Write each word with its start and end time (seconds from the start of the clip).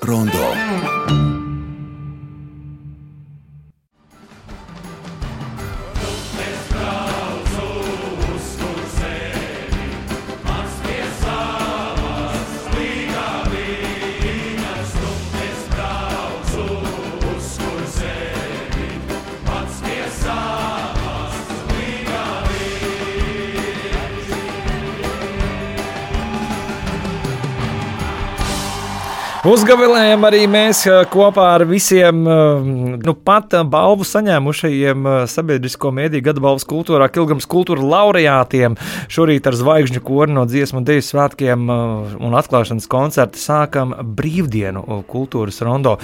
Kultūras 0.00 0.31
Uzgavilējam 29.52 30.22
arī 30.24 30.46
mēs 30.48 30.78
eh, 30.88 31.02
kopā 31.12 31.42
ar 31.58 31.66
visiem 31.68 32.22
eh, 32.24 32.68
nu, 33.04 33.12
pat 33.26 33.52
eh, 33.58 33.64
balvu 33.68 34.06
saņēmušajiem 34.08 35.08
sabiedrisko 35.28 35.90
mēdīju 35.92 36.24
gada 36.24 36.40
balvas 36.40 36.64
kultūrā, 36.70 37.10
Kilgams 37.12 37.44
kultūra 37.50 37.84
laureātiem. 37.84 38.78
Šorīt 39.12 39.50
ar 39.50 39.58
zvaigžņu 39.58 40.00
koru 40.06 40.32
no 40.38 40.46
dziesmu 40.48 40.80
deju 40.88 41.04
svētkiem 41.04 41.68
un 41.68 42.38
atklāšanas 42.38 42.88
koncerta 42.88 43.40
sākam 43.42 43.92
brīvdienu 44.16 45.02
kultūras 45.10 45.60
rondo. 45.66 45.98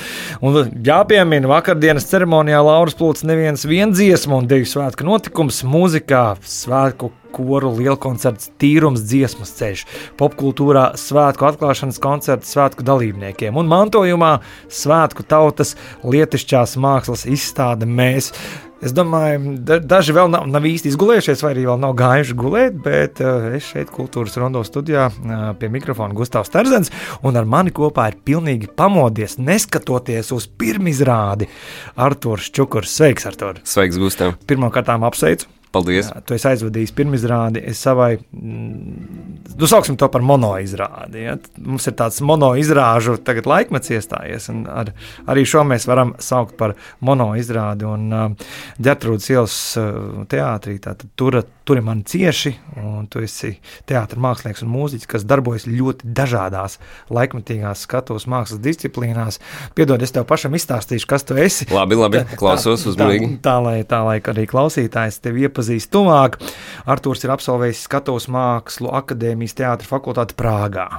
Un 0.44 0.74
jāpiemina 0.84 1.48
vakardienas 1.48 2.10
ceremonijā 2.10 2.60
Lauras 2.66 2.98
Plūts 2.98 3.24
neviens 3.28 3.64
vien 3.64 3.96
dziesmu 3.96 4.42
un 4.42 4.50
deju 4.50 4.68
svētku 4.74 5.08
notikums 5.08 5.62
mūzikā, 5.64 6.26
svētku 6.44 7.14
koru 7.34 7.72
lielkoncerts 7.78 8.52
Tīrums 8.60 9.04
dziesmas 9.08 9.54
ceļš, 9.58 9.84
popkultūrā 10.20 10.92
svētku 11.00 11.48
atklāšanas 11.48 12.00
koncerts 12.02 12.54
svētku 12.54 12.86
dalībniekiem 12.86 13.58
un 13.58 13.68
mantojumā 13.70 14.38
svētku 14.72 15.26
tautas 15.28 15.76
lietišķās 16.04 16.78
mākslas 16.80 17.26
izstāde 17.28 17.88
mēs. 17.88 18.32
Es 18.78 18.92
domāju, 18.94 19.56
daži 19.90 20.14
vēl 20.14 20.28
nav, 20.30 20.44
nav 20.46 20.66
īsti 20.68 20.92
izgulējušies, 20.92 21.40
vai 21.42 21.50
arī 21.50 21.64
vēl 21.66 21.80
nav 21.82 21.96
gājuši 21.98 22.36
gulēt, 22.38 22.76
bet 22.84 23.18
uh, 23.24 23.48
es 23.58 23.66
šeit, 23.72 23.90
kultūras 23.90 24.38
rondo 24.38 24.62
studijā, 24.62 25.08
uh, 25.10 25.42
pie 25.58 25.70
mikrofona 25.74 26.14
Gustavs 26.14 26.54
Terzens, 26.54 26.92
un 27.26 27.40
ar 27.40 27.48
mani 27.48 27.74
kopā 27.74 28.06
ir 28.12 28.20
pilnīgi 28.22 28.70
pamodies, 28.78 29.34
neskatoties 29.42 30.30
uz 30.36 30.46
pirmizrādi 30.46 31.50
Artūrs 31.98 32.52
Čukurs. 32.54 32.94
Sveiks, 32.94 33.26
Artur! 33.26 33.58
Sveiks, 33.66 33.98
Gustav! 33.98 34.38
Pirmkārt, 34.46 34.94
apsveicu! 34.94 35.57
Paldies. 35.72 36.08
Jā, 36.08 36.22
tu 36.24 36.32
esi 36.36 36.48
aizvadījis 36.48 36.94
pirmizrādi 36.96 37.60
savai, 37.76 38.14
mm, 38.16 39.50
nu, 39.52 39.68
sauksim 39.68 39.98
to 40.00 40.08
par 40.08 40.24
monoizrādi. 40.24 41.26
Ja? 41.26 41.34
Mums 41.60 41.88
ir 41.90 41.96
tāds 41.98 42.22
monoizrāžu 42.24 43.18
tagad 43.24 43.48
laikmets 43.50 43.92
iestājies, 43.92 44.48
un 44.52 44.64
ar, 44.72 44.94
arī 45.28 45.44
šo 45.48 45.66
mēs 45.68 45.84
varam 45.90 46.14
saukt 46.24 46.56
par 46.60 46.72
monoizrādi. 47.04 47.84
Un 47.88 48.16
uh, 48.16 48.48
ģertrūdas 48.80 49.28
ielas 49.34 49.58
uh, 49.80 50.24
teātrī, 50.32 50.78
tātad 50.84 51.12
tur, 51.20 51.42
tur 51.68 51.82
ir 51.82 51.84
mani 51.84 52.06
cieši, 52.08 52.54
un 52.80 53.04
tu 53.12 53.20
esi 53.24 53.52
teātris 53.88 54.24
mākslinieks 54.24 54.64
un 54.64 54.72
mūziķis, 54.72 55.10
kas 55.12 55.28
darbojas 55.28 55.68
ļoti 55.68 56.14
dažādās 56.16 56.78
laikmetīgās 57.12 57.84
skatos 57.84 58.24
mākslas 58.30 58.64
disciplīnās. 58.64 59.36
Piedod, 59.76 60.00
es 60.00 60.16
tev 60.16 60.24
pašam 60.30 60.56
izstāstīšu, 60.56 61.10
kas 61.12 61.28
tu 61.28 61.36
esi. 61.36 61.68
Labi, 61.76 62.00
labi, 62.00 62.24
klausos 62.40 62.88
uzmanīgi. 62.88 63.34
Tā, 63.36 63.36
tā, 63.36 63.44
tā, 63.50 63.56
lai, 63.68 63.76
tā, 63.84 64.02
lai 64.06 64.18
arī 64.32 64.48
klausītājs 64.48 65.20
tevi 65.24 65.44
iepazīstinātu 65.44 65.57
iepazīst 65.58 65.90
tuvāk. 65.92 66.38
Arthurs 66.86 67.24
ir 67.26 67.34
absolvējis 67.34 67.86
Skatos 67.88 68.28
mākslu 68.30 68.92
akadēmijas 68.94 69.58
teātra 69.58 69.88
fakultāti 69.88 70.38
Prāgā. 70.38 70.90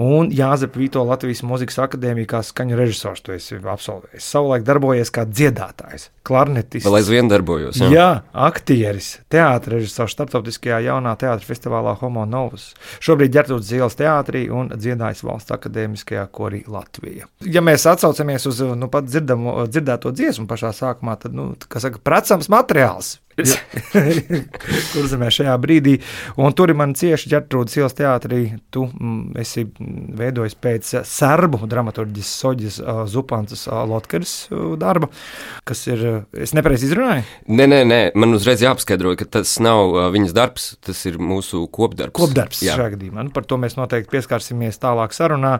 Un 0.00 0.30
Jāzep 0.32 0.78
Vito 0.80 1.02
Latvijas 1.04 1.42
Mūzikas 1.44 1.76
akadēmijā 1.84 2.30
kā 2.30 2.38
skaņu 2.40 2.78
režisors 2.78 3.20
to 3.20 3.34
esi 3.34 3.58
absolvējis. 3.60 4.24
Savulaik 4.24 4.64
darbojies 4.64 5.12
kā 5.12 5.26
dziedātājs, 5.28 6.06
klarnetists. 6.24 6.86
Vēl 6.88 6.96
aizvien 6.96 7.28
darbojos. 7.28 7.76
Jā, 7.76 7.90
jā 7.92 8.06
aktieris, 8.32 9.10
teātris 9.28 9.82
režisors 9.82 10.16
starptautiskajā 10.16 10.80
jaunā 10.86 11.12
teātra 11.20 11.44
festivālā 11.44 11.92
Homo 12.00 12.24
Novus. 12.24 12.70
Šobrīd 13.04 13.36
ģērbtos 13.36 13.66
Zielas 13.68 13.98
teātrī 14.00 14.46
un 14.48 14.72
dziedājis 14.72 15.20
valsts 15.28 15.52
akadēmiskajā 15.58 16.24
korī 16.32 16.62
Latvijā. 16.72 17.28
Ja 17.44 17.60
mēs 17.60 17.84
atcaucamies 17.92 18.48
uz 18.48 18.64
nu, 18.72 18.88
dzirdamo, 18.88 19.58
dzirdēto 19.68 20.14
dziesmu 20.16 20.48
pašā 20.48 20.72
sākumā, 20.78 21.20
tad, 21.20 21.36
nu, 21.36 21.50
kā 21.68 21.84
saka, 21.84 22.00
precams 22.00 22.48
materiāls 22.52 23.18
kur 24.92 25.08
zemē 25.08 25.30
šajā 25.32 25.54
brīdī. 25.62 25.96
Un 26.40 26.52
tur 26.56 26.72
ir 26.72 26.78
man 26.78 26.92
cieši 26.98 27.30
ģērtrūdas 27.32 27.78
ielas 27.78 27.96
teātrī. 27.96 28.42
Tu 28.74 28.84
mm, 28.84 29.38
esi 29.42 29.64
veidojis 30.18 30.56
pēc 30.60 30.92
serbu 31.08 31.62
dramaturģijas 31.70 32.32
Soģis 32.42 32.78
uh, 32.82 33.02
Zupantas 33.10 33.64
uh, 33.68 33.82
Lotkeris 33.88 34.34
uh, 34.50 34.74
darba, 34.80 35.08
kas 35.68 35.84
ir, 35.88 36.04
es 36.32 36.54
nepareizi 36.56 36.88
izrunāju? 36.90 37.24
Nē, 37.48 37.68
nē, 37.70 37.80
nē, 37.88 38.00
man 38.18 38.36
uzreiz 38.36 38.64
jāapskaidro, 38.64 39.14
ka 39.20 39.28
tas 39.38 39.54
nav 39.64 39.96
uh, 39.96 40.06
viņas 40.12 40.36
darbs, 40.36 40.68
tas 40.84 41.02
ir 41.08 41.18
mūsu 41.22 41.64
kopdarbs. 41.72 42.16
Kopdarbs 42.18 42.62
Jā. 42.66 42.76
šajā 42.78 42.96
gadījumā. 42.96 43.26
Nu, 43.28 43.34
par 43.34 43.46
to 43.48 43.58
mēs 43.60 43.78
noteikti 43.78 44.12
pieskarsimies 44.16 44.80
tālāk 44.82 45.16
sarunā. 45.16 45.58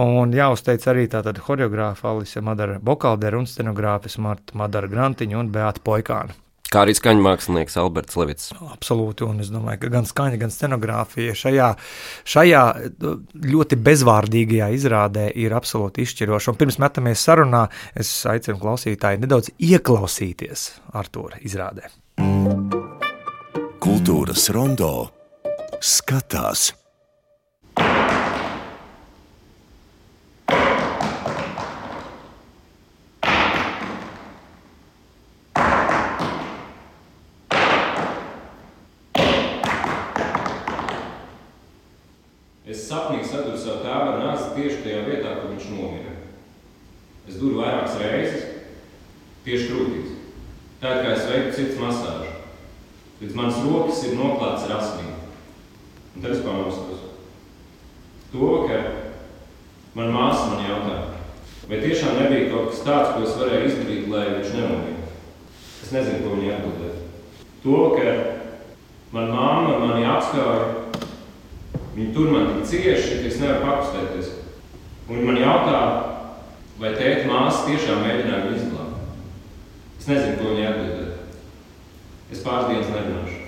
Un 0.00 0.34
jāuzteic 0.36 0.84
arī 0.90 1.08
tātad 1.12 1.40
horeogrāfa 1.46 2.14
Alise 2.14 2.42
Madara 2.44 2.78
Bokaldera 2.82 3.40
un 3.40 3.48
scenogrāfis 3.50 4.18
Marta 4.22 4.56
Madara 4.58 4.90
Grantiņa 4.90 5.40
un 5.40 5.50
Beata 5.52 5.82
Poikāna. 5.84 6.36
Kā 6.70 6.84
arī 6.84 6.92
skaņu 6.94 7.24
mākslinieks 7.24 7.74
Alberts 7.82 8.14
Levits. 8.14 8.52
Absolūti, 8.62 9.24
un 9.26 9.42
es 9.42 9.48
domāju, 9.50 9.80
ka 9.82 9.88
gan 9.90 10.06
skaņa, 10.06 10.38
gan 10.38 10.52
scenogrāfija 10.54 11.34
šajā, 11.34 11.72
šajā 12.30 12.62
ļoti 13.50 13.78
bezvārdīgajā 13.88 14.70
izrādē 14.78 15.26
ir 15.34 15.56
absolūti 15.58 16.06
izšķiroša. 16.06 16.54
Un 16.54 16.60
pirms 16.62 16.78
metamies 16.78 17.26
sarunā, 17.26 17.66
es 17.98 18.14
aicinu 18.30 18.62
klausītāju 18.62 19.24
nedaudz 19.24 19.50
ieklausīties 19.58 20.68
Artūra 20.94 21.42
izrādē. 21.42 21.90
Kultūras 23.82 24.46
rondo 24.54 24.92
skatās. 25.82 26.70
Es 42.70 42.84
sapnī 42.86 43.24
saduru 43.26 43.58
savu 43.58 43.80
tēvu 43.82 44.10
ar 44.12 44.20
nāzi 44.22 44.52
tieši 44.54 44.82
tajā 44.84 44.98
vietā, 45.08 45.32
kur 45.40 45.48
viņš 45.50 45.64
nomira. 45.74 46.12
Es 47.26 47.38
duru 47.40 47.58
vairākas 47.58 47.96
reizes, 47.98 48.44
tieši 49.42 49.66
krūtīs. 49.72 50.12
Tā 50.80 50.94
kā 51.00 51.12
es 51.12 51.26
veicu 51.28 51.56
cits 51.56 51.80
masāžu. 51.80 52.30
Līdz 53.20 53.36
manas 53.36 53.60
rokas 53.66 54.00
ir 54.08 54.16
noklāts 54.16 54.64
ar 54.66 54.78
asnīm. 54.78 55.12
Un 56.14 56.24
tad 56.24 56.32
es 56.32 56.42
pamostos. 56.44 57.06
To 58.32 58.50
vakar 58.54 58.86
man 59.94 60.12
māsa 60.14 60.48
man 60.52 60.64
jautā, 60.64 60.98
vai 61.68 61.80
tiešām 61.82 62.16
nebija 62.22 62.50
kaut 62.52 62.70
kas 62.70 62.84
tāds, 62.86 63.14
ko 63.14 63.24
es 63.26 63.36
varēju 63.36 63.68
izdarīt, 63.68 64.10
lai 64.10 64.26
viņš 64.38 64.52
nenomira. 64.56 65.14
Es 65.82 65.92
nezinu, 65.92 66.22
ko 66.24 66.36
viņa 66.38 66.56
atbildēja. 66.56 67.00
To 67.64 67.80
vakar 67.84 68.22
man 69.12 69.34
māma 69.34 69.80
mani 69.82 70.06
apskauja 70.08 70.80
Viņi 71.94 72.12
tur 72.14 72.30
man 72.30 72.52
tik 72.54 72.68
cieši, 72.70 73.18
ka 73.20 73.28
es 73.28 73.40
nevaru 73.42 73.64
pakustēties. 73.66 74.28
Un 75.08 75.18
viņi 75.18 75.26
man 75.26 75.40
jautā, 75.40 75.80
vai 76.78 76.92
tēta 76.94 77.26
māsa 77.28 77.66
tiešām 77.66 78.04
mēģināja 78.04 78.44
viņu 78.46 78.60
izglābt. 78.60 78.79
Es 80.00 80.06
nezinu, 80.08 80.38
ko 80.40 80.54
viņi 80.54 80.62
atbildēja. 80.64 81.16
Es 82.32 82.40
pāris 82.40 82.70
dienas 82.70 82.92
nerunāšu. 82.94 83.39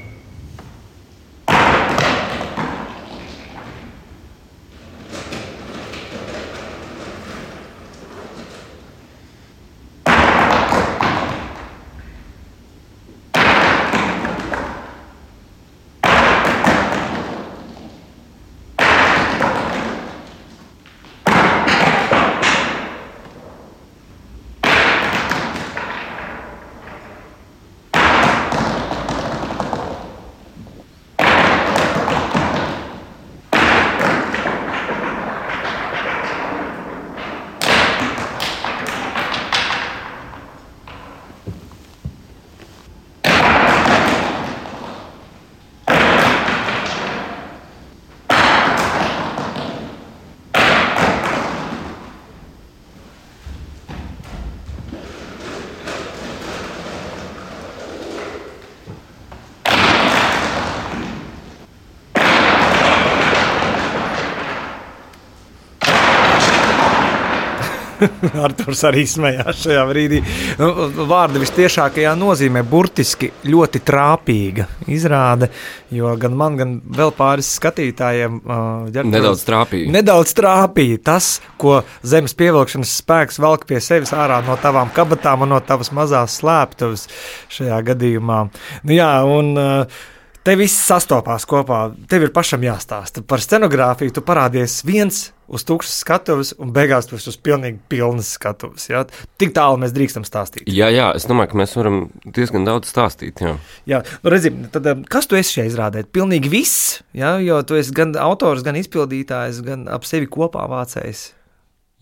Arthurs 68.44 68.82
arī 68.88 69.04
smējās 69.08 69.62
šajā 69.66 69.82
brīdī. 69.88 70.20
Nu, 70.60 70.70
Vārdi 71.08 71.42
visciešākajā 71.42 72.14
nozīmē 72.18 72.64
burtiski 72.68 73.30
ļoti 73.48 73.82
trāpīga 73.86 74.68
izrāde, 74.92 75.50
jo 75.94 76.12
gan 76.20 76.36
man, 76.38 76.58
gan 76.60 76.76
vēl 76.98 77.12
pāris 77.16 77.50
skatītājiem 77.58 78.40
uh, 78.42 79.02
Nedaudz 79.12 79.44
trāpīja. 79.48 79.90
Nedaudz 79.94 80.36
trāpīja 80.38 81.02
tas, 81.12 81.34
ko 81.60 81.80
zemes 82.06 82.36
pievilkšanas 82.38 82.96
spēks 83.02 83.40
velk 83.42 83.66
pie 83.70 83.82
sevis 83.84 84.14
ārā 84.16 84.40
no 84.46 84.56
tavām 84.62 84.92
kabatām 84.94 85.46
un 85.46 85.54
no 85.56 85.60
tavas 85.64 85.92
mazās 85.94 86.40
slēptuves 86.40 87.08
šajā 87.52 87.82
gadījumā. 87.92 88.40
Nu, 88.82 88.96
jā, 88.96 89.12
un, 89.28 89.54
uh, 89.58 90.08
Te 90.42 90.56
viss 90.58 90.74
sastopās 90.88 91.44
kopā. 91.46 91.84
Tev 92.10 92.24
ir 92.26 92.32
pašam 92.34 92.64
jāstāsta 92.66 93.22
par 93.22 93.42
scenogrāfiju. 93.44 94.10
Tu 94.16 94.24
parādies 94.26 94.80
viens 94.82 95.28
uz 95.52 95.64
tukšas 95.68 95.98
skatuves, 96.02 96.52
un 96.60 96.72
beigās 96.74 97.10
esi 97.12 97.30
uz 97.30 97.36
pilnīgi 97.44 97.78
pilnas 97.92 98.32
skatuves. 98.38 98.88
Ja? 98.90 99.04
Tik 99.40 99.52
tālu 99.56 99.80
mēs 99.82 99.94
drīkstam 99.96 100.24
stāstīt. 100.26 100.64
Jā, 100.72 100.88
jā, 100.92 101.10
es 101.16 101.28
domāju, 101.28 101.52
ka 101.52 101.60
mēs 101.62 101.76
varam 101.76 102.02
diezgan 102.24 102.66
daudz 102.68 102.90
stāstīt. 102.92 103.42
Jā. 103.44 103.54
Jā, 103.88 104.02
nu 104.24 104.32
redzi, 104.32 104.54
tad, 104.72 104.88
um, 104.94 105.04
kas 105.08 105.28
tu 105.28 105.38
esi 105.38 105.58
šajā 105.58 105.68
izrādē? 105.70 106.04
Pilnīgi 106.08 106.52
viss, 106.52 107.00
ja? 107.16 107.36
jo 107.42 107.60
tu 107.68 107.78
esi 107.78 107.94
gan 107.96 108.16
autors, 108.20 108.64
gan 108.66 108.80
izpildītājs, 108.80 109.62
gan 109.66 109.86
ap 109.92 110.08
sevi 110.08 110.30
kopā 110.32 110.64
vācējs. 110.72 111.30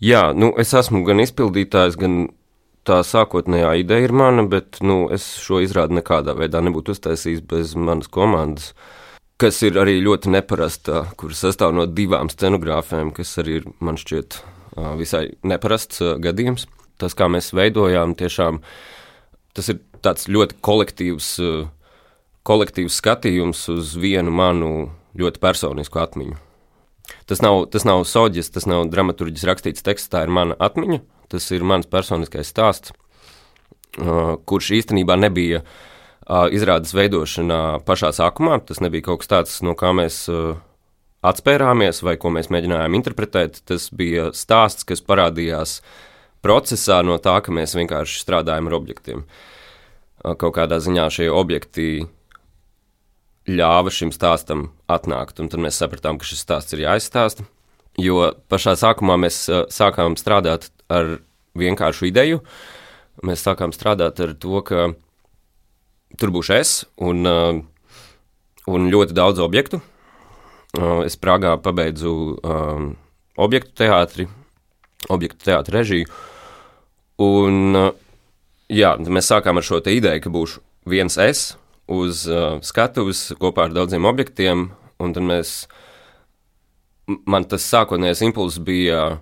Jā, 0.01 0.31
nu, 0.33 0.53
es 0.57 0.71
esmu 0.73 1.03
gan 1.05 1.21
izpildītājs, 1.21 1.99
gan 2.01 2.23
tā 2.87 3.01
sākotnējā 3.05 3.75
ideja 3.83 4.07
ir 4.07 4.15
mana, 4.15 4.47
bet 4.49 4.79
nu, 4.81 5.03
es 5.13 5.27
šo 5.43 5.59
izrādi 5.61 5.99
nekādā 5.99 6.33
veidā 6.37 6.63
nebūtu 6.65 6.95
uztaisījis 6.95 7.43
bez 7.45 7.75
manas 7.77 8.09
komandas. 8.09 8.71
Kas 9.41 9.57
ir 9.65 9.73
arī 9.81 9.95
ļoti 10.05 10.29
neparasta, 10.35 10.99
kuras 11.17 11.39
sastāv 11.41 11.71
no 11.73 11.87
divām 11.89 12.27
scenogrāfiem, 12.29 13.09
kas 13.17 13.31
arī 13.41 13.55
ir, 13.57 13.63
man 13.81 13.97
šķiet, 13.97 14.37
visai 14.99 15.23
neparasts 15.41 16.03
gadījums. 16.21 16.67
Tas, 17.01 17.15
kā 17.17 17.25
mēs 17.25 17.49
veidojām, 17.57 18.13
tiešām 18.19 18.59
tas 19.57 19.71
ir 19.73 19.79
tāds 20.05 20.29
ļoti 20.29 20.59
kolektīvs, 20.61 21.31
kolektīvs 22.45 23.01
skatījums 23.01 23.65
uz 23.73 23.95
vienu 23.97 24.29
manu 24.29 24.71
ļoti 25.17 25.41
personisku 25.41 26.03
atmiņu. 26.03 26.37
Tas 27.25 27.41
nav, 27.41 27.63
tas 27.73 27.87
nav 27.89 28.05
soģis, 28.05 28.53
tas 28.53 28.69
nav 28.69 28.85
dramaturģis 28.93 29.49
rakstīts 29.49 29.89
teksts, 29.89 30.13
tā 30.13 30.27
ir 30.27 30.37
mana 30.37 30.53
atmiņa, 30.61 31.01
tas 31.33 31.49
ir 31.49 31.65
mans 31.65 31.89
personiskais 31.89 32.53
stāsts, 32.53 32.93
kurš 33.97 34.75
īstenībā 34.77 35.17
nebija 35.17 35.65
uh, 35.65 35.79
izrādes 36.53 36.93
veidošanā 36.95 37.81
pašā 37.87 38.11
sākumā. 38.15 38.59
Tas 38.65 38.81
nebija 38.83 39.09
kaut 39.09 39.23
kas 39.23 39.31
tāds, 39.31 39.57
no 39.65 39.75
kā 39.79 39.91
mēs 39.95 40.23
atspērāmies 41.21 42.01
vai 42.05 42.15
ko 42.21 42.31
mēs 42.33 42.49
mēģinājām 42.53 42.97
interpretēt. 42.97 43.61
Tas 43.67 43.89
bija 43.93 44.31
stāsts, 44.37 44.87
kas 44.87 45.03
parādījās 45.05 45.79
procesā 46.41 47.01
no 47.05 47.19
tā, 47.21 47.37
ka 47.45 47.53
mēs 47.53 47.75
vienkārši 47.77 48.23
strādājam 48.23 48.71
ar 48.71 48.77
objektiem. 48.79 49.25
Kaut 50.21 50.55
kādā 50.57 50.77
ziņā 50.81 51.07
šie 51.13 51.29
objekti 51.33 51.87
ļāva 53.49 53.89
šim 53.93 54.11
stāstam 54.13 54.69
atnākt, 54.91 55.39
un 55.41 55.49
tad 55.49 55.63
mēs 55.63 55.79
sapratām, 55.81 56.19
ka 56.21 56.27
šis 56.29 56.43
stāsts 56.45 56.77
ir 56.77 56.85
jāizstāsta. 56.85 57.45
Jo 57.99 58.29
pašā 58.49 58.77
sākumā 58.79 59.17
mēs 59.19 59.43
sākām 59.73 60.15
strādāt 60.19 60.69
ar 60.93 61.17
vienkāršu 61.57 62.07
ideju. 62.07 62.41
Mēs 63.27 63.43
sākām 63.43 63.73
strādāt 63.75 64.21
ar 64.23 64.35
to, 64.39 64.61
ka 64.65 64.93
tur 66.19 66.33
būšu 66.33 66.57
es 66.57 66.73
un, 66.99 67.23
uh, 67.27 67.61
un 68.67 68.91
ļoti 68.91 69.15
daudz 69.17 69.41
objektu. 69.43 69.81
Uh, 70.77 71.03
Es 71.05 71.17
Prāgā 71.19 71.57
pabeidzu 71.59 72.11
um, 72.47 72.91
objektu 73.35 73.73
teātri, 73.83 74.27
objektu 75.11 75.49
teātri 75.49 75.75
režiju. 75.75 76.11
Un, 77.21 77.75
uh, 77.75 77.89
jā, 78.71 78.93
mēs 79.03 79.31
sākām 79.31 79.59
ar 79.59 79.67
šo 79.67 79.81
ideju, 79.83 80.23
ka 80.23 80.31
būšu 80.31 80.61
viens 80.89 81.17
es 81.19 81.51
uz 81.91 82.23
uh, 82.29 82.61
skatuves 82.63 83.33
kopā 83.41 83.67
ar 83.67 83.75
daudziem 83.75 84.07
objektiem, 84.07 84.69
un 85.01 85.13
tad 85.13 85.27
mēs, 85.27 85.65
man 87.27 87.45
tas 87.49 87.67
sākotnējais 87.67 88.23
impulss 88.29 88.61
bija, 88.63 89.19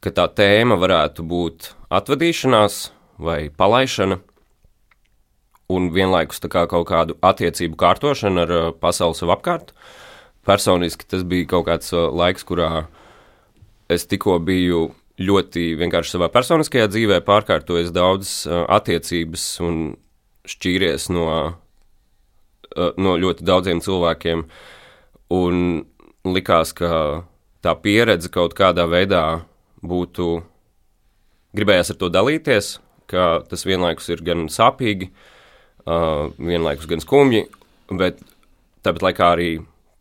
ka 0.00 0.14
tā 0.16 0.26
tēma 0.32 0.78
varētu 0.80 1.26
būt 1.28 1.74
atvadīšanās 1.92 2.86
vai 3.20 3.50
palaišana, 3.52 4.20
un 5.70 5.90
vienlaikus 5.94 6.42
kā 6.50 6.66
kaut 6.70 6.88
kādu 6.90 7.16
attiecību 7.22 7.78
kārtošana 7.78 8.46
ar 8.46 8.54
pasauli 8.82 9.18
sev 9.18 9.32
apkārt. 9.34 9.74
Personiski 10.46 11.06
tas 11.06 11.22
bija 11.28 11.48
kaut 11.54 11.68
kāds 11.68 11.92
laiks, 11.92 12.46
kurā 12.48 12.86
es 13.90 14.06
tikko 14.08 14.38
biju 14.42 14.88
ļoti 15.20 15.74
vienkārši 15.80 16.14
savā 16.16 16.30
personiskajā 16.32 16.88
dzīvē, 16.90 17.20
pārkārtojis 17.26 17.92
daudzas 17.92 18.46
attiecības 18.48 19.46
un 19.66 19.80
šķīries 20.48 21.10
no, 21.12 21.26
no 22.96 23.16
ļoti 23.20 23.44
daudziem 23.46 23.82
cilvēkiem. 23.84 24.46
Un 25.36 25.58
likās, 26.26 26.72
ka 26.74 27.26
tā 27.62 27.74
pieredze 27.84 28.30
kaut 28.32 28.56
kādā 28.58 28.86
veidā 28.90 29.42
būtu, 29.84 30.40
gribējās 31.56 31.92
ar 31.92 32.00
to 32.00 32.08
dalīties, 32.12 32.78
ka 33.10 33.42
tas 33.50 33.66
vienlaikus 33.66 34.08
ir 34.12 34.24
gan 34.24 34.48
sāpīgi, 34.52 35.10
uh, 35.84 36.30
vienlaikus 36.38 36.88
gan 36.90 37.02
skumji, 37.02 37.44
bet 37.90 38.20
tāpat 38.84 39.10
laikā 39.10 39.34
arī 39.34 39.50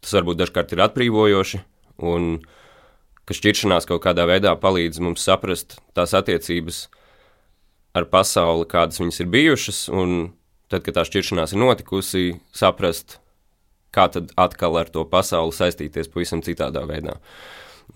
tas 0.04 0.16
varbūt 0.16 0.40
dažkārt 0.40 0.74
ir 0.76 0.84
atbrīvojoši. 0.86 1.62
Un, 2.10 2.40
ka 3.28 3.36
šķiršanās 3.36 3.86
kaut 3.90 4.02
kādā 4.06 4.26
veidā 4.30 4.56
palīdz 4.58 5.02
mums 5.04 5.26
saprast 5.26 5.78
tās 5.98 6.16
attiecības 6.18 6.88
ar 7.98 8.08
pasauli, 8.10 8.68
kādas 8.70 9.02
viņas 9.02 9.20
ir 9.22 9.32
bijušas, 9.34 9.82
un 9.94 10.32
tad, 10.72 10.86
kad 10.86 10.98
tā 10.98 11.06
šķiršanās 11.06 11.54
ir 11.54 11.62
notikusi, 11.62 12.24
saprast, 12.56 13.20
kā 13.94 14.08
tad 14.14 14.32
atkal 14.40 14.78
ar 14.80 14.90
to 14.94 15.04
pasauli 15.10 15.56
saistīties 15.56 16.12
pavisam 16.14 16.44
citādā 16.46 16.86
veidā. 16.90 17.18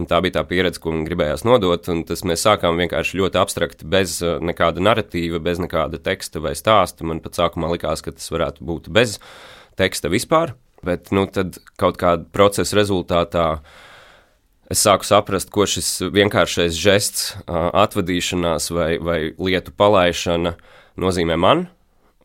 Un 0.01 0.07
tā 0.09 0.17
bija 0.25 0.39
tā 0.39 0.41
pieredze, 0.50 0.79
ko 0.81 0.89
man 0.89 1.03
gribējās 1.05 1.43
nodot, 1.45 1.85
tas 2.09 2.23
mēs 2.25 2.41
sākām 2.47 2.79
vienkārši 2.81 3.19
ļoti 3.19 3.38
abstrakti, 3.38 3.85
bez 3.85 4.17
uh, 4.25 4.39
nekāda 4.41 4.81
narratīva, 4.81 5.38
bez 5.43 5.62
nekāda 5.62 6.00
teksta 6.01 6.41
vai 6.41 6.55
stāsta. 6.57 7.05
Man 7.05 7.21
pat 7.21 7.38
sākumā 7.38 7.69
likās, 7.75 8.01
ka 8.01 8.15
tas 8.15 8.31
varētu 8.33 8.65
būt 8.65 8.89
bez 8.93 9.19
teksta 9.77 10.09
vispār, 10.09 10.55
bet 10.85 11.12
nu, 11.13 11.27
tad 11.29 11.59
kaut 11.77 12.00
kāda 12.01 12.25
procesa 12.33 12.79
rezultātā 12.79 13.47
es 14.73 14.81
sāku 14.81 15.05
saprast, 15.05 15.51
ko 15.53 15.67
šis 15.69 16.07
vienkāršais 16.09 16.73
žests, 16.73 17.27
atvadīšanās 17.45 18.71
vai, 18.73 18.95
vai 18.97 19.19
lietu 19.38 19.75
palaišana 19.77 20.55
nozīmē 20.97 21.38
man. 21.38 21.67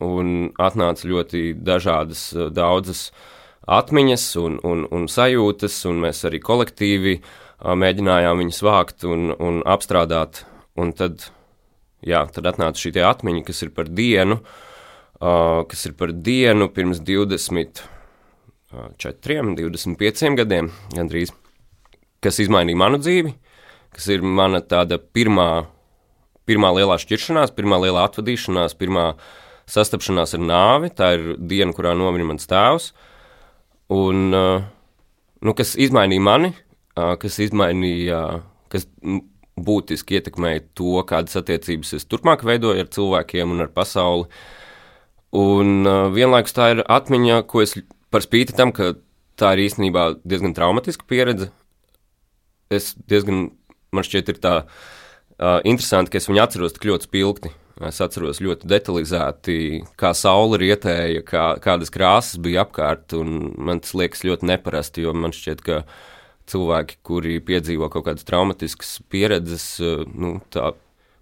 Un 0.01 0.55
atnāca 0.57 1.05
ļoti 1.05 1.51
dažādas, 1.53 2.31
daudzas 2.55 3.09
atmiņas 3.69 4.25
un, 4.41 4.57
un, 4.65 4.85
un 4.95 5.05
sajūtas, 5.11 5.75
un 5.91 6.01
mēs 6.07 6.23
arī 6.25 6.39
kolektīvi 6.41 7.19
ā, 7.19 7.45
mēģinājām 7.63 8.39
viņus 8.43 8.63
vākt 8.63 9.05
un, 9.07 9.33
un 9.35 9.61
apstrādāt. 9.67 10.45
Un 10.79 10.93
tad, 10.95 11.25
jā, 12.05 12.23
tad 12.31 12.47
atnāca 12.47 12.79
šī 12.79 12.93
atmiņa, 13.03 13.43
kas 13.47 13.63
ir 13.65 13.73
par 13.75 13.89
dienu, 13.91 14.39
ā, 15.19 15.33
kas 15.67 15.85
ir 15.89 15.97
par 15.99 16.13
dienu 16.15 16.69
pirms 16.71 17.01
20, 17.03 17.83
ā, 18.71 18.87
4, 19.03 19.43
25 19.59 20.39
gadiem 20.39 20.71
gandrīz 20.95 21.33
kas 22.23 22.39
izmainīja 22.43 22.79
manu 22.79 22.99
dzīvi, 23.01 23.33
kas 23.95 24.07
ir 24.11 24.23
mana 24.23 24.61
tāda 24.63 24.99
pirmā, 24.99 25.65
pirmā 26.47 26.71
lielā 26.75 26.99
šķiršanās, 27.01 27.53
pirmā 27.55 27.79
lielā 27.83 28.05
atvadīšanās, 28.07 28.75
pirmā 28.79 29.11
sastapšanās 29.69 30.35
ar 30.35 30.43
nāvi. 30.43 30.91
Tā 30.95 31.13
ir 31.17 31.29
diena, 31.39 31.75
kurā 31.75 31.95
nomira 31.97 32.27
mans 32.31 32.49
tēvs. 32.49 32.91
Un, 33.95 34.27
uh, 34.35 34.65
nu, 35.45 35.55
kas 35.57 35.75
izmainīja 35.79 36.25
mani, 36.25 36.51
uh, 36.51 36.68
kas 37.21 37.39
izmainīja, 37.43 38.21
kas 38.71 38.87
būtiski 39.59 40.19
ietekmēja 40.19 40.63
to, 40.77 40.95
kādas 41.07 41.37
attiecības 41.39 41.93
es 41.97 42.07
turpmāk 42.09 42.45
veidoju 42.47 42.83
ar 42.83 42.89
cilvēkiem 42.95 43.55
un 43.55 43.65
ar 43.65 43.71
pasauli. 43.75 44.27
Un 45.35 45.85
uh, 45.85 46.07
vienlaikus 46.13 46.55
tā 46.57 46.71
ir 46.73 46.83
atmiņa, 46.89 47.43
ko 47.49 47.61
es 47.65 47.75
par 48.09 48.25
spīti 48.25 48.55
tam, 48.57 48.73
ka 48.73 48.95
tā 49.39 49.53
ir 49.55 49.67
īstenībā 49.67 50.05
diezgan 50.25 50.55
traumatiska 50.57 51.05
pieredze, 51.09 51.51
es 52.73 52.93
diezgan, 53.09 53.49
man 53.93 54.05
šķiet, 54.05 54.33
ir 54.33 54.41
tā 54.41 54.53
uh, 54.63 55.59
interesanti, 55.67 56.13
ka 56.13 56.21
es 56.21 56.29
viņu 56.29 56.43
atceros 56.43 56.77
tik 56.77 56.89
ļoti 56.89 57.09
spilgti. 57.09 57.53
Es 57.87 58.01
atceros 58.03 58.41
ļoti 58.43 58.67
detalizēti, 58.67 59.55
kā 59.99 60.09
saule 60.17 60.57
rietēja, 60.59 61.21
kā, 61.23 61.43
kādas 61.63 61.93
krāsas 61.93 62.41
bija 62.43 62.65
apkārt. 62.65 63.15
Man 63.15 63.79
tas 63.79 63.93
liekas 63.95 64.25
ļoti 64.27 64.49
neparasti, 64.49 65.05
jo 65.05 65.13
man 65.15 65.31
šķiet, 65.31 65.63
ka 65.63 65.77
cilvēki, 66.49 66.99
kuri 67.05 67.39
piedzīvo 67.45 67.89
kaut 67.93 68.07
kādas 68.07 68.27
traumatiskas 68.27 68.97
pieredzes, 69.11 69.71
uh, 69.83 70.03
nu, 70.09 70.37
tā 70.53 70.73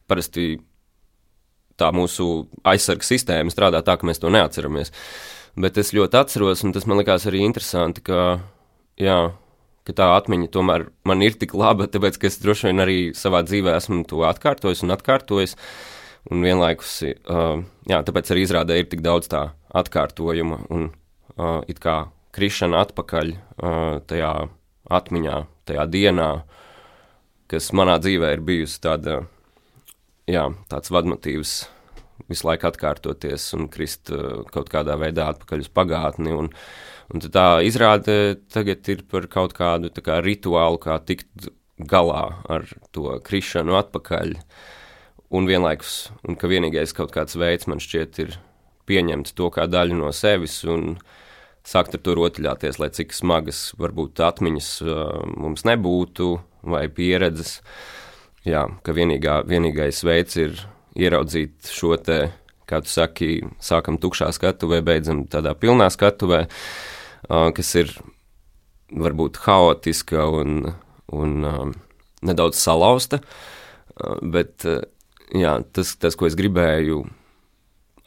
parasti 0.08 0.58
tā 1.78 1.92
mūsu 1.94 2.48
aizsarga 2.68 3.06
sistēma 3.06 3.54
strādā 3.54 3.84
tā, 3.86 3.98
ka 4.00 4.08
mēs 4.08 4.22
to 4.22 4.32
neatceramies. 4.34 4.92
Bet 5.58 5.78
es 5.82 5.94
ļoti 5.96 6.20
atceros, 6.20 6.64
un 6.66 6.74
tas 6.74 6.86
man 6.90 7.02
likās 7.02 7.26
arī 7.30 7.42
interesanti, 7.46 8.04
ka, 8.06 8.40
jā, 9.02 9.18
ka 9.88 9.96
tā 9.98 10.10
atmiņa 10.18 10.50
tomēr 10.54 10.88
man 11.08 11.24
ir 11.26 11.38
tik 11.40 11.56
laba, 11.58 11.88
tāpēc, 11.90 12.20
ka 12.22 12.30
es 12.30 12.42
droši 12.44 12.70
vien 12.70 12.84
arī 12.84 12.98
savā 13.18 13.44
dzīvē 13.46 13.78
esmu 13.78 14.04
to 14.10 14.26
atkārtojis 14.28 14.84
un 14.86 14.94
atkārtojis. 14.98 15.58
Un 16.28 16.42
vienlaikus, 16.44 16.98
uh, 17.08 17.62
jā, 17.88 18.02
tāpēc 18.04 18.34
arī 18.34 18.42
izrādē 18.44 18.82
ir 18.82 18.90
tik 18.92 19.00
daudz 19.06 19.30
tā 19.32 19.46
atkārtojuma 19.80 20.58
un 20.76 20.90
uh, 20.90 21.62
it 21.72 21.80
kā 21.80 22.10
krišana 22.36 22.82
atpakaļ 22.84 23.32
uh, 23.32 24.02
tajā 24.10 24.34
atmiņā, 24.94 25.40
tajā 25.68 25.88
dienā, 25.92 26.30
kas 27.52 27.72
manā 27.76 27.98
dzīvē 28.04 28.34
ir 28.36 28.44
bijusi 28.48 28.80
tāda, 28.84 29.22
jā, 30.30 30.48
tāds 30.72 30.92
vadmotīvs 30.94 31.58
visu 32.28 32.48
laiku 32.48 32.68
atkārtoties 32.70 33.46
un 33.58 33.68
krist 33.72 34.12
uh, 34.12 34.44
kaut 34.52 34.72
kādā 34.74 34.98
veidā 35.00 35.30
atpakaļ 35.32 35.64
uz 35.64 35.70
pagātni. 35.72 36.34
Un, 36.36 36.50
un 37.14 37.24
tā 37.24 37.48
izrāde 37.68 38.38
tagad 38.54 38.88
ir 38.92 39.06
par 39.10 39.30
kaut 39.32 39.56
kādu 39.58 39.92
kā, 40.04 40.20
rituālu, 40.26 40.82
kā 40.82 40.98
tikt 41.04 41.52
galā 41.78 42.42
ar 42.50 42.66
to 42.96 43.20
krišanu 43.24 43.78
atpakaļ. 43.80 44.36
Un 45.38 45.48
vienlaikus, 45.48 46.08
un 46.24 46.40
ka 46.40 46.48
vienīgais 46.48 46.96
kaut 46.96 47.12
kāds 47.16 47.36
veids 47.36 47.68
man 47.68 47.84
šķiet 47.84 48.20
ir 48.24 48.38
pieņemt 48.88 49.34
to 49.36 49.50
kā 49.52 49.68
daļu 49.68 49.98
no 50.00 50.12
sevis 50.16 50.62
un 50.68 50.96
sākt 51.68 51.98
ar 51.98 52.04
to 52.04 52.16
rotaļāties, 52.18 52.80
lai 52.80 52.90
cik 52.96 53.14
smagas 53.16 53.72
varbūt 53.80 54.22
atmiņas 54.24 54.72
uh, 54.86 55.22
mums 55.36 55.66
nebūtu 55.68 56.32
vai 56.68 56.88
pieredzes. 56.92 57.60
Jā, 58.48 58.64
ka 58.84 58.96
vienīgā, 58.96 59.42
vienīgais 59.48 60.04
veids 60.08 60.38
ir 60.40 60.62
ieraudzīt 60.98 61.68
šo 61.68 61.98
te, 62.00 62.20
kā 62.68 62.80
tu 62.84 62.92
saki, 62.92 63.32
sākam 63.64 64.00
tukšā 64.00 64.30
skatuvē, 64.36 64.80
beidzam 64.86 65.26
tādā 65.28 65.52
pilnā 65.60 65.90
skatuvē, 65.94 66.46
uh, 66.48 67.50
kas 67.56 67.74
ir 67.84 67.92
varbūt 68.88 69.42
haotiska 69.44 70.24
un, 70.40 70.72
un 71.12 71.50
um, 71.52 71.76
nedaudz 72.24 72.62
salauzta, 72.62 73.20
uh, 73.20 74.16
bet 74.24 74.64
jā, 75.36 75.58
tas, 75.76 75.96
tas, 76.00 76.16
ko 76.16 76.30
es 76.30 76.40
gribēju 76.40 77.04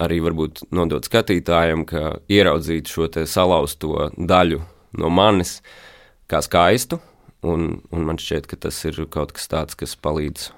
arī 0.00 0.21
varbūt 0.25 0.64
nodot 0.75 1.07
skatītājiem, 1.07 1.85
ka 1.88 2.21
ieraudzīt 2.30 2.90
šo 2.90 3.09
salauzto 3.28 4.11
daļu 4.16 4.61
no 5.00 5.11
manis 5.12 5.59
kā 6.30 6.40
skaistu, 6.45 7.00
un, 7.47 7.80
un 7.90 8.07
man 8.07 8.21
šķiet, 8.21 8.49
ka 8.50 8.59
tas 8.66 8.78
ir 8.88 8.99
kaut 9.12 9.35
kas 9.37 9.49
tāds, 9.50 9.76
kas 9.78 9.97
palīdz, 10.00 10.50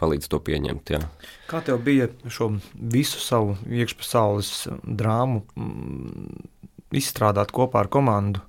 palīdz 0.00 0.30
to 0.32 0.40
pieņemt. 0.42 0.92
Jā. 0.96 1.02
Kā 1.50 1.62
tev 1.66 1.80
bija 1.86 2.08
šo 2.30 2.54
visu 2.74 3.22
savu 3.22 3.56
iekšpasaules 3.70 4.52
drāmu 4.82 5.42
mm, 5.56 6.44
izstrādāt 6.96 7.54
kopā 7.54 7.84
ar 7.84 7.90
komandu? 7.92 8.44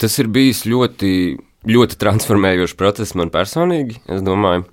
Tas 0.00 0.16
ir 0.18 0.28
bijis 0.32 0.64
ļoti, 0.66 1.10
ļoti 1.70 1.98
transformējošs 2.00 2.78
process 2.78 3.14
man 3.18 3.30
personīgi, 3.34 4.00
es 4.10 4.24
domāju. 4.26 4.66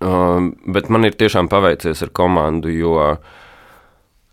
Um, 0.00 0.54
bet 0.64 0.88
man 0.88 1.04
ir 1.04 1.12
tiešām 1.20 1.50
paveicies 1.52 2.00
ar 2.06 2.10
komandu, 2.16 2.70
jo 2.72 2.94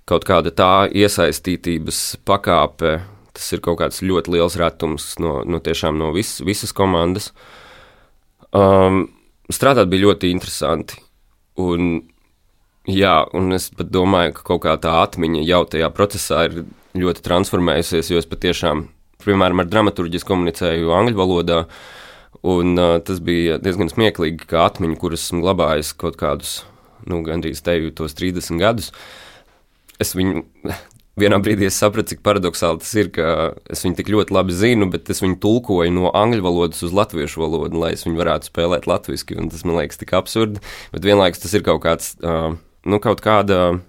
kaut 0.08 0.26
kāda 0.28 0.54
tā 0.56 0.72
iesaistītības 0.96 2.02
pakāpe, 2.28 2.98
tas 3.36 3.48
ir 3.54 3.62
kaut 3.66 3.80
kāds 3.82 4.02
ļoti 4.06 4.34
liels 4.38 4.58
retums 4.60 5.14
no, 5.22 5.42
no, 5.46 5.62
no 5.98 6.12
vis, 6.16 6.38
visas 6.46 6.74
komandas. 6.76 7.32
Um, 8.56 9.06
strādāt 9.52 9.92
bija 9.92 10.08
ļoti 10.08 10.32
interesanti. 10.32 11.02
Un, 11.60 12.02
jā, 12.88 13.20
un 13.36 13.54
es 13.58 13.70
pat 13.74 13.92
domāju, 13.92 14.38
ka 14.38 14.48
kaut 14.54 14.64
kā 14.66 14.78
tā 14.82 14.96
atmiņa 15.04 15.46
jau 15.46 15.64
tajā 15.76 15.92
procesā 15.94 16.48
ir 16.48 16.64
ļoti 16.98 17.24
transformējusies, 17.26 18.12
jo 18.14 18.22
es 18.22 18.30
patiešām, 18.30 18.88
piemēram, 19.26 19.62
ar 19.62 19.70
dramaturģiju 19.70 20.28
komunicēju 20.30 20.94
angļu 20.96 21.20
valodā. 21.20 21.64
Uh, 21.66 21.96
Un, 22.46 22.78
uh, 22.78 22.98
tas 23.02 23.20
bija 23.24 23.58
diezgan 23.62 23.90
smieklīgi, 23.90 24.46
ka 24.50 24.68
atmiņa, 24.68 24.98
kuras 25.02 25.26
esmu 25.26 25.42
glabājis 25.46 25.94
kaut 25.98 26.20
kādus, 26.20 26.60
nu, 27.10 27.24
gandrīz 27.26 27.64
teju 27.66 27.94
tos 27.98 28.14
30 28.18 28.62
gadus, 28.62 28.92
es 30.01 30.13
viņu 30.18 30.44
vienā 31.22 31.39
brīdī 31.42 31.70
sapratu, 31.74 32.13
cik 32.13 32.22
paradoxāli 32.25 32.82
tas 32.84 32.94
ir, 33.00 33.10
ka 33.16 33.56
es 33.74 33.84
viņu 33.86 33.98
tik 33.98 34.12
ļoti 34.13 34.36
labi 34.38 34.56
zinu, 34.56 34.89
bet 34.94 35.10
es 35.13 35.24
viņu 35.24 35.39
tulkoju 35.44 35.94
no 35.96 36.12
angļu 36.16 36.46
valodas 36.46 36.84
uz 36.86 36.94
latviešu 36.96 37.42
valodu, 37.42 37.82
lai 37.82 37.96
es 37.96 38.06
viņu 38.06 38.22
varētu 38.22 38.51
spēlēt 38.51 38.88
latviešu. 38.89 39.42
Tas 39.51 39.66
man 39.66 39.80
liekas 39.82 40.01
tik 40.01 40.13
absurdi, 40.18 40.62
bet 40.94 41.08
vienlaikus 41.08 41.42
tas 41.44 41.58
ir 41.58 41.66
kaut 41.66 41.82
kāds, 41.86 42.13
uh, 42.22 42.54
nu, 42.86 43.01
kaut 43.04 43.24
kāda, 43.25 43.80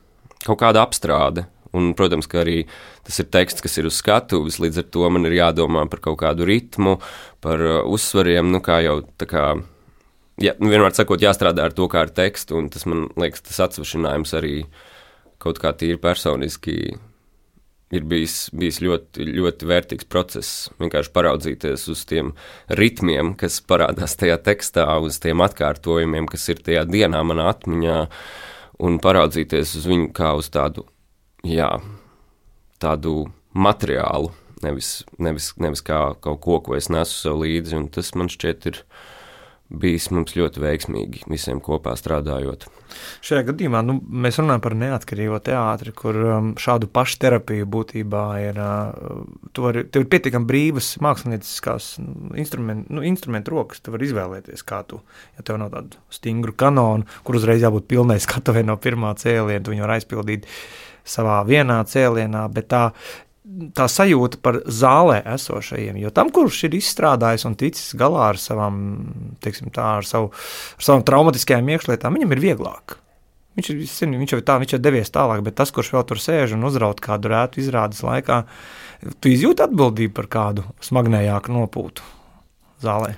kaut 0.46 0.60
kāda 0.64 0.84
apstrāde. 0.84 1.48
Un, 1.76 1.90
protams, 1.92 2.24
ka 2.24 2.40
arī 2.40 2.62
tas 3.04 3.18
ir 3.20 3.26
teksts, 3.28 3.60
kas 3.60 3.74
ir 3.76 3.88
uz 3.90 3.98
skatuves, 4.00 4.56
līdz 4.62 4.80
ar 4.80 4.86
to 4.88 5.08
man 5.12 5.28
ir 5.28 5.36
jādomā 5.36 5.82
par 5.92 6.00
kaut 6.00 6.16
kādu 6.22 6.46
ritmu, 6.48 6.96
par 7.44 7.60
uh, 7.60 7.82
uzsvariem. 7.84 8.48
Nu, 8.54 8.62
kā 8.64 8.80
jau 8.86 9.02
tā 9.20 9.28
kā, 9.28 9.42
ja, 10.40 10.54
nu, 10.56 10.70
vienmēr 10.72 10.96
sakot, 10.96 11.20
jāstrādā 11.20 11.68
ar 11.68 11.76
to 11.76 11.84
kā 11.92 12.06
ar 12.06 12.14
tekstu, 12.14 12.56
un 12.56 12.70
tas 12.72 12.88
man 12.88 13.10
liekas, 13.20 13.44
tas 13.50 13.60
atsvašinājums 13.68 14.32
arī 14.40 14.54
kaut 15.42 15.61
kā 15.62 15.73
tīri 15.76 16.00
personiski 16.02 16.78
ir 17.95 18.04
bijis, 18.09 18.49
bijis 18.52 18.80
ļoti, 18.85 19.25
ļoti 19.38 19.68
vērtīgs 19.68 20.09
process. 20.12 20.68
Vienkārši 20.80 21.12
paraudzīties 21.14 21.87
uz 21.92 22.04
tiem 22.09 22.35
ritmiem, 22.68 23.33
kas 23.38 23.61
parādās 23.64 24.16
tajā 24.21 24.37
tekstā, 24.45 24.87
uz 25.00 25.21
tiem 25.23 25.40
atkārtojumiem, 25.45 26.28
kas 26.28 26.49
ir 26.52 26.62
tajā 26.64 26.85
dienā 26.90 27.23
manā 27.26 27.49
atmiņā, 27.54 27.99
un 28.85 29.00
paraudzīties 29.02 29.78
uz 29.80 29.88
viņu 29.88 30.12
kā 30.16 30.35
uz 30.38 30.50
tādu 30.54 30.85
jā, 31.47 31.71
tādu 32.83 33.28
materiālu, 33.57 34.33
nevis, 34.62 35.02
nevis, 35.18 35.52
nevis 35.59 35.83
kā 35.85 36.00
kaut 36.21 36.42
ko, 36.45 36.61
ko 36.64 36.76
es 36.78 36.90
nesu 36.92 37.16
sev 37.23 37.40
līdzi. 37.42 37.87
Tas 37.95 38.12
man 38.18 38.30
šķiet 38.33 38.68
ir 38.71 38.83
bijis 39.68 40.08
mums 40.14 40.32
ļoti 40.37 40.62
veiksmīgi 40.62 41.26
visiem 41.28 41.60
kopā 41.64 41.92
strādājot. 41.98 42.64
Šajā 43.25 43.44
gadījumā 43.50 43.82
nu, 43.84 43.98
mēs 44.25 44.38
runājam 44.40 44.62
par 44.64 44.76
neatkarīgo 44.80 45.40
teātri, 45.44 45.92
kur 45.96 46.16
um, 46.22 46.50
šādu 46.60 46.88
pašu 46.92 47.18
terapiju 47.25 47.68
būtībā 47.68 48.25
ir. 48.46 48.60
Uh, 48.64 49.60
vari, 49.60 49.84
tev 49.92 50.06
ir 50.06 50.10
pietiekami 50.14 50.48
brīvas 50.48 50.94
mākslinieckās 51.04 51.90
nu, 52.00 52.32
instrumentu, 52.40 52.96
nu, 52.96 53.04
instrumentu 53.10 53.54
rokas. 53.54 53.84
Tu 53.84 53.92
vari 53.92 54.08
izvēlēties, 54.08 54.64
kā 54.68 54.80
tu, 54.88 55.02
ja 55.37 55.44
tev 55.44 55.60
nav 55.60 55.72
tādu 55.76 56.00
stingru 56.16 56.56
kanonu, 56.56 57.08
kur 57.26 57.40
uzreiz 57.40 57.62
jābūt 57.64 57.90
pilnai 57.92 58.18
skatuvei 58.25 58.64
no 58.66 58.78
pirmā 58.80 59.12
cēliena, 59.20 59.64
tu 59.64 59.76
viņu 59.76 59.84
var 59.87 59.98
aizpildīt. 59.98 60.48
Savā 61.08 61.38
vienā 61.48 61.78
cēlienā, 61.88 62.42
bet 62.52 62.66
tā, 62.68 62.82
tā 63.76 63.88
sajūta 63.90 64.40
par 64.44 64.60
zālē 64.64 65.20
esošajiem. 65.34 65.98
Jo 66.02 66.12
tam, 66.14 66.32
kurš 66.34 66.64
ir 66.68 66.78
izstrādājis 66.78 67.46
un 67.48 67.56
ticis 67.58 67.94
galā 67.98 68.30
ar 68.32 68.40
savām, 68.40 68.80
teiksim, 69.44 69.72
tā, 69.74 69.98
ar 70.00 70.08
savu, 70.08 70.30
ar 70.76 70.88
savām 70.88 71.04
traumatiskajām 71.08 71.70
iekšlietām, 71.74 72.18
viņam 72.18 72.34
ir 72.36 72.42
vieglāk. 72.44 72.98
Viņš, 73.58 73.70
ir, 73.74 74.10
viņš, 74.14 74.34
jau 74.36 74.42
tā, 74.46 74.58
viņš 74.62 74.76
jau 74.76 74.82
devies 74.82 75.10
tālāk, 75.10 75.40
bet 75.46 75.56
tas, 75.58 75.72
kurš 75.74 75.90
vēl 75.96 76.04
tur 76.06 76.20
sēž 76.22 76.54
un 76.54 76.66
uzraut 76.68 77.00
kādu 77.02 77.32
rētu 77.32 77.58
izrādes 77.58 78.04
laikā, 78.06 78.44
tu 79.18 79.32
izjūti 79.32 79.64
atbildību 79.64 80.14
par 80.14 80.28
kādu 80.30 80.66
smagnējāku 80.84 81.56
nopūtu 81.56 82.06
zālē. 82.84 83.16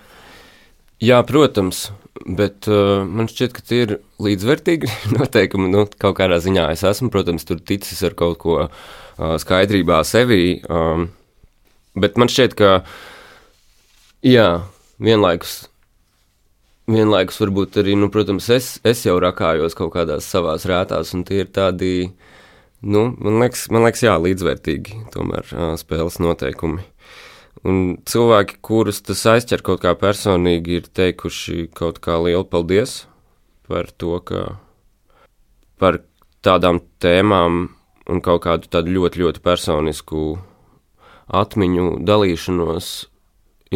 Jā, 1.04 1.20
protams, 1.28 1.90
bet 2.36 2.68
uh, 2.70 3.02
man 3.06 3.28
šķiet, 3.30 3.54
ka 3.56 3.64
tie 3.66 3.80
ir 3.84 3.94
līdzvērtīgi 4.22 4.90
noteikumi. 5.18 5.70
Nu, 5.72 5.86
kaut 6.00 6.18
kādā 6.20 6.40
ziņā 6.42 6.68
es 6.74 6.84
esmu, 6.86 7.10
protams, 7.12 7.46
tur 7.48 7.62
ticis 7.62 8.02
ar 8.06 8.16
kaut 8.18 8.40
ko 8.42 8.58
uh, 8.66 8.70
skaidrībā 9.42 10.02
sevī. 10.06 10.60
Um, 10.68 11.08
bet 11.98 12.20
man 12.20 12.30
šķiet, 12.32 12.56
ka 12.58 12.72
jā, 14.26 14.48
vienlaikus. 15.02 15.64
Vienlaikus 16.90 17.38
varbūt 17.38 17.80
arī, 17.82 17.94
nu, 17.98 18.10
protams, 18.10 18.48
es, 18.50 18.72
es 18.86 19.04
jau 19.06 19.14
rakājos 19.22 19.76
kaut 19.78 19.92
kādās 19.94 20.26
savās 20.26 20.66
rētās, 20.66 21.12
un 21.14 21.22
tie 21.28 21.44
ir 21.44 21.52
tādi, 21.54 22.10
nu, 22.82 23.04
man 23.14 23.38
liekas, 23.44 23.68
man 23.70 23.86
liekas 23.86 24.02
jā, 24.08 24.16
līdzvērtīgi 24.18 25.04
tomēr 25.14 25.52
uh, 25.54 25.74
spēles 25.78 26.18
noteikumi. 26.22 26.82
Un 27.68 27.98
cilvēki, 28.08 28.56
kurus 28.64 29.02
tas 29.04 29.20
aizķer 29.28 29.60
kaut 29.64 29.82
kā 29.82 29.92
personīgi, 29.98 30.80
ir 30.80 30.86
teikuši 30.96 31.66
kaut 31.76 32.00
kā 32.00 32.16
lielu 32.24 32.46
paldies 32.48 33.02
par 33.68 33.90
to, 34.00 34.16
ka 34.24 34.56
par 35.80 36.00
tādām 36.44 36.80
tēmām 37.02 37.66
un 38.10 38.22
kaut 38.24 38.44
kādu 38.46 38.70
tādu 38.72 38.94
ļoti, 38.96 39.20
ļoti 39.22 39.42
personisku 39.44 40.22
atmiņu 41.30 42.00
dalīšanos, 42.08 42.88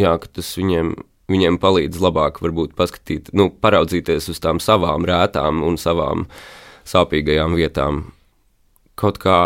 jā, 0.01 0.15
ka 0.19 0.33
tas 0.41 0.55
viņiem, 0.59 0.95
viņiem 1.31 1.61
palīdz 1.63 2.01
labāk 2.03 2.41
varbūt 2.43 2.75
paskatīt, 2.79 3.31
nu, 3.37 3.51
paraudzīties 3.53 4.31
uz 4.33 4.41
tām 4.43 4.61
savām 4.65 5.07
rētām 5.09 5.63
un 5.67 5.79
savām 5.81 6.27
sāpīgajām 6.89 7.55
vietām. 7.61 8.03
Kaut 8.99 9.21
kā 9.23 9.39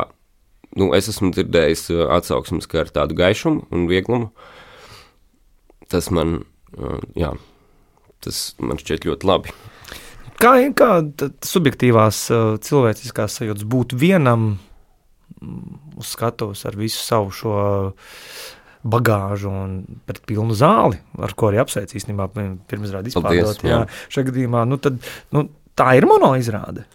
nu, 0.76 0.90
es 0.96 1.08
esmu 1.08 1.32
dzirdējis 1.32 1.88
uh, 1.94 2.04
atsauksmes, 2.18 2.68
ka 2.68 2.82
ar 2.84 2.92
tādu 2.92 3.16
gaišumu 3.18 3.68
un 3.72 3.88
vieglumu 3.90 4.32
tas 5.88 6.10
man, 6.12 6.42
uh, 6.76 7.00
jā, 7.16 7.32
tas 8.25 8.42
man 8.60 8.80
šķiet 8.80 9.08
ļoti 9.08 9.28
labi. 9.28 9.54
Kā, 10.38 10.52
kā 10.76 10.90
subjektīvās 11.46 12.20
uh, 12.30 12.50
cilvēciskās 12.62 13.40
sajūtas 13.40 13.66
būt 13.66 13.96
vienam 13.98 14.52
mm, 15.40 15.80
uz 15.98 16.12
skatuves 16.12 16.62
ar 16.68 16.78
visu 16.78 17.00
savu 17.02 17.32
šo 17.34 17.56
bagāžu 18.88 19.50
un 19.50 19.72
pret 20.06 20.20
pilnu 20.28 20.54
zāli, 20.56 21.00
ar 21.18 21.34
ko 21.34 21.50
arī 21.50 21.58
apsveic 21.64 21.96
īstenībā 21.98 22.28
pirmsrādi 22.70 23.10
izpārdot. 23.10 23.64
Jā, 23.66 23.82
šajā 24.12 24.28
gadījumā, 24.30 24.62
nu 24.70 24.78
tad, 24.82 25.00
nu, 25.34 25.48
tā 25.78 25.96
ir 25.98 26.06
mono 26.08 26.30
izrāde. 26.38 26.87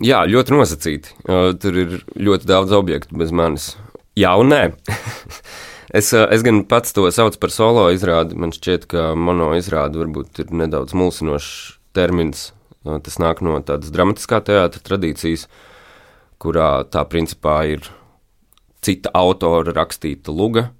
Jā, 0.00 0.22
ļoti 0.24 0.54
nosacīti. 0.54 1.12
Tur 1.60 1.76
ir 1.76 1.98
ļoti 2.16 2.48
daudz 2.48 2.72
objektu 2.72 3.18
bez 3.20 3.34
manis. 3.36 3.74
Jā, 4.16 4.32
un 4.40 4.48
nē. 4.48 4.62
es, 5.98 6.08
es 6.14 6.44
gan 6.46 6.62
pats 6.70 6.96
to 6.96 7.04
saucu 7.12 7.40
par 7.42 7.52
solo 7.52 7.84
izrādi. 7.92 8.38
Man 8.40 8.54
šķiet, 8.56 8.88
ka 8.88 9.10
mono 9.12 9.50
izrāde 9.58 10.00
varbūt 10.00 10.40
ir 10.44 10.54
nedaudz 10.56 10.96
mulsinošs 10.96 11.52
termins. 11.96 12.50
Tas 12.80 13.20
nāk 13.20 13.44
no 13.44 13.58
tādas 13.60 13.92
dramatiskā 13.92 14.40
teātra 14.46 14.80
tradīcijas, 14.80 15.44
kurā 16.40 16.70
tā 16.88 17.04
principā 17.04 17.60
ir 17.68 17.90
cita 18.80 19.12
autora 19.12 19.74
rakstīta 19.76 20.32
luga, 20.32 20.70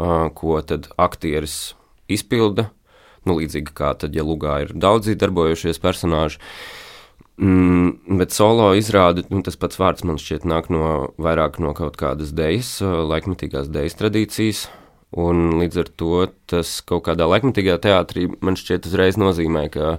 ko 0.00 0.60
tad 0.64 0.88
aktieris 0.96 1.74
izpilda. 2.08 2.70
Nu, 3.28 3.36
līdzīgi 3.36 3.74
kā 3.76 3.92
tad, 4.00 4.16
ja 4.16 4.24
lugā 4.24 4.62
ir 4.64 4.72
daudzi 4.72 5.18
darbojušies 5.20 5.82
personāļi. 5.82 6.40
Mm, 7.40 8.18
bet 8.20 8.34
solo 8.36 8.66
izrāde, 8.76 9.22
nu, 9.32 9.40
tas 9.40 9.56
pats 9.56 9.78
vārds 9.80 10.04
man 10.04 10.18
šķiet 10.20 10.44
nāk 10.44 10.68
no 10.68 11.08
vairāk 11.16 11.56
no 11.64 11.72
kaut 11.76 11.96
kādas 12.00 12.34
dejas, 12.36 12.74
laikmetīgās 12.84 13.70
dejas 13.72 13.96
tradīcijas. 13.96 14.66
Un 15.16 15.56
līdz 15.58 15.80
ar 15.80 15.88
to 15.98 16.18
tas 16.50 16.76
kaut 16.86 17.06
kādā 17.08 17.26
laikmetīgā 17.26 17.78
teātrī 17.82 18.28
man 18.44 18.58
šķiet 18.60 18.86
uzreiz 18.90 19.16
nozīmē, 19.18 19.64
ka 19.72 19.96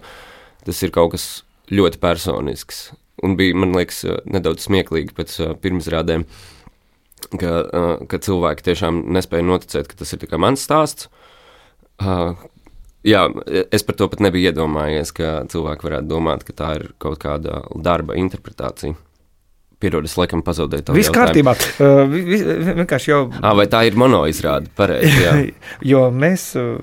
tas 0.68 0.84
ir 0.86 0.94
kaut 0.94 1.16
kas 1.16 1.26
ļoti 1.74 2.00
personisks. 2.04 2.92
Un 3.26 3.34
bija, 3.40 3.58
man 3.58 3.74
liekas, 3.76 4.06
nedaudz 4.30 4.70
smieklīgi 4.70 5.18
pēc 5.18 5.36
pirmsrādēm, 5.66 6.28
ka, 7.42 7.52
ka 8.06 8.22
cilvēki 8.22 8.70
tiešām 8.70 9.02
nespēja 9.18 9.50
noticēt, 9.50 9.90
ka 9.90 9.98
tas 10.00 10.14
ir 10.14 10.30
mans 10.38 10.64
stāsts. 10.70 11.10
Jā, 13.08 13.26
es 13.74 13.86
par 13.86 13.98
to 13.98 14.06
pat 14.12 14.22
nebiju 14.22 14.52
iedomājies, 14.52 15.14
ka 15.18 15.40
cilvēki 15.50 15.88
varētu 15.88 16.10
domāt, 16.10 16.44
ka 16.46 16.54
tā 16.58 16.74
ir 16.78 16.92
kaut 17.02 17.18
kāda 17.24 17.64
darba 17.82 18.18
interpretācija. 18.20 18.94
Piedod, 19.82 20.06
es 20.06 20.14
laikam 20.14 20.44
pazaudēju 20.46 20.84
to. 20.86 20.94
Viss 20.94 21.10
kārtībā. 21.14 21.56
Uh, 21.82 22.12
vienkārši 22.78 23.10
jau. 23.10 23.22
À, 23.42 23.56
vai 23.58 23.66
tā 23.72 23.80
ir 23.90 23.98
monoizrāde? 23.98 24.70
Pareizi. 24.78 25.56
jo 25.92 26.04
mēs 26.14 26.52
uh, 26.60 26.76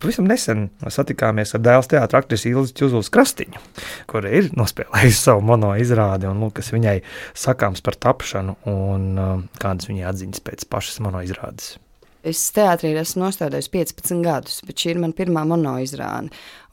pavisam 0.00 0.30
nesen 0.30 0.70
satikāmies 0.80 1.52
ar 1.58 1.64
dēls 1.66 1.92
teātra 1.92 2.22
aktrisi 2.24 2.54
Ilzi 2.54 2.72
Čuzulas 2.80 3.12
Krastiņu, 3.12 3.60
kur 4.08 4.24
ir 4.24 4.48
nospēlējusi 4.56 5.20
savu 5.20 5.44
monoizrādi 5.52 6.30
un 6.30 6.40
lūk, 6.46 6.56
kas 6.62 6.72
viņai 6.72 7.02
sakāms 7.36 7.84
par 7.84 8.00
tapšanu 8.00 8.56
un 8.72 9.08
uh, 9.12 9.38
kādas 9.60 9.92
viņai 9.92 10.08
atziņas 10.14 10.46
pēc 10.48 10.68
pašas 10.72 11.02
monoizrādes. 11.04 11.74
Es 12.22 12.40
teātrī 12.54 12.92
esmu 13.00 13.24
nostādījis 13.24 13.70
15 13.72 14.22
gadus, 14.22 14.60
bet 14.66 14.78
šī 14.78 14.94
ir 14.94 15.02
mana 15.02 15.16
pirmā 15.18 15.42
monoizrāde. 15.48 16.30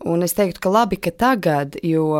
Un 0.09 0.25
es 0.25 0.35
teiktu, 0.37 0.61
ka 0.61 0.73
labi, 0.73 0.99
ka 1.01 1.11
tagad, 1.11 1.79
jo 1.83 2.11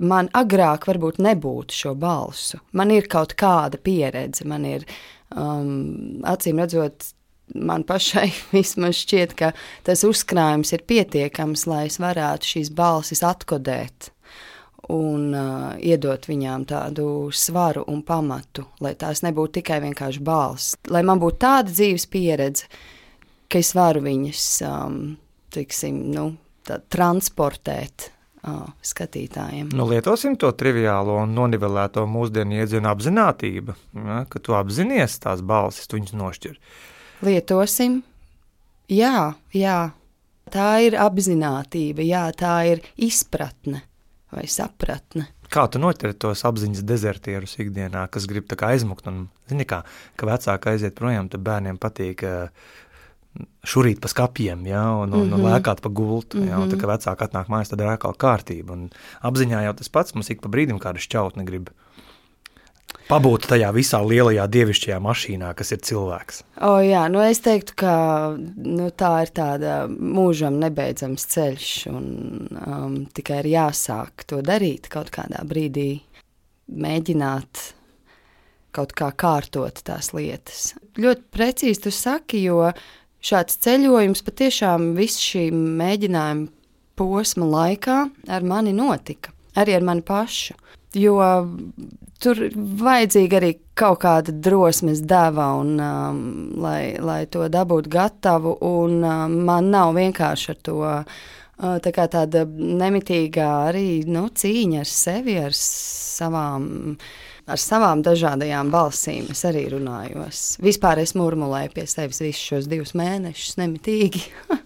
man 0.00 0.28
agrāk 0.36 0.86
varbūt 0.88 1.20
nebūtu 1.24 1.78
šo 1.78 1.94
balsu. 1.98 2.60
Man 2.76 2.92
ir 2.92 3.08
kaut 3.12 3.34
kāda 3.40 3.80
pieredze, 3.80 4.44
man 4.48 4.68
ir 4.68 4.86
um, 5.34 6.22
acīm 6.28 6.62
redzot. 6.62 7.12
Man 7.52 7.82
pašai 7.84 8.30
vismaz 8.54 8.96
šķiet, 9.02 9.34
ka 9.36 9.50
tas 9.84 10.04
uzkrājums 10.08 10.72
ir 10.72 10.84
pietiekams, 10.88 11.66
lai 11.68 11.86
es 11.90 11.98
varētu 12.00 12.54
šīs 12.54 12.70
balsis 12.76 13.20
atkodēt 13.26 14.12
un 14.90 15.28
uh, 15.30 15.74
iedot 15.78 16.24
viņām 16.26 16.64
tādu 16.66 17.06
svaru 17.34 17.84
un 17.90 18.02
pamatu, 18.06 18.66
lai 18.82 18.94
tās 18.98 19.22
nebūtu 19.22 19.60
tikai 19.60 19.78
vienkārši 19.84 20.22
balss. 20.24 20.76
Lai 20.90 21.04
man 21.06 21.22
būtu 21.22 21.38
tāda 21.44 21.70
dzīves 21.70 22.08
pieredze, 22.10 22.66
ka 23.46 23.60
es 23.62 23.72
varu 23.78 24.02
viņas 24.02 24.46
um, 24.66 24.96
tiksim, 25.54 26.00
nu, 26.14 26.32
transportēt 26.66 28.08
uh, 28.08 28.66
skatītājiem. 28.82 29.70
Nu, 29.76 29.86
lietosim 29.90 30.34
to 30.40 30.50
triviālo 30.58 31.20
un 31.22 31.36
nonivelēto 31.36 32.06
mūsdienu 32.10 32.58
iedzienu 32.62 32.90
apziņotību, 32.90 33.78
ja, 34.02 34.18
ka 34.30 34.42
tu 34.42 34.58
apzinājies 34.58 35.20
tās 35.22 35.46
balsis, 35.46 35.86
tu 35.86 36.00
viņus 36.00 36.18
nošķir. 36.18 36.58
Lietosim, 37.22 38.00
jā, 38.90 39.32
jā. 39.54 39.80
Tā 40.52 40.68
ir 40.84 40.98
apziņotība, 41.00 42.02
jā, 42.04 42.26
tā 42.36 42.56
ir 42.68 42.82
izpratne 43.00 43.86
vai 44.32 44.46
sapratne. 44.50 45.28
Kā 45.52 45.66
tu 45.68 45.80
noķer 45.82 46.14
tos 46.16 46.44
apziņas 46.48 46.84
dezertierus 46.88 47.58
ikdienā, 47.60 48.06
kas 48.12 48.26
grib 48.30 48.48
aizmukt? 48.68 49.08
Un, 49.10 49.26
zini, 49.50 49.66
kā, 49.68 49.82
ka 50.16 50.28
vecāki 50.28 50.72
aiziet 50.72 50.96
projām, 50.96 51.28
tad 51.32 51.44
bērniem 51.44 51.80
patīk 51.80 52.24
uh, 52.24 52.70
šurīt 53.64 54.00
pa 54.02 54.10
skapiem, 54.12 54.64
ja, 54.68 54.82
un, 54.96 55.12
un, 55.12 55.26
mm 55.26 55.32
-hmm. 55.32 55.34
un 55.36 55.46
lēkāt 55.48 55.80
pa 55.84 55.88
gultu. 55.88 56.44
Ja, 56.44 56.58
un, 56.58 56.70
tā, 56.70 56.80
kad 56.80 56.90
vecāki 56.90 57.28
atnāk 57.28 57.52
mājās, 57.52 57.70
tad 57.70 57.80
ir 57.80 57.92
atkal 57.92 58.16
kārtība. 58.16 58.72
Un 58.72 58.90
apziņā 59.22 59.62
jau 59.64 59.74
tas 59.74 59.88
pats 59.88 60.14
mums 60.14 60.30
ik 60.30 60.40
pa 60.40 60.48
brīdim 60.48 60.80
kāda 60.80 60.98
šķautne 60.98 61.44
grib 61.44 61.70
pabūt 63.08 63.48
tajā 63.50 63.72
visā 63.74 64.00
lielajā 64.04 64.46
dievišķajā 64.52 64.98
mašīnā, 65.02 65.50
kas 65.58 65.74
ir 65.74 65.82
cilvēks? 65.88 66.42
O, 66.62 66.76
jā, 66.84 67.02
nu 67.12 67.22
es 67.24 67.42
teiktu, 67.44 67.76
ka 67.82 67.94
nu, 68.38 68.88
tā 68.94 69.12
ir 69.26 69.34
tāda 69.36 69.76
mūžam 69.90 70.58
nebeidzams 70.62 71.26
ceļš, 71.34 71.68
un 71.92 72.08
um, 72.62 72.96
tikai 73.14 73.42
ir 73.42 73.52
jāsāk 73.56 74.26
to 74.30 74.40
darīt 74.44 74.90
kaut 74.92 75.12
kādā 75.14 75.44
brīdī, 75.48 75.90
mēģināt 76.72 77.68
kaut 78.72 78.94
kā 78.96 79.10
kārtot 79.12 79.82
tās 79.84 80.12
lietas. 80.16 80.72
Ļoti 81.00 81.28
precīzi 81.34 81.86
tu 81.86 81.92
saki, 81.94 82.40
jo 82.46 82.70
šāds 83.22 83.60
ceļojums 83.64 84.24
patiešām 84.26 84.92
visu 84.96 85.26
šī 85.26 85.46
mēģinājuma 85.52 86.48
posma 86.98 87.48
laikā 87.48 87.98
ar 88.32 88.44
mani 88.46 88.74
notika, 88.76 89.32
arī 89.58 89.76
ar 89.78 89.86
mani 89.86 90.04
pašu. 90.06 90.56
Jo 90.92 91.16
tur 92.22 92.38
vajadzīga 92.82 93.38
arī 93.40 93.52
kaut 93.78 94.02
kāda 94.04 94.34
drosmes 94.44 95.02
deva, 95.08 95.48
un, 95.60 95.74
um, 95.82 96.22
lai, 96.62 96.94
lai 97.02 97.24
to 97.30 97.48
dabūtu 97.50 97.92
gatavu. 97.92 98.56
Un, 98.68 99.00
um, 99.02 99.36
man 99.48 99.72
nav 99.74 99.94
vienkārši 99.98 100.54
ar 100.54 100.62
to 100.68 100.78
uh, 100.86 101.26
tā 101.82 102.06
tāda 102.06 102.46
nemitīgā 102.46 103.50
arī 103.72 103.86
nu, 104.08 104.28
cīņa 104.30 104.80
ar 104.84 104.90
sevi, 104.90 105.36
ar 105.42 105.58
savām. 105.58 106.96
Ar 107.50 107.58
savām 107.58 108.04
dažādajām 108.06 108.68
balsīm 108.70 109.24
es 109.32 109.40
arī 109.48 109.64
runāju. 109.72 110.22
Vispār 110.62 111.00
es 111.02 111.16
murmulēju 111.18 111.72
pie 111.74 111.84
sevis 111.90 112.22
visus 112.22 112.44
šos 112.52 112.68
divus 112.70 112.94
mēnešus, 112.94 113.56
nemitīgi. 113.58 114.22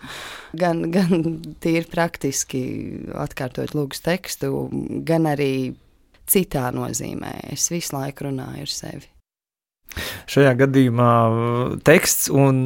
gan, 0.60 0.84
gan 0.92 1.24
tīri 1.64 1.88
praktiski 1.88 2.60
atkārtojot 3.16 3.72
lūgas 3.78 4.04
tekstu, 4.04 4.68
gan 5.08 5.24
arī 5.32 5.72
citā 6.30 6.68
nozīmē. 6.74 7.34
Es 7.54 7.70
visu 7.72 7.96
laiku 7.96 8.28
runāju 8.28 8.66
ar 8.66 8.72
sevi. 8.72 9.15
Šajā 10.30 10.52
gadījumā 10.60 11.10
uh, 11.26 11.74
teksts 11.86 12.30
un 12.32 12.58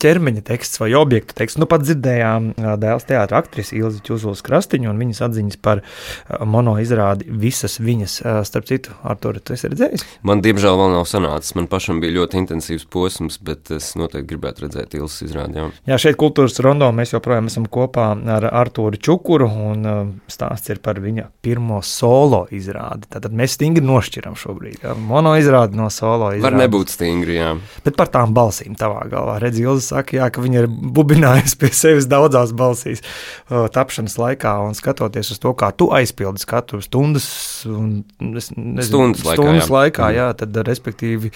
ķermeņa 0.00 0.44
teksts 0.48 0.80
vai 0.82 0.90
objektu 0.98 1.36
teksts. 1.38 1.60
Nu, 1.60 1.68
pat 1.70 1.84
dzirdējām 1.84 2.52
uh, 2.54 2.72
dēls 2.80 3.06
teātra 3.08 3.42
aktrisi 3.42 3.78
Ilzi 3.80 4.02
Čuzulas 4.06 4.42
Krastiņu 4.46 4.90
un 4.92 5.02
viņas 5.02 5.22
atziņas 5.28 5.60
par 5.64 5.82
uh, 5.82 6.44
mono 6.48 6.76
izrādi 6.82 7.28
visas 7.28 7.78
viņas. 7.82 8.18
Starp 8.48 8.66
citu, 8.68 8.92
Artur, 9.06 9.38
tu 9.42 9.54
esi 9.54 9.68
redzējis? 9.70 10.04
Man, 10.26 10.40
diemžēl, 10.44 10.76
vēl 10.78 10.92
nav 10.94 11.04
sanācis. 11.08 11.54
Man 11.58 11.68
pašam 11.70 12.00
bija 12.02 12.16
ļoti 12.18 12.40
intensīvs 12.42 12.86
posms, 12.90 13.38
bet 13.44 13.72
es 13.74 13.92
noteikti 13.98 14.32
gribētu 14.32 14.66
redzēt 14.66 14.96
Ilzas 14.98 15.24
izrādi. 15.28 15.58
Jā. 15.58 15.68
jā, 15.92 15.98
šeit 16.06 16.18
kultūras 16.20 16.58
rondo 16.64 16.88
mēs 16.94 17.14
joprojām 17.14 17.50
esam 17.50 17.66
kopā 17.70 18.10
ar 18.36 18.48
Arturu 18.50 18.98
Čukuru 19.00 19.48
un 19.70 19.88
stāsts 20.30 20.72
ir 20.72 20.82
par 20.84 21.00
viņa 21.02 21.28
pirmo 21.44 21.80
solo 21.86 22.44
izrādi. 22.54 23.08
Tātad 23.12 23.34
mēs 23.36 23.56
stingri 23.58 23.84
nošķiram 23.84 24.36
šobrīd. 24.38 24.80
Jā. 24.84 24.94
Mono 25.08 25.34
izrādi 25.40 25.78
no 25.78 25.88
solo 25.94 26.32
izrādi 26.36 26.77
būt 26.78 26.92
stingri. 26.94 27.36
Jā. 27.38 27.52
Bet 27.84 27.98
par 27.98 28.10
tām 28.14 28.32
balsīm 28.36 28.76
tavā 28.78 29.04
galvā. 29.10 29.38
Redz, 29.42 29.60
Ilza 29.62 29.98
saka, 29.98 30.16
jā, 30.20 30.28
ka 30.32 30.44
viņa 30.44 30.62
ir 30.64 30.68
bubinājusi 30.68 31.58
pie 31.60 31.72
sevis 31.76 32.08
daudzās 32.10 32.54
balsīs 32.56 33.02
uh, 33.04 33.66
tapšanas 33.74 34.18
laikā 34.20 34.54
un 34.68 34.78
skatoties 34.78 35.34
uz 35.34 35.42
to, 35.42 35.52
kā 35.58 35.72
tu 35.76 35.90
aizpildi 35.94 36.44
skatu 36.44 36.82
stundas, 36.84 37.28
un, 37.68 38.00
es, 38.32 38.52
nezinu, 38.54 38.88
stundas 38.88 39.26
laikā. 39.26 39.42
Stundas 39.42 39.68
jā. 39.68 39.74
laikā 39.78 40.14
jā, 40.16 40.30
tad 40.38 40.62
respektīvi. 40.68 41.34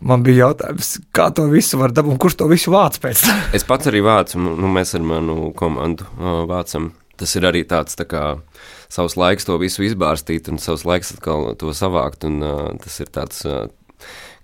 Man 0.00 0.22
bija 0.24 0.46
jautājums, 0.46 0.94
kā 1.12 1.26
to 1.36 1.44
visu 1.50 1.76
var 1.76 1.92
dabūt, 1.92 2.16
kurš 2.22 2.38
to 2.40 2.46
visu 2.48 2.72
vāc 2.72 2.96
pēc 3.02 3.26
tam? 3.26 3.42
es 3.56 3.66
pats 3.68 3.90
arī 3.90 4.00
vācu, 4.04 4.40
nu, 4.40 4.70
mēs 4.72 4.94
ar 4.96 5.04
manu 5.04 5.50
komandu 5.56 6.08
uh, 6.16 6.42
vācam. 6.48 6.92
Tas 7.20 7.34
ir 7.36 7.44
arī 7.44 7.66
tāds 7.68 7.98
tā 8.00 8.06
kā 8.08 8.22
savs 8.88 9.18
laiks 9.20 9.44
to 9.44 9.58
visu 9.60 9.84
izbārstīt, 9.84 10.48
un 10.48 10.56
savs 10.62 10.86
laiks 10.88 11.12
atkal 11.12 11.52
to 11.60 11.74
savākt. 11.76 12.24
Un, 12.24 12.40
uh, 12.40 12.62
tas 12.80 12.96
ir 13.04 13.12
tāds 13.12 13.44
uh, 13.44 13.66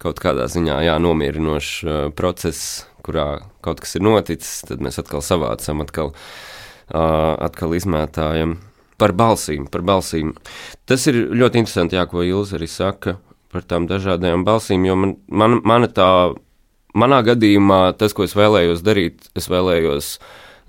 kaut 0.02 0.20
kādā 0.22 0.46
ziņā 0.52 0.80
jā, 0.86 0.96
nomierinošs 1.02 1.72
uh, 1.84 1.98
process, 2.16 2.84
kurā 3.06 3.46
kaut 3.64 3.82
kas 3.84 3.96
ir 3.98 4.04
noticis, 4.06 4.62
tad 4.68 4.82
mēs 4.84 5.00
atkal 5.02 5.22
savācam, 5.24 5.82
atkal, 5.84 6.12
uh, 6.12 7.34
atkal 7.46 7.76
izmētājam. 7.78 8.58
Par 8.96 9.12
balsīm, 9.12 9.66
par 9.68 9.82
balsīm. 9.84 10.32
Tas 10.88 11.04
ir 11.10 11.18
ļoti 11.36 11.60
interesanti, 11.60 11.98
jā, 11.98 12.06
ko 12.08 12.24
Ilza 12.24 12.56
arī 12.56 12.68
saka 12.70 13.18
par 13.52 13.64
tām 13.68 13.86
dažādajām 13.88 14.44
balsīm, 14.46 14.86
jo 14.88 14.96
man, 14.98 15.14
man, 15.28 15.60
mana 15.64 15.88
tā 15.92 16.08
manā 16.96 17.20
gadījumā 17.26 17.96
tas, 18.00 18.14
ko 18.16 18.24
es 18.26 18.34
vēlējos 18.36 18.82
darīt, 18.84 19.28
es 19.36 19.50
vēlējos 19.52 20.16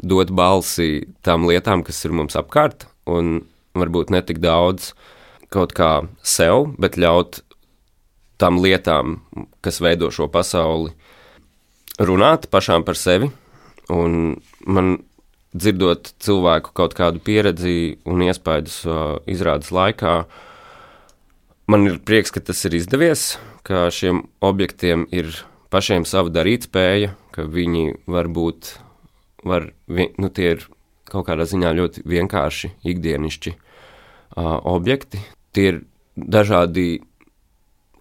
dot 0.04 0.32
balsi 0.36 1.08
tām 1.26 1.48
lietām, 1.50 1.84
kas 1.88 2.04
ir 2.06 2.14
mums 2.16 2.38
apkārt, 2.40 2.86
un 3.10 3.42
varbūt 3.78 4.12
ne 4.14 4.22
tik 4.26 4.42
daudz 4.44 4.92
kaut 5.54 5.74
kā 5.76 5.92
sev, 6.28 6.74
bet 6.82 7.00
ļaut 7.00 7.42
tām 8.42 8.62
lietām, 8.62 9.20
kas 9.66 9.82
veido 9.82 10.10
šo 10.14 10.30
pasauli, 10.32 10.94
runāt 11.98 12.50
pašām 12.54 12.86
par 12.88 12.98
sevi. 13.00 13.32
Un 13.94 14.38
man 14.68 14.98
dzirdot 15.58 16.12
cilvēku 16.22 16.74
kaut 16.76 16.94
kādu 16.98 17.22
pieredzi 17.24 17.98
un 18.06 18.22
iespaidus 18.26 18.82
uh, 18.86 19.18
izrādes 19.30 19.72
laikā, 19.74 20.20
man 21.72 21.88
ir 21.88 22.02
prieks, 22.04 22.34
ka 22.36 22.44
tas 22.44 22.64
ir 22.68 22.78
izdevies, 22.78 23.38
ka 23.68 23.88
šiem 23.94 24.26
objektiem 24.44 25.08
ir 25.16 25.32
pašiem 25.74 26.06
sava 26.08 26.32
darītspēja, 26.34 27.14
ka 27.36 27.48
viņi 27.48 27.98
var 28.12 28.30
būt, 28.32 28.76
var, 29.48 29.72
nu, 29.88 30.30
tie 30.30 30.54
ir 30.56 30.68
kaut 31.08 31.28
kādā 31.30 31.48
ziņā 31.48 31.72
ļoti 31.80 32.04
vienkārši, 32.08 32.74
ikdienišķi 32.92 33.56
uh, 33.56 34.58
objekti. 34.68 35.24
Tie 35.56 35.70
ir 35.72 35.84
dažādi 36.18 37.02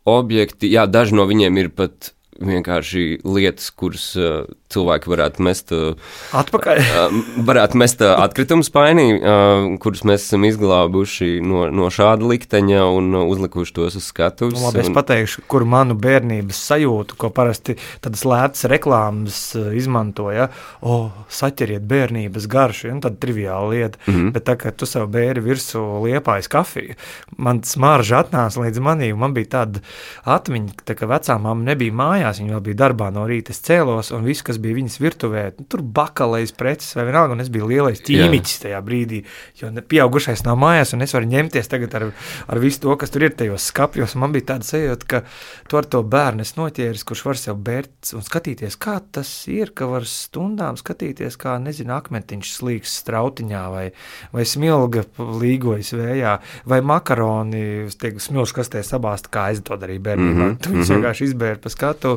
objekti, 0.06 0.70
jā, 0.70 0.86
daži 0.86 1.18
no 1.18 1.26
viņiem 1.28 1.58
ir 1.62 1.72
pat 1.74 2.15
vienkārši 2.40 3.20
lietas, 3.24 3.70
kuras 3.70 4.16
uh, 4.18 4.44
cilvēki 4.72 5.10
varētu 5.12 5.42
mest, 5.46 5.72
uh, 5.72 5.94
Atpakaļ. 6.36 6.78
uh, 6.82 7.16
varētu 7.48 7.76
mest 7.80 8.02
uh, 8.04 8.16
atkritumu 8.24 8.64
spainī, 8.66 9.06
uh, 9.18 9.78
kurus 9.82 10.02
mēs 10.08 10.26
esam 10.26 10.44
izglābuši 10.48 11.40
no, 11.44 11.66
no 11.70 11.90
šāda 11.92 12.26
likteņa 12.26 12.84
un 12.96 13.14
uh, 13.14 13.24
uzlikuši 13.30 13.72
tos 13.76 13.96
uz 13.96 14.08
skatuves. 14.10 14.60
Labi, 14.62 14.80
es 14.82 14.90
un- 14.90 14.96
pateikšu, 14.96 15.46
kur 15.46 15.64
manu 15.64 15.94
bērnības 15.94 16.58
sajūtu, 16.70 17.16
ko 17.16 17.30
parasti 17.30 17.76
tādas 18.04 18.24
lētas 18.26 18.66
reklāmas 18.70 19.54
eh, 19.56 19.70
izmantoja. 19.78 20.48
O, 20.82 21.10
saķeriet 21.32 21.84
bērnības 21.86 22.46
garšu, 22.50 22.88
ja, 22.88 22.94
nu, 22.96 23.00
tāda 23.04 23.16
triviāla 23.22 23.70
lieta. 23.70 23.98
Mm. 24.06 24.14
-hmm. 24.14 24.32
Bet 24.32 24.44
tā 24.48 24.56
kā 24.56 24.72
tu 24.72 24.86
sev 24.86 25.06
bēri 25.12 25.42
virsū 25.44 25.82
liepājas 26.04 26.48
kafiju, 26.48 26.94
man 27.38 27.62
smarža 27.62 28.24
atnāca 28.24 28.60
līdz 28.64 28.80
manī, 28.80 29.12
un 29.12 29.18
man 29.18 29.34
bija 29.34 29.46
tāda 29.46 29.80
atmiņa, 30.24 30.72
tā, 30.84 30.94
ka 30.98 31.06
vecā 31.06 31.38
mamma 31.38 31.64
nebija 31.64 31.92
mājās, 31.92 32.25
viņa 32.40 32.54
vēl 32.54 32.62
bija 32.68 32.78
darbā 32.82 33.10
no 33.14 33.24
rīta. 33.28 33.54
Es 33.54 33.62
cēlos, 33.64 34.10
un 34.16 34.26
viss, 34.26 34.44
kas 34.46 34.58
bija 34.62 34.76
viņas 34.76 34.98
virtuvē, 35.02 35.44
nu, 35.58 35.66
tur 35.70 35.82
bakalējas 35.82 36.54
preces 36.58 36.96
vai 36.98 37.06
vienalga, 37.08 37.36
un 37.36 37.44
es 37.44 37.50
biju 37.52 37.68
lielais 37.70 38.02
ķīmiķis 38.06 38.62
tajā 38.66 38.80
brīdī, 38.86 39.22
jo 39.60 39.70
pieaugušais 39.88 40.44
nav 40.46 40.58
mājās, 40.60 40.94
un 40.96 41.06
es 41.06 41.14
varu 41.16 41.30
ņemties 41.30 41.70
tagad 41.72 41.96
ar, 41.98 42.08
ar 42.46 42.62
visu 42.62 42.82
to, 42.84 42.96
kas 43.00 43.14
tur 43.14 43.26
ir 43.26 43.36
tajos 43.38 43.68
skapjos. 43.70 44.16
Man 44.18 44.34
bija 44.34 44.50
tāda 44.52 44.68
sajūta, 44.68 45.08
ka 45.10 45.22
tu 45.70 45.80
ar 45.80 45.88
to 45.90 46.02
bērnu 46.02 46.44
esi 46.46 46.58
noķēris, 46.58 47.06
kurš 47.06 47.24
var 47.28 47.40
sev 47.40 47.60
bērt 47.66 48.12
un 48.16 48.24
skatīties, 48.26 48.78
kā 48.80 48.98
tas 49.12 49.30
ir, 49.52 49.72
ka 49.76 49.88
var 49.90 50.06
stundām 50.08 50.78
skatīties, 50.80 51.38
kā, 51.40 51.56
nezinu, 51.62 51.94
akmentiņš 51.96 52.52
slīgs 52.58 52.98
strautiņā 53.02 53.64
vai, 53.72 53.86
vai 54.34 54.46
smilga 54.48 55.06
līgojas 55.16 55.92
vējā, 55.96 56.36
vai 56.68 56.80
makaroni 56.86 57.86
smilšu 57.92 58.60
kastē 58.60 58.82
sabāzt, 58.86 59.30
kā 59.32 59.48
es 59.54 59.62
to 59.66 59.76
darīju 59.80 60.02
bērnībā. 60.06 60.34
Mm 60.36 60.50
-hmm. 60.50 60.58
Tu 60.62 60.72
viņus 60.72 60.88
mhm. 60.90 60.96
vienkārši 60.96 61.24
izbēri 61.30 61.60
pa 61.62 61.68
skatu, 61.72 62.15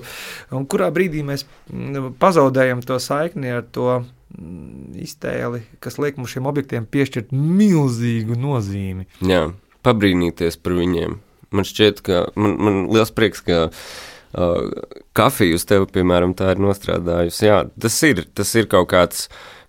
un 0.55 0.67
kurā 0.69 0.89
brīdī 0.95 1.23
mēs 1.25 1.45
mm, 1.45 2.13
pazaudējam 2.21 2.83
to 2.85 2.99
saikni 3.03 3.53
ar 3.59 3.65
to 3.75 3.88
mm, 3.99 4.99
iztēli, 5.05 5.63
kas 5.83 5.99
liek 6.01 6.19
mums 6.19 6.35
šiem 6.35 6.49
objektiem 6.49 6.88
piešķirt 6.89 7.33
milzīgu 7.35 8.38
nozīmi. 8.39 9.07
Jā, 9.25 9.49
pabrīnīties 9.85 10.59
par 10.63 10.77
viņiem. 10.79 11.19
Man 11.55 11.65
šķiet, 11.65 12.03
ka 12.05 12.23
man, 12.38 12.55
man 12.62 12.81
liels 12.93 13.12
prieks, 13.15 13.41
ka 13.45 13.69
uh, 13.69 14.89
kafija 15.17 15.57
uz 15.57 15.65
tevi, 15.69 15.89
piemēram, 15.97 16.35
tā 16.38 16.53
ir 16.53 16.62
nostrādājusi. 16.62 17.45
Jā, 17.47 17.63
tas 17.81 17.97
ir, 18.05 18.25
tas 18.38 18.53
ir 18.59 18.69
kaut, 18.69 18.91
kāds, 18.91 19.25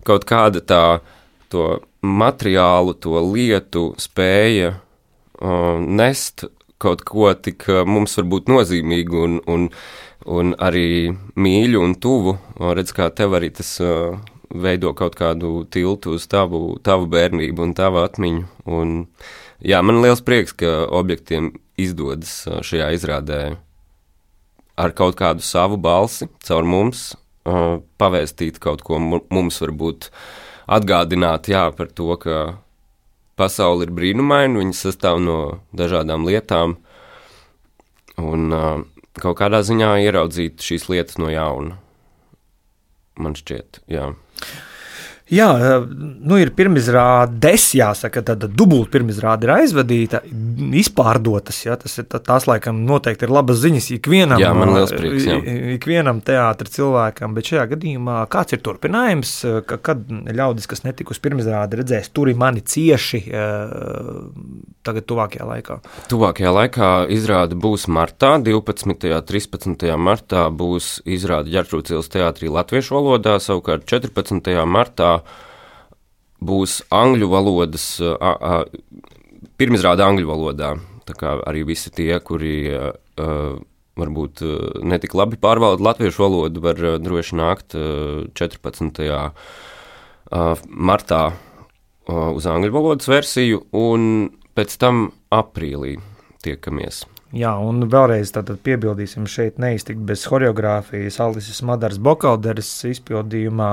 kaut 0.07 0.27
kāda 0.29 0.61
tā 0.61 0.83
to 1.51 1.79
materiālu, 2.01 2.95
to 2.97 3.19
lietu 3.31 3.91
spēja 4.01 4.75
uh, 4.77 5.77
nest 5.81 6.45
kaut 6.81 7.03
ko 7.05 7.29
tik 7.37 7.67
uh, 7.69 7.83
mums 7.85 8.17
varbūt 8.17 8.49
nozīmīgu 8.49 9.25
un, 9.25 9.37
un, 9.51 9.67
un 10.25 10.53
arī 10.61 11.13
mīļu 11.35 11.81
un 11.81 11.95
tuvu. 11.95 12.35
Redz, 12.59 12.93
kā 12.95 13.09
tev 13.15 13.35
arī 13.37 13.51
tas 13.55 13.73
uh, 13.83 14.19
veido 14.51 14.93
kaut 14.97 15.15
kādu 15.19 15.63
tiltu 15.71 16.15
uz 16.17 16.27
tavu, 16.31 16.77
tavu 16.83 17.07
bērnību 17.11 17.65
un 17.65 17.73
tavu 17.77 18.01
atmiņu. 18.03 18.45
Un, 18.69 18.95
jā, 19.63 19.81
man 19.85 20.01
liels 20.03 20.23
prieks, 20.25 20.53
ka 20.57 20.85
objektiem 20.87 21.53
izdodas 21.81 22.43
šajā 22.65 22.91
izrādē 22.97 23.41
ar 24.81 24.93
kaut 24.97 25.17
kādu 25.19 25.43
savu 25.45 25.77
balsi, 25.77 26.29
caur 26.45 26.65
mums, 26.67 27.11
uh, 27.45 27.79
pavēstīt 28.01 28.59
kaut 28.61 28.83
ko 28.85 28.99
mu- 28.99 29.25
mums, 29.29 29.59
varbūt 29.61 30.09
atgādināt 30.71 31.49
jā, 31.51 31.67
par 31.75 31.89
to, 31.91 32.13
ka 32.21 32.37
pasaule 33.39 33.87
ir 33.87 33.93
brīnumaina, 33.95 34.59
viņa 34.61 34.77
sastāv 34.77 35.19
no 35.23 35.37
dažādām 35.75 36.25
lietām, 36.27 36.77
un 38.21 38.51
uh, 38.53 38.81
kaut 39.19 39.39
kādā 39.41 39.61
ziņā 39.65 39.93
ieraudzīt 40.05 40.63
šīs 40.63 40.87
lietas 40.91 41.19
no 41.21 41.31
jauna. 41.31 41.79
Man 43.19 43.35
šķiet, 43.37 43.81
jā. 43.91 44.11
Jā, 45.31 45.47
nu 46.27 46.35
ir 46.41 46.49
pirmizrādes, 46.51 47.69
jāsaka, 47.77 48.19
tāda 48.27 48.49
dubulta 48.51 48.91
pirmizrāde 48.97 49.47
ir 49.47 49.53
aizvadīta, 49.55 50.19
izpārdotas. 50.81 51.61
Jā, 51.65 51.77
tas 51.79 51.95
ir 52.01 52.07
tā- 52.11 52.19
tās, 52.19 52.47
laikam, 52.49 52.81
noteikti 52.87 53.23
ir 53.23 53.31
labas 53.31 53.61
ziņas 53.63 53.87
ikvienam. 53.95 54.41
Jā, 54.43 54.51
man 54.53 54.73
liels 54.75 54.91
prieks, 54.91 55.23
jā. 55.29 55.37
Ikvienam 55.77 56.19
teātris 56.21 56.75
cilvēkam, 56.75 57.33
bet 57.37 57.47
šajā 57.47 57.63
gadījumā 57.75 58.17
kāds 58.27 58.57
ir 58.57 58.59
turpinājums, 58.65 59.31
ka, 59.65 59.77
kad 59.77 60.03
ļaudis, 60.09 60.67
kas 60.67 60.83
netika 60.83 61.15
uz 61.15 61.19
pirmizrādi, 61.23 61.79
redzēs, 61.79 62.11
tur 62.11 62.27
ir 62.27 62.35
mani 62.35 62.59
cieši 62.61 63.23
eh, 63.31 63.73
tagad, 64.83 65.05
tuvākajā 65.07 65.47
laikā. 65.47 65.79
Tuvākajā 66.11 66.51
laikā 66.57 66.91
izrāde 67.13 67.55
būs 67.55 67.87
martā, 67.87 68.35
12. 68.43 69.07
un 69.15 69.23
13. 69.31 69.95
martā 69.95 70.49
būs 70.51 70.99
izrāde 71.05 71.51
Ģertrūcīlas 71.55 72.11
teātrī 72.11 72.51
latviešu 72.51 72.97
valodā, 72.99 73.37
savukārt 73.39 73.87
14. 73.87 74.51
martā 74.67 75.20
būs 76.41 76.81
angļu 76.93 77.29
valodas, 77.31 77.85
a, 78.01 78.31
a, 78.31 79.45
pirmizrāde 79.61 80.05
angļu 80.05 80.29
valodā. 80.29 80.73
Tā 81.07 81.17
kā 81.17 81.35
arī 81.49 81.63
visi 81.65 81.89
tie, 81.93 82.13
kuri 82.23 82.69
varbūt 83.99 84.41
netik 84.87 85.15
labi 85.17 85.37
pārvalda 85.41 85.83
latviešu 85.83 86.21
valodu, 86.23 86.61
var 86.63 86.81
droši 87.01 87.37
nākt 87.37 87.77
a, 87.77 87.85
14. 88.37 89.01
a, 89.11 89.23
martā 90.67 91.23
uz 92.11 92.47
angļu 92.47 92.73
valodas 92.73 93.09
versiju, 93.11 93.65
un 93.75 94.29
pēc 94.57 94.77
tam 94.81 95.09
aprīlī 95.33 95.97
tiekamies. 96.45 97.03
Jā, 97.31 97.53
un 97.63 97.85
vēlreiz 97.87 98.33
piebildīsim, 98.35 99.23
šeit 99.23 99.59
neiztikt 99.61 100.01
bez 100.03 100.25
choreogrāfijas 100.27 101.21
Alises 101.23 101.61
Madaras 101.63 101.95
Bokalderes 102.03 102.67
izpildījumā 102.89 103.69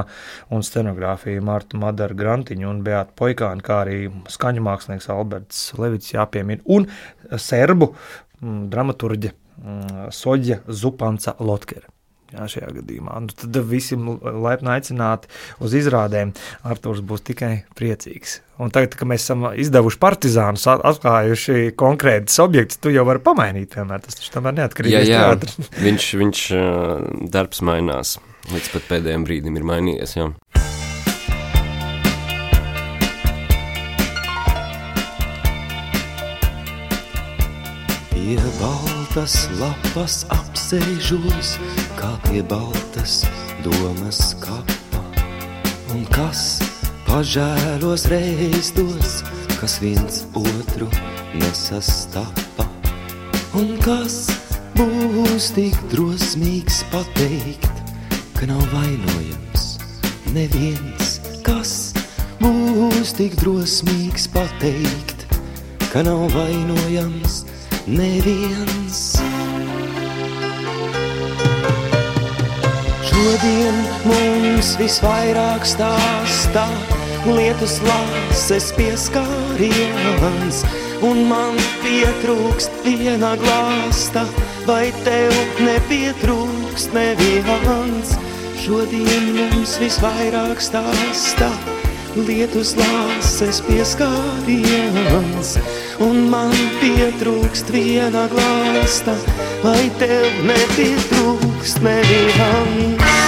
un 0.55 0.63
scenogrāfija 0.63 1.43
Marta 1.43 1.81
Madara 1.83 2.15
Grantiņa 2.15 2.71
un 2.71 2.85
Beata 2.87 3.17
Poikāna, 3.19 3.65
kā 3.67 3.81
arī 3.83 3.99
skaņu 4.31 4.63
mākslinieks 4.63 5.11
Alberts 5.11 5.65
Levits 5.75 6.15
jāpiemina 6.15 6.63
un 6.71 6.87
serbu 7.35 7.91
mm, 7.91 8.65
dramaturģe 8.71 9.35
mm, 9.35 10.11
Soģa 10.15 10.63
Zupanca 10.71 11.35
Lotkere. 11.43 11.98
Jā, 12.29 12.45
šajā 12.53 12.67
gadījumā. 12.77 13.15
Nu, 13.25 13.33
tad 13.33 13.57
visi 13.71 13.97
laipni 13.97 14.69
aicināti 14.75 15.31
uz 15.65 15.73
izrādēm. 15.79 16.35
Arthurs 16.69 17.01
būs 17.01 17.23
tikai 17.25 17.53
priecīgs. 17.79 18.41
Un 18.61 18.73
tagad, 18.75 18.97
kad 18.99 19.09
mēs 19.09 19.25
esam 19.25 19.47
izdevuši 19.55 20.01
partizānus, 20.03 20.67
at- 20.69 20.85
atklājuši 20.91 21.73
konkrētus 21.79 22.37
objektus, 22.45 22.81
tu 22.83 22.93
jau 22.93 23.07
vari 23.09 23.23
pamainīt. 23.25 23.73
Vienmēr. 23.79 24.03
Tas 24.05 24.19
taču 24.21 24.35
tomēr 24.37 24.53
Jā, 24.53 24.59
neatkarīgs 24.61 25.09
jā, 25.09 25.23
teātris. 25.25 25.73
viņš, 25.87 26.09
viņš 26.25 26.45
darbs 27.33 27.65
mainās. 27.65 28.19
Līdz 28.53 28.73
pat 28.77 28.91
pēdējiem 28.93 29.25
brīdim 29.29 29.57
ir 29.61 29.69
mainījies. 29.73 30.17
Jā. 30.21 30.29
Pie 38.13 38.37
baltas 38.61 39.49
lapas 39.61 40.23
apsēžos, 40.35 41.55
kā 41.99 42.11
pie 42.29 42.43
baltas 42.47 43.25
domas 43.65 44.35
kapa. 44.43 45.03
Un 45.95 46.05
kas 46.15 46.61
pažēlos 47.09 48.07
reizdos, 48.13 49.23
kas 49.59 49.79
viens 49.83 50.23
otru 50.39 50.89
nesastapa. 51.35 52.69
Un 53.59 53.75
kas 53.83 54.29
būs 54.79 55.51
tik 55.57 55.79
drosmīgs 55.91 56.85
pateikt, 56.93 57.71
ka 58.39 58.47
nav 58.51 58.63
vainojams 58.75 59.67
neviens, 60.37 61.19
kas 61.47 61.95
būs 62.43 63.17
tik 63.19 63.35
drosmīgs 63.41 64.29
pateikt, 64.35 65.27
ka 65.91 66.05
nav 66.07 66.29
vainojams 66.37 67.43
neviens. 67.89 69.19
Šodien 73.19 73.79
mums 74.07 74.69
visvairāk 74.79 75.65
stāstā 75.67 76.63
lietus 77.27 77.81
lāses 77.83 78.69
pieskāriens, 78.77 80.61
un 81.03 81.25
man 81.27 81.59
pietrūkst 81.83 82.79
viena 82.85 83.33
glāsta, 83.41 84.23
vai 84.69 84.93
tev 85.03 85.35
nepietrūkst 85.67 86.95
neviens. 86.95 88.15
Šodien 88.63 89.33
mums 89.35 89.75
visvairāk 89.83 90.63
stāstā 90.63 91.51
lietus 92.15 92.77
lāses 92.79 93.59
pieskāriens, 93.67 95.57
un 96.07 96.23
man 96.31 96.55
pietrūkst 96.79 97.75
viena 97.75 98.29
glāsta, 98.31 99.19
vai 99.63 99.89
tev 99.99 100.43
nepietrūkst 100.47 101.83
neviens. 101.83 103.28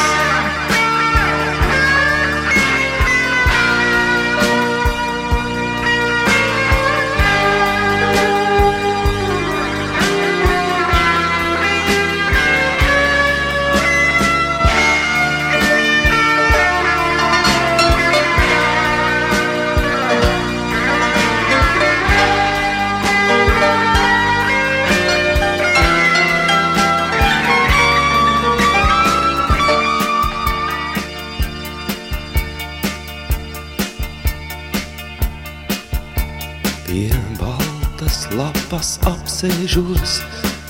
Lapas 38.80 38.96
apsēžos, 39.04 40.12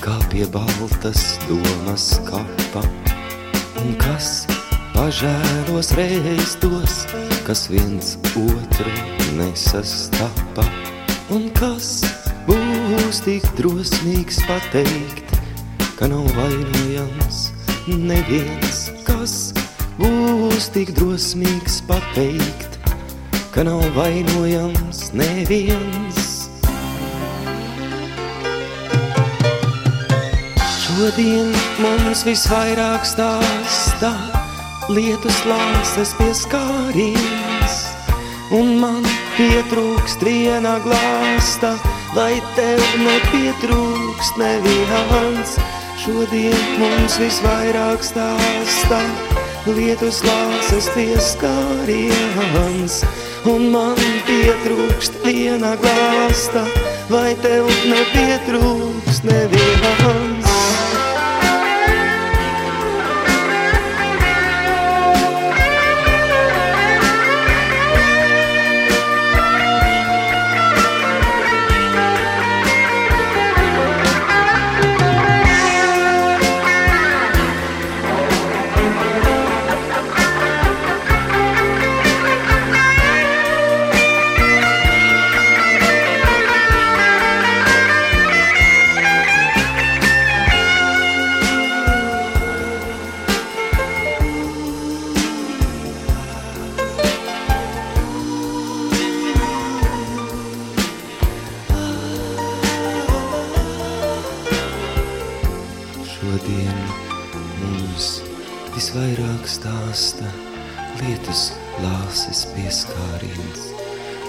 kā 0.02 0.16
pie 0.32 0.42
baltas 0.50 1.38
domas 1.46 2.18
kapa. 2.26 2.82
Un 3.78 3.94
kas 4.02 4.48
pažēlos 4.96 5.92
reizdos, 5.94 7.06
kas 7.46 7.68
viens 7.70 8.16
otru 8.34 8.90
nesastapa. 9.38 10.66
Un 11.30 11.52
kas 11.54 12.02
būs 12.48 13.22
tik 13.22 13.46
drosmīgs 13.54 14.42
pateikt, 14.48 15.30
ka 15.94 16.10
nav 16.10 16.26
vainojams 16.34 17.52
neviens, 17.86 18.88
kas 19.06 19.52
būs 20.00 20.72
tik 20.74 20.96
drosmīgs 20.98 21.78
pateikt, 21.86 22.80
ka 23.54 23.62
nav 23.62 23.86
vainojams 23.94 25.12
neviens. 25.14 26.19
Šodien 31.00 31.48
mums 31.80 32.20
visvairāk 32.28 33.06
stāsta 33.08 34.10
lietus 34.92 35.38
lāses 35.48 36.10
pieskāriens, 36.18 37.76
un 38.52 38.74
man 38.82 39.06
pietrūkst 39.38 40.20
viena 40.26 40.74
glāsta, 40.84 41.70
vai 42.12 42.34
tev 42.52 42.82
nepietrūkst 43.00 44.36
neviens. 44.42 45.54
Šodien 46.02 46.60
mums 46.82 47.16
visvairāk 47.22 48.04
stāsta 48.04 48.98
lietus 49.70 50.20
lāses 50.26 50.90
pieskāriens, 50.98 52.98
un 53.48 53.70
man 53.72 54.04
pietrūkst 54.28 55.16
viena 55.24 55.72
glāsta, 55.80 56.66
vai 57.08 57.32
tev 57.40 57.72
nepietrūkst 57.88 59.24
neviens. 59.32 60.29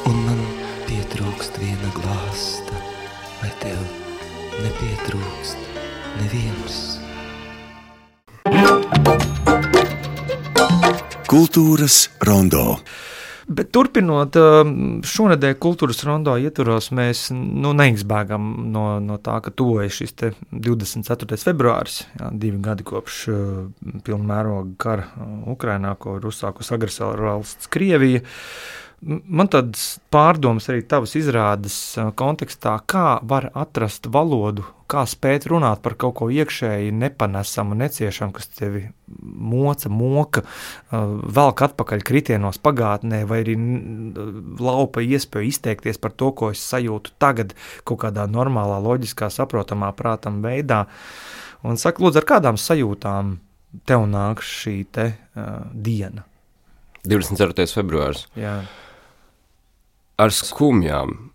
Un 0.09 0.17
man 0.25 0.39
pietrūkst 0.87 1.59
viena 1.61 1.91
glāsta, 1.95 2.79
vai 3.41 3.51
tev 3.61 3.79
nepietrūkst 4.61 5.69
neviens. 6.21 6.81
Kultūras 11.31 12.03
rondo. 12.27 12.65
Bet 13.51 13.71
turpinot 13.75 14.35
um, 14.39 14.73
šonadēļ 15.03 15.55
kultūras 15.59 16.03
rondo 16.07 16.37
ietvaros, 16.39 16.91
mēs 16.95 17.25
nu, 17.35 17.73
neizbēgam 17.75 18.45
no, 18.71 18.85
no 19.03 19.17
tā, 19.23 19.39
ka 19.43 19.51
tuvojas 19.51 19.97
šis 19.97 20.15
te 20.15 20.29
24. 20.53 21.39
februāris, 21.41 22.01
jā, 22.19 22.29
divi 22.31 22.61
gadi 22.63 22.85
kopš 22.87 23.17
uh, 23.31 23.41
pilna 24.05 24.29
mēroga 24.29 24.71
kara 24.79 25.07
uh, 25.09 25.33
Ukrainā, 25.51 25.97
ko 25.99 26.15
ir 26.19 26.29
uzsākusi 26.31 26.75
agresora 26.77 27.31
valsts 27.33 27.71
Krievija. 27.71 28.21
M- 28.23 28.90
Man 29.01 29.47
tādas 29.49 29.95
pārdomas 30.13 30.67
arī 30.69 30.83
tavas 30.85 31.15
izrādes 31.17 31.73
uh, 31.97 32.11
kontekstā, 32.13 32.75
kā 32.85 33.15
var 33.25 33.47
atrast 33.57 34.05
valodu, 34.13 34.61
kā 34.91 35.07
spēt 35.09 35.47
runāt 35.49 35.81
par 35.81 35.95
kaut 35.97 36.13
ko 36.19 36.27
iekšēji 36.29 36.91
nepanesamu, 36.93 37.73
neciešamu, 37.79 38.35
kas 38.35 38.51
tevi 38.53 38.83
moca, 39.09 39.89
moka, 39.89 40.43
uh, 40.45 41.15
velk 41.33 41.63
atpakaļ 41.65 42.03
kritienos 42.05 42.61
pagātnē, 42.61 43.23
vai 43.25 43.39
arī 43.41 43.55
n- 43.57 44.53
laupa 44.61 45.01
iespēju 45.01 45.49
izteikties 45.49 45.97
par 45.97 46.13
to, 46.13 46.29
ko 46.37 46.51
es 46.53 46.61
sajūtu 46.61 47.15
tagad, 47.17 47.55
kaut 47.89 48.03
kādā 48.05 48.27
normālā, 48.29 48.77
loģiskā, 48.85 49.31
saprotamā, 49.33 49.89
prātam 49.97 50.43
veidā. 50.45 50.83
Un 51.65 51.81
saka, 51.81 52.05
lūdzu, 52.05 52.21
ar 52.21 52.29
kādām 52.35 52.61
sajūtām 52.61 53.33
tev 53.89 54.05
nāk 54.13 54.45
šī 54.45 54.77
te 54.93 55.09
uh, 55.17 55.65
diena? 55.73 56.27
24. 57.09 57.65
februāris. 57.73 58.27
Jā. 58.37 58.59
Ar 60.21 60.33
skumjām, 60.35 61.31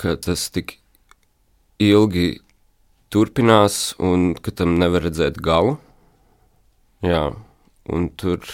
ka 0.00 0.14
tas 0.16 0.46
tik 0.54 0.78
ilgi 1.82 2.40
turpinās 3.12 3.94
un 4.00 4.32
ka 4.38 4.54
tam 4.54 4.78
nevar 4.80 5.04
redzēt 5.04 5.40
galu. 5.44 5.76
Jā, 7.04 7.30
un 7.90 8.08
tur. 8.20 8.44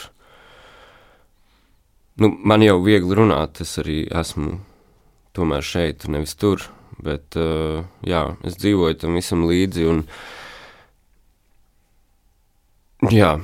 Nu, 2.17 2.31
man 2.33 2.65
jau 2.65 2.79
viegli 2.83 3.15
runāt, 3.19 3.61
es 3.61 3.77
arī 3.83 4.07
esmu 4.09 4.57
tomēr 5.37 5.67
šeit, 5.67 6.07
nevis 6.09 6.35
tur. 6.41 6.65
Bet, 6.97 7.37
uh, 7.37 7.85
jā, 8.07 8.23
es 8.47 8.57
dzīvoju 8.57 8.97
tam 9.03 9.19
visam 9.19 9.45
līdzi. 9.45 9.85
Un, 9.91 10.05
jā, 13.13 13.35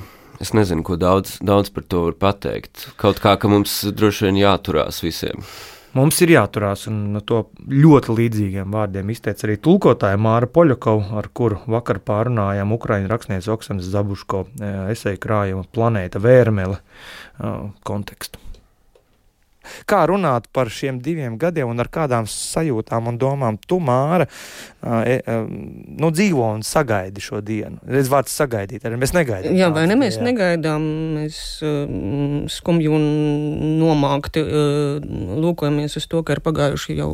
es 0.41 0.55
nezinu, 0.57 0.81
ko 0.87 0.97
daudz, 0.97 1.37
daudz 1.45 1.69
par 1.75 1.85
to 1.85 2.07
var 2.07 2.17
pateikt. 2.17 2.87
Kaut 2.97 3.21
kā, 3.21 3.35
ka 3.37 3.51
mums 3.51 3.83
droši 3.93 4.27
vien 4.27 4.41
jāturās 4.41 5.03
visiem. 5.05 5.45
Mums 5.93 6.17
ir 6.25 6.31
jāturās, 6.33 6.87
un 6.89 7.19
to 7.29 7.43
ļoti 7.69 8.15
līdzīgiem 8.17 8.73
vārdiem 8.73 9.11
izteica 9.13 9.45
arī 9.45 9.59
tulkotāja 9.61 10.17
Māra 10.17 10.49
Poļakova, 10.49 11.19
ar 11.21 11.29
kuru 11.37 11.59
vakar 11.69 11.99
pārunājām 12.01 12.73
Ukraiņu 12.73 13.11
rakstniece 13.11 13.53
Oksanas 13.53 13.91
Zabuško 13.93 14.41
eh, 14.57 14.79
eseju 14.95 15.21
krājuma 15.21 15.67
planēta 15.69 16.21
Vērmele 16.23 16.79
eh, 16.79 17.69
kontekstu. 17.85 18.42
Kā 19.89 20.03
runāt 20.09 20.49
par 20.53 20.71
šiem 20.73 20.99
diviem 21.03 21.37
gadiem 21.41 21.71
un 21.71 21.83
ar 21.83 21.89
kādām 21.93 22.27
sajūtām 22.29 23.09
un 23.11 23.19
domām 23.21 23.59
tu, 23.67 23.79
Māra, 23.83 24.27
e, 24.27 25.17
e, 25.19 25.37
nu, 25.99 26.11
dzīvo 26.13 26.49
un 26.57 26.63
sagaidi 26.67 27.23
šo 27.23 27.41
dienu? 27.45 27.81
Es 27.87 28.11
vārds 28.11 28.35
sagaidīt, 28.35 28.85
arī 28.87 28.99
mēs 29.01 29.15
negaidām. 29.15 29.55
Jā, 29.57 29.69
vai 29.73 29.85
ne, 29.89 29.97
mēs 29.99 30.19
jā. 30.19 30.25
negaidām, 30.27 30.87
mēs 31.17 31.39
uh, 31.65 31.83
skumji 32.51 32.91
un 32.91 33.07
nomākti 33.81 34.43
uh, 34.43 35.03
lūkojamies 35.43 35.99
uz 35.99 36.09
to, 36.11 36.23
ka 36.23 36.37
ir 36.37 36.43
pagājuši 36.45 36.99
jau 36.99 37.13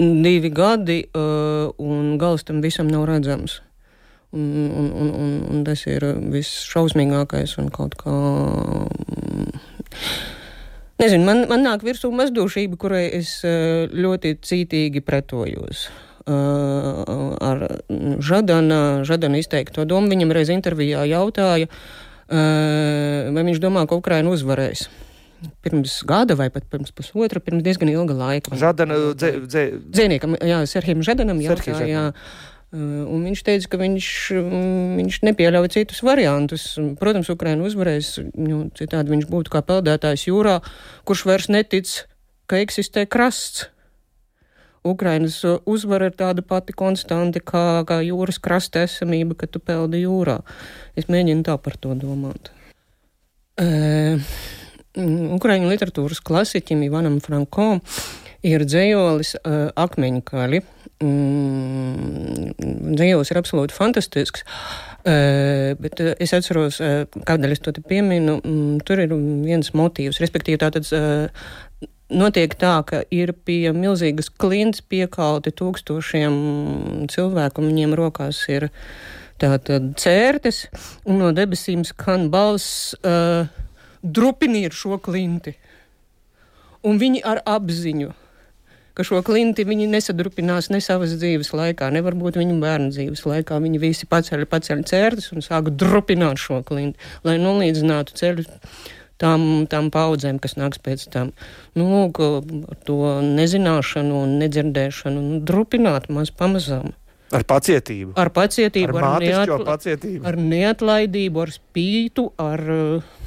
divi 0.00 0.50
gadi 0.52 1.02
uh, 1.12 1.70
un 1.78 2.16
gals 2.20 2.46
tam 2.48 2.62
visam 2.64 2.88
nav 2.88 3.04
redzams. 3.10 3.60
Un, 4.30 4.70
un, 4.78 4.90
un, 4.94 5.08
un, 5.10 5.30
un 5.50 5.62
tas 5.66 5.80
ir 5.90 6.04
viss 6.30 6.62
šausmīgākais 6.70 7.56
un 7.58 7.70
kaut 7.74 7.96
kā. 7.98 8.14
Nezinu, 11.00 11.24
man, 11.24 11.44
man 11.48 11.64
nāk 11.64 11.84
virsū 11.86 12.10
mazdošība, 12.12 12.76
kurai 12.80 13.04
es 13.16 13.38
eh, 13.46 13.88
ļoti 13.88 14.36
cītīgi 14.44 15.02
pretojos. 15.06 15.88
Uh, 16.30 17.32
ar 17.42 17.62
Žadana, 18.22 19.00
Žadana 19.08 19.38
izteikto 19.40 19.86
domu 19.88 20.12
viņam 20.12 20.34
reiz 20.36 20.50
intervijā 20.52 21.00
jautāja, 21.08 21.66
uh, 21.66 23.30
vai 23.34 23.44
viņš 23.48 23.58
domā, 23.58 23.86
ka 23.88 23.98
Ukraina 23.98 24.30
uzvarēs. 24.30 24.84
Pirms 25.64 25.96
gada 26.06 26.36
vai 26.38 26.50
pat 26.52 26.68
pirms 26.70 26.92
pusotra, 26.94 27.40
pirms 27.42 27.64
diezgan 27.66 27.90
ilga 27.90 28.14
laika. 28.14 28.52
Žadana, 28.60 29.00
dzē, 29.16 29.32
dzē... 29.48 29.64
Dzēniekam, 29.88 30.36
jā, 30.44 30.60
Serhijam 30.70 31.02
Žadanam 31.08 31.40
jautāja, 31.42 31.88
jā. 31.88 32.04
Uh, 32.12 32.49
un 32.76 33.24
viņš 33.26 33.42
teica, 33.46 33.68
ka 33.72 33.80
viņš, 33.80 34.08
mm, 34.38 34.94
viņš 35.00 35.18
nepieļauj 35.26 35.72
citus 35.74 36.04
variantus. 36.06 36.64
Protams, 37.00 37.30
Ukraina 37.32 37.66
uzvarēs, 37.66 38.12
nu, 38.38 38.68
citādi 38.78 39.16
viņš 39.16 39.26
būtu 39.30 39.50
kā 39.50 39.64
peldētājs 39.66 40.28
jūrā, 40.28 40.60
kurš 41.08 41.26
vairs 41.26 41.50
netic, 41.50 41.90
ka 42.46 42.62
eksistē 42.62 43.06
krasts. 43.10 43.68
Ukrainas 44.86 45.42
uzvara 45.68 46.08
ir 46.08 46.14
tāda 46.16 46.40
pati 46.40 46.72
konstante 46.72 47.42
kā, 47.44 47.82
kā 47.84 47.98
jūras 48.00 48.38
krasta 48.40 48.86
esamība, 48.86 49.36
kad 49.36 49.52
tu 49.52 49.60
peldi 49.60 50.06
jūrā. 50.06 50.38
Es 50.96 51.10
mēģinu 51.12 51.44
tā 51.44 51.58
par 51.60 51.76
to 51.76 51.92
domāt. 51.98 52.48
Uh, 53.60 54.22
Ukraiņu 55.36 55.68
literatūras 55.68 56.22
klasiķim 56.24 56.86
Ivanam 56.86 57.20
Franko 57.20 57.74
ir 58.46 58.64
dzējolis 58.64 59.34
uh, 59.40 59.68
Akmeņkaļi 59.78 60.60
mm, 61.04 62.52
dzīvos 62.96 63.32
ir 63.32 63.40
absolūti 63.40 63.76
fantastisks. 63.76 64.44
Uh, 65.00 65.72
bet 65.80 66.00
uh, 66.04 66.12
es 66.20 66.34
atceros, 66.36 66.80
uh, 66.84 67.04
kādēļ 67.28 67.54
es 67.54 67.62
to 67.64 67.72
pieminu. 67.80 68.38
Mm, 68.40 68.82
tur 68.84 69.00
ir 69.04 69.14
viens 69.46 69.72
motīvs, 69.76 70.20
respektīvi, 70.20 70.60
tātad 70.60 70.88
uh, 70.96 71.28
notiek 72.10 72.54
tā, 72.60 72.74
ka 72.86 73.02
ir 73.14 73.32
pie 73.46 73.72
milzīgas 73.76 74.30
klints 74.40 74.82
piekalti 74.82 75.54
tūkstošiem 75.56 76.36
cilvēku, 77.12 77.62
un 77.62 77.72
viņiem 77.72 77.96
rokās 77.98 78.42
ir 78.52 78.70
tātad 79.40 79.94
cērtes, 80.00 80.66
un 81.08 81.22
no 81.22 81.30
debesīm 81.32 81.86
skan 81.88 82.28
balss 82.32 82.92
uh, 83.00 83.48
drupiniet 84.02 84.76
šo 84.76 85.00
klinti. 85.00 85.56
Un 86.84 86.96
viņi 87.00 87.20
ar 87.28 87.42
apziņu 87.48 88.12
ka 89.00 89.06
šo 89.08 89.22
klinti 89.24 89.64
viņi 89.64 89.88
nesadrupinās 89.88 90.68
ne 90.68 90.82
savas 90.84 91.16
dzīves 91.16 91.54
laikā, 91.56 91.88
ne 91.94 92.04
varbūt 92.04 92.36
viņu 92.36 92.58
bērnu 92.60 92.92
dzīves 92.92 93.24
laikā. 93.24 93.56
Viņi 93.64 93.80
visi 93.80 94.08
paceļ, 94.10 94.44
paceļ 94.50 94.84
cērtas 94.90 95.32
un 95.32 95.44
sāk 95.44 95.72
drupināt 95.80 96.40
šo 96.42 96.60
klinti, 96.66 97.00
lai 97.24 97.38
nolīdzinātu 97.40 98.18
ceļu 98.20 98.44
tām, 99.20 99.46
tām 99.72 99.88
paudzēm, 99.94 100.40
kas 100.42 100.58
nāks 100.60 100.82
pēc 100.84 101.06
tam. 101.14 101.32
Nu, 101.78 102.10
to 102.84 102.98
nezināšanu 103.24 104.24
un 104.26 104.36
nedzirdēšanu 104.42 105.22
nu, 105.30 105.40
drupināt 105.48 106.10
maz 106.12 106.32
pamazām. 106.34 106.92
Ar 107.30 107.46
pacietību. 107.46 108.16
Ar 108.18 108.32
pacietību, 108.34 108.98
ar, 108.98 109.08
ar, 109.14 109.24
neatla 109.24 109.64
pacietību. 109.68 110.24
ar 110.26 110.36
neatlaidību, 110.36 111.44
ar 111.46 111.52
spītu, 111.54 112.26
ar 112.42 112.64
uh, 112.74 113.18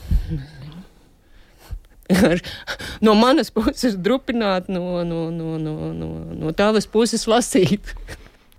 no 3.06 3.16
manas 3.20 3.52
puses 3.54 3.98
drupināt, 4.00 4.70
no, 4.72 5.04
no, 5.08 5.28
no, 5.32 5.58
no, 5.62 5.76
no, 5.94 6.10
no 6.40 6.54
tavas 6.58 6.88
puses 6.90 7.28
lasīt. 7.30 7.94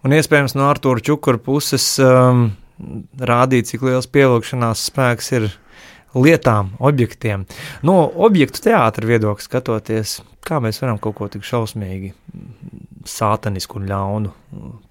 Un 0.05 0.13
iespējams 0.13 0.57
no 0.59 0.67
Artur 0.69 1.01
Čukura 1.05 1.41
puses 1.41 1.87
um, 2.03 2.51
rādīt, 3.17 3.71
cik 3.71 3.87
liels 3.87 4.09
pielūgšanās 4.13 4.89
spēks 4.91 5.31
ir 5.39 5.49
lietām, 6.15 6.75
objektiem. 6.79 7.47
No 7.87 7.97
objektu 8.27 8.63
teātra 8.69 9.09
viedokļa 9.09 9.47
skatoties, 9.47 10.19
kā 10.45 10.61
mēs 10.63 10.81
varam 10.83 11.01
kaut 11.03 11.17
ko 11.19 11.29
tik 11.33 11.47
šausmīgi, 11.47 12.13
sātanisku 13.09 13.81
un 13.81 13.89
ļaunu 13.91 14.35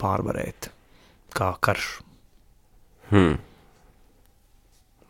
pārvarēt, 0.01 0.69
kā 1.37 1.53
karš. 1.63 1.89
Hmm. 3.13 3.37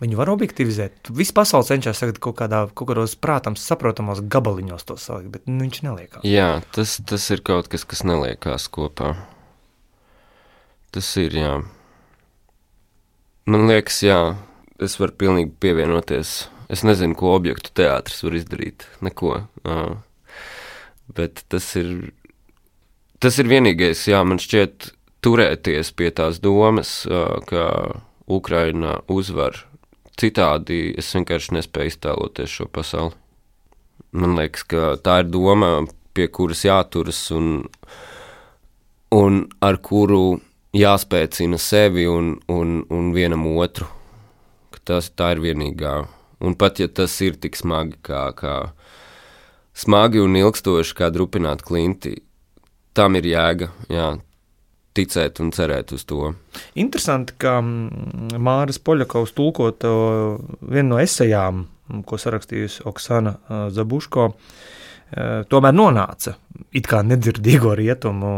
Viņu 0.03 0.17
var 0.19 0.27
objektivizēt. 0.33 1.07
Viss 1.15 1.31
pasaule 1.31 1.63
cenšas 1.63 2.01
tagad 2.01 2.17
kaut, 2.23 2.35
kādā, 2.41 2.65
kaut 2.75 2.89
kādos 2.89 3.13
prātams, 3.15 3.63
saprotamos 3.63 4.19
gabaliņos 4.33 4.83
to 4.89 4.97
salikt, 4.99 5.31
bet 5.31 5.45
nu, 5.47 5.61
viņš 5.63 5.79
neliekās. 5.85 6.25
Jā, 6.27 6.49
tas, 6.75 6.97
tas 7.07 7.27
ir 7.31 7.43
kaut 7.45 7.69
kas, 7.71 7.85
kas 7.87 8.03
neliekās 8.03 8.67
kopā. 8.73 9.13
Tas 10.91 11.07
ir, 11.21 11.37
jā. 11.39 11.53
Man 13.47 13.65
liekas, 13.71 14.01
jā, 14.03 14.19
es 14.83 14.99
varu 14.99 15.15
pilnīgi 15.23 15.55
pievienoties. 15.63 16.35
Es 16.73 16.83
nezinu, 16.83 17.15
ko 17.15 17.31
objektu 17.37 17.71
teātris 17.79 18.23
var 18.27 18.35
izdarīt. 18.35 18.87
Neko. 19.07 19.37
Uh, 19.63 19.95
bet 21.15 21.45
tas 21.47 21.69
ir, 21.79 22.09
tas 23.23 23.39
ir 23.39 23.47
vienīgais, 23.51 24.03
jā, 24.11 24.19
man 24.27 24.43
šķiet, 24.43 24.91
turēties 25.23 25.95
pie 25.95 26.11
tās 26.11 26.43
domas, 26.43 27.03
uh, 27.07 27.39
ka 27.47 27.69
Ukraina 28.27 28.99
uzvar 29.11 29.63
citādi 30.19 30.93
es 30.97 31.12
vienkārši 31.15 31.58
nespēju 31.58 31.93
iztēloties 31.93 32.56
šo 32.60 32.69
pasauli. 32.71 33.15
Man 34.13 34.36
liekas, 34.38 34.65
ka 34.69 34.93
tā 35.02 35.21
ir 35.23 35.30
doma, 35.34 35.86
pie 36.13 36.28
kuras 36.30 36.63
jāturas 36.65 37.19
un, 37.34 37.63
un 39.13 39.39
ar 39.62 39.80
kuru 39.82 40.39
jāspēcina 40.78 41.58
sevi 41.62 42.06
un, 42.10 42.36
un, 42.49 42.82
un 42.89 43.12
vienam 43.15 43.47
otru. 43.58 43.89
Tas, 44.84 45.08
tā 45.15 45.30
ir 45.32 45.39
vienīgā. 45.39 45.93
Un 46.43 46.58
pat 46.60 46.82
ja 46.82 46.89
tas 46.91 47.13
ir 47.23 47.38
tik 47.39 47.56
smagi, 47.56 47.95
kā, 48.04 48.26
kā 48.36 48.56
smagi 49.73 50.19
un 50.19 50.36
ilgstoši, 50.36 50.97
kā 50.97 51.08
drupināt 51.13 51.63
klinti, 51.63 52.17
tam 52.97 53.15
ir 53.15 53.30
jēga. 53.30 53.69
Jā, 53.88 54.10
ticēt 54.97 55.41
un 55.43 55.51
cerēt 55.56 55.93
uz 55.95 56.06
to. 56.10 56.34
Interesanti, 56.79 57.36
ka 57.41 57.58
mm, 57.62 58.38
Māris 58.43 58.82
Poļakovs 58.84 59.36
tulkot 59.38 59.86
vienu 60.62 60.93
no 60.93 61.01
esejām, 61.01 61.65
ko 62.08 62.19
sarakstījusi 62.21 62.86
Oksana 62.89 63.36
Zabuško, 63.73 64.29
tomēr 65.51 65.75
nonāca 65.75 66.38
it 66.73 66.88
kā 66.89 67.01
nedzirdīgo 67.06 67.73
rietumu 67.77 68.34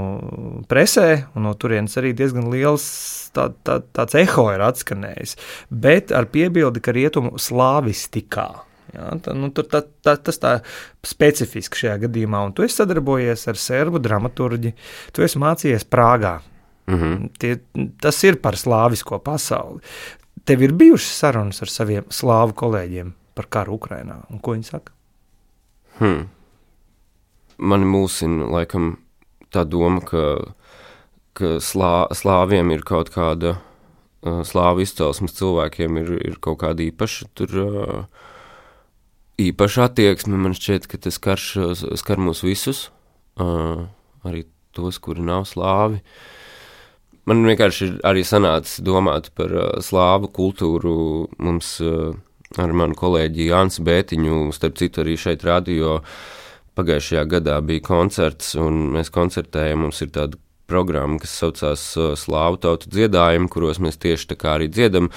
presē, 0.72 1.08
un 1.36 1.48
no 1.48 1.54
turienes 1.60 1.96
arī 2.00 2.13
diezgan 2.18 2.50
liels 2.52 2.86
tā, 3.36 3.50
tā, 3.68 3.80
tāds 3.96 4.18
eho 4.20 4.48
ir 4.54 4.63
atskanējis, 4.65 5.36
bet 5.70 6.13
ar 6.15 6.28
piebildi, 6.32 6.84
ka 6.84 6.95
rietumu 6.95 7.36
slāvistikā. 7.41 8.49
Ja, 8.96 9.12
tā, 9.20 9.34
nu, 9.36 9.50
tur, 9.56 9.68
tā, 9.68 9.82
tā, 10.06 10.16
tas 10.16 10.39
tā 10.39 10.54
specifiski 11.06 11.84
šajā 11.84 11.98
gadījumā, 12.06 12.46
un 12.48 12.54
tu 12.56 12.64
esi 12.66 12.80
sadarbojies 12.80 13.48
ar 13.52 13.60
serbu 13.60 14.00
dramaturģi, 14.04 14.72
tu 15.16 15.26
esi 15.26 15.41
mācījies 15.41 15.88
Prāgā. 15.91 16.38
Mm 16.88 17.00
-hmm. 17.00 17.30
Tie, 17.39 17.58
tas 18.02 18.24
ir 18.24 18.36
par 18.41 18.56
slāvisko 18.56 19.20
pasauli. 19.20 19.82
Tev 20.46 20.62
ir 20.62 20.74
bijušas 20.74 21.20
sarunas 21.20 21.62
ar 21.62 21.68
saviem 21.68 22.04
slāvu 22.10 22.54
kolēģiem 22.54 23.14
par 23.34 23.48
karu 23.50 23.74
Ukrajinā, 23.74 24.22
un 24.30 24.39
ko 24.39 24.52
viņi 24.52 24.64
saka? 24.64 24.93
Hmm. 26.00 26.28
Mani 27.58 27.86
mūsina 27.86 28.50
laikam 28.52 28.98
tā 29.52 29.64
doma, 29.64 30.02
ka, 30.02 30.54
ka 31.34 31.60
slā, 31.64 32.08
slāviem 32.12 32.72
ir 32.72 32.84
kaut 32.84 33.10
kāda, 33.10 33.56
uh, 34.22 34.43
slāvu 34.43 34.82
izcelsmes 34.82 35.34
cilvēkiem 35.34 35.98
ir, 35.98 36.12
ir 36.30 36.39
kaut 36.39 36.60
kāda 36.60 36.84
īpaša 36.84 37.26
tur. 37.34 37.60
Uh, 37.66 38.06
īpaša 39.42 39.90
attieksme. 39.90 40.38
Man 40.40 40.56
šķiet, 40.58 40.88
ka 40.92 41.00
tas 41.02 41.20
karš 41.22 41.48
skar 42.00 42.22
mūs 42.22 42.44
visus, 42.46 42.90
uh, 43.42 43.88
arī 44.28 44.46
tos, 44.76 45.00
kuri 45.04 45.26
nav 45.26 45.48
slāvi. 45.50 46.02
Man 47.26 47.42
vienkārši 47.48 47.88
ir 47.88 47.94
arī 48.06 48.22
sanācis 48.28 48.84
domāt 48.86 49.32
par 49.38 49.54
uh, 49.54 49.68
slāvu 49.84 50.30
kultūru. 50.36 50.96
Mums 51.42 51.78
uh, 51.84 52.14
ar 52.62 52.74
manu 52.78 52.98
kolēģi 52.98 53.50
Jānis 53.50 53.82
Bētiņu, 53.84 54.50
starp 54.56 54.80
citu, 54.80 55.04
arī 55.04 55.18
šeit 55.20 55.46
radio 55.48 56.00
pagājušajā 56.76 57.24
gadā 57.32 57.60
bija 57.64 57.84
koncerts, 57.88 58.54
un 58.60 58.90
mēs 58.96 59.12
koncertējam. 59.16 59.86
Mums 59.88 60.02
ir 60.04 60.12
tāda 60.16 60.40
programma, 60.70 61.20
kas 61.22 61.36
saucās 61.39 61.84
Slāvu 62.20 62.59
tautu 62.61 62.89
dziedājumi, 62.93 63.49
kuros 63.51 63.80
mēs 63.84 63.99
tieši 64.01 64.32
tā 64.34 64.39
kā 64.39 64.55
arī 64.57 64.70
dziedam 64.72 65.11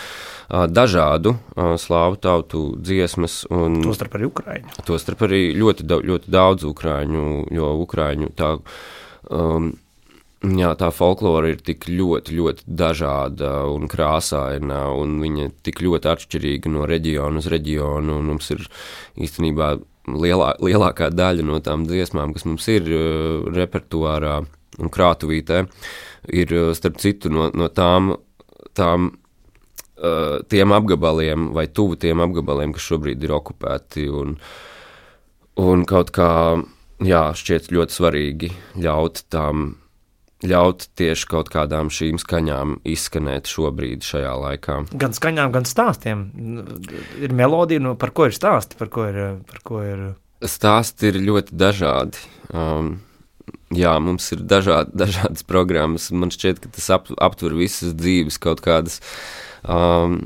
dažādu 0.49 1.35
slāvu 1.81 2.21
tautu 2.23 2.63
dziesmas. 2.81 3.43
Tostarp 3.49 4.17
arī 4.19 4.29
Ukraiņu. 4.29 4.79
Tostarp 4.89 5.27
arī 5.29 5.43
ļoti, 5.59 5.89
ļoti 5.89 6.33
daudz 6.33 6.69
Ukraiņu, 6.69 7.27
jo 7.57 7.75
Ukraiņu 7.85 8.33
tā. 8.39 8.57
Um, 9.29 9.75
Jā, 10.39 10.69
tā 10.79 10.93
folklora 10.95 11.49
ir 11.51 11.63
tik 11.67 11.89
ļoti, 11.91 12.37
ļoti 12.39 12.63
dažāda 12.79 13.49
un 13.75 13.89
krāsaina, 13.91 14.85
un 14.95 15.17
viņa 15.19 15.49
ir 15.49 15.57
tik 15.67 15.81
ļoti 15.83 16.07
atšķirīga 16.13 16.71
no 16.71 16.85
reģiona 16.87 17.43
uz 17.43 17.49
reģionu. 17.51 18.21
Mums 18.23 18.53
ir 18.55 18.63
īstenībā 19.19 19.73
lielā, 20.15 20.53
lielākā 20.63 21.11
daļa 21.11 21.43
no 21.43 21.59
tām 21.59 21.89
dziesmām, 21.91 22.37
kas 22.37 22.47
mums 22.47 22.69
ir 22.71 22.87
uh, 22.87 23.51
repertuārā 23.51 24.37
un 24.79 24.93
krātuvītē, 24.93 25.65
ir 26.35 26.55
uh, 26.57 26.71
starp 26.77 27.01
citu 27.03 27.33
no, 27.33 27.49
no 27.55 27.71
tām, 27.73 28.15
tām 28.79 29.11
uh, 29.11 30.39
tiem 30.49 30.75
apgabaliem 30.77 31.51
vai 31.57 31.69
tuvu 31.69 31.99
tiem 32.01 32.23
apgabaliem, 32.25 32.75
kas 32.77 32.89
šobrīd 32.93 33.27
ir 33.27 33.35
okupēti. 33.39 34.09
Un, 34.13 34.39
un 35.59 35.85
kaut 35.89 36.15
kā, 36.15 36.31
jā, 37.05 37.27
šķiet 37.39 37.73
ļoti 37.75 38.01
svarīgi 38.01 38.55
ļaut 38.85 39.27
tām 39.33 39.71
ļaut 40.47 40.87
tieši 40.99 41.27
kaut 41.31 41.51
kādām 41.51 41.91
šīm 41.91 42.19
skaņām 42.23 42.79
izskanēt 42.87 43.51
šobrīd, 43.51 44.07
šajā 44.07 44.35
laikā. 44.39 44.79
Gan 44.95 45.17
skaņām, 45.17 45.51
gan 45.55 45.67
stāstiem. 45.67 46.25
Ir 47.19 47.35
melodija, 47.35 47.83
nu, 47.83 47.97
par 47.99 48.15
ko 48.15 48.29
ir 48.29 48.37
stāsti, 48.37 48.79
par 48.79 48.93
ko 48.95 49.09
ir. 49.11 49.21
Par 49.49 49.63
ko 49.67 49.83
ir... 49.83 50.09
Stāsti 50.39 51.11
ir 51.11 51.19
ļoti 51.27 51.59
dažādi. 51.59 52.23
Um, 52.55 53.01
jā, 53.75 53.95
mums 54.03 54.29
ir 54.35 54.45
dažādi, 54.49 54.95
dažādas 54.99 55.47
programmas. 55.49 56.11
Man 56.13 56.33
šķiet, 56.35 56.63
ka 56.65 56.73
tas 56.75 56.89
ap, 56.95 57.11
aptver 57.23 57.57
visas 57.59 57.97
dzīves 57.99 58.41
kaut 58.43 58.63
kādas. 58.65 59.01
Um, 59.67 60.23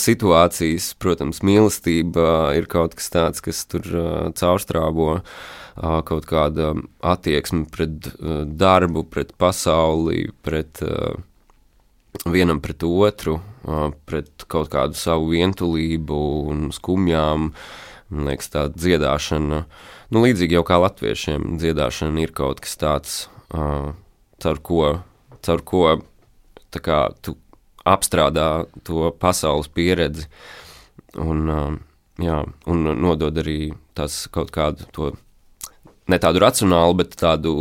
situācijas, 0.00 0.94
protams, 1.02 1.42
mīlestība 1.44 2.56
ir 2.56 2.68
kaut 2.72 2.96
kas 2.96 3.12
tāds, 3.12 3.44
kas 3.44 3.64
tur 3.68 3.86
uh, 3.92 4.08
caurstrāvo. 4.38 5.20
Uh, 5.20 6.00
kaut 6.08 6.24
kāda 6.24 6.70
attieksme 7.04 7.66
pret 7.68 8.08
darbu, 8.56 9.02
pret 9.12 9.34
pasauli, 9.36 10.30
pret 10.40 10.80
vienam 12.24 12.60
pret 12.64 12.82
otru, 12.86 13.40
pret 14.08 14.46
kaut 14.48 14.70
kādu 14.72 14.96
savu 14.96 15.34
vientulību 15.34 16.20
un 16.52 16.70
skumjām. 16.72 17.50
Man 18.10 18.28
liekas, 18.30 18.50
tā 18.52 18.66
dziedāšana, 18.70 19.64
nu, 20.14 20.22
līdzīgi 20.22 20.54
jau 20.58 20.62
kā 20.66 20.78
latviešiem, 20.78 21.56
dziedāšana 21.58 22.22
ir 22.22 22.34
kaut 22.36 22.62
kas 22.62 22.78
tāds, 22.78 23.16
caur 23.50 24.60
ko, 24.68 24.82
caur 25.42 25.64
ko 25.66 25.82
kā, 26.76 27.00
tu 27.24 27.34
apstrādā 27.86 28.66
to 28.86 29.10
pasaules 29.22 29.68
pieredzi 29.72 30.26
un, 31.18 31.80
jā, 32.22 32.40
un 32.66 32.90
nodod 33.00 33.42
arī 33.42 33.72
tās 33.96 34.26
kaut 34.34 34.52
kādu 34.54 34.86
to 34.94 35.12
ne 36.06 36.18
tādu 36.22 36.42
racionālu, 36.42 36.98
bet 37.02 37.16
tādu 37.18 37.52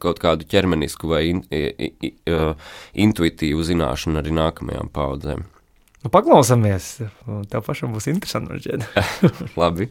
kaut 0.00 0.20
kādu 0.22 0.46
ķermenisku 0.48 1.10
vai 1.10 1.24
in, 1.34 1.42
i, 1.52 1.90
i, 2.00 2.12
uh, 2.32 2.52
intuitīvu 2.96 3.64
zināšanu 3.66 4.20
arī 4.22 4.32
nākamajām 4.36 4.92
paudzēm. 4.94 5.44
Nu, 6.00 6.08
paklausāmies, 6.12 6.94
tev 7.52 7.64
pašam 7.66 7.92
būs 7.92 8.08
interesanti. 8.12 8.78
Labi. 9.60 9.90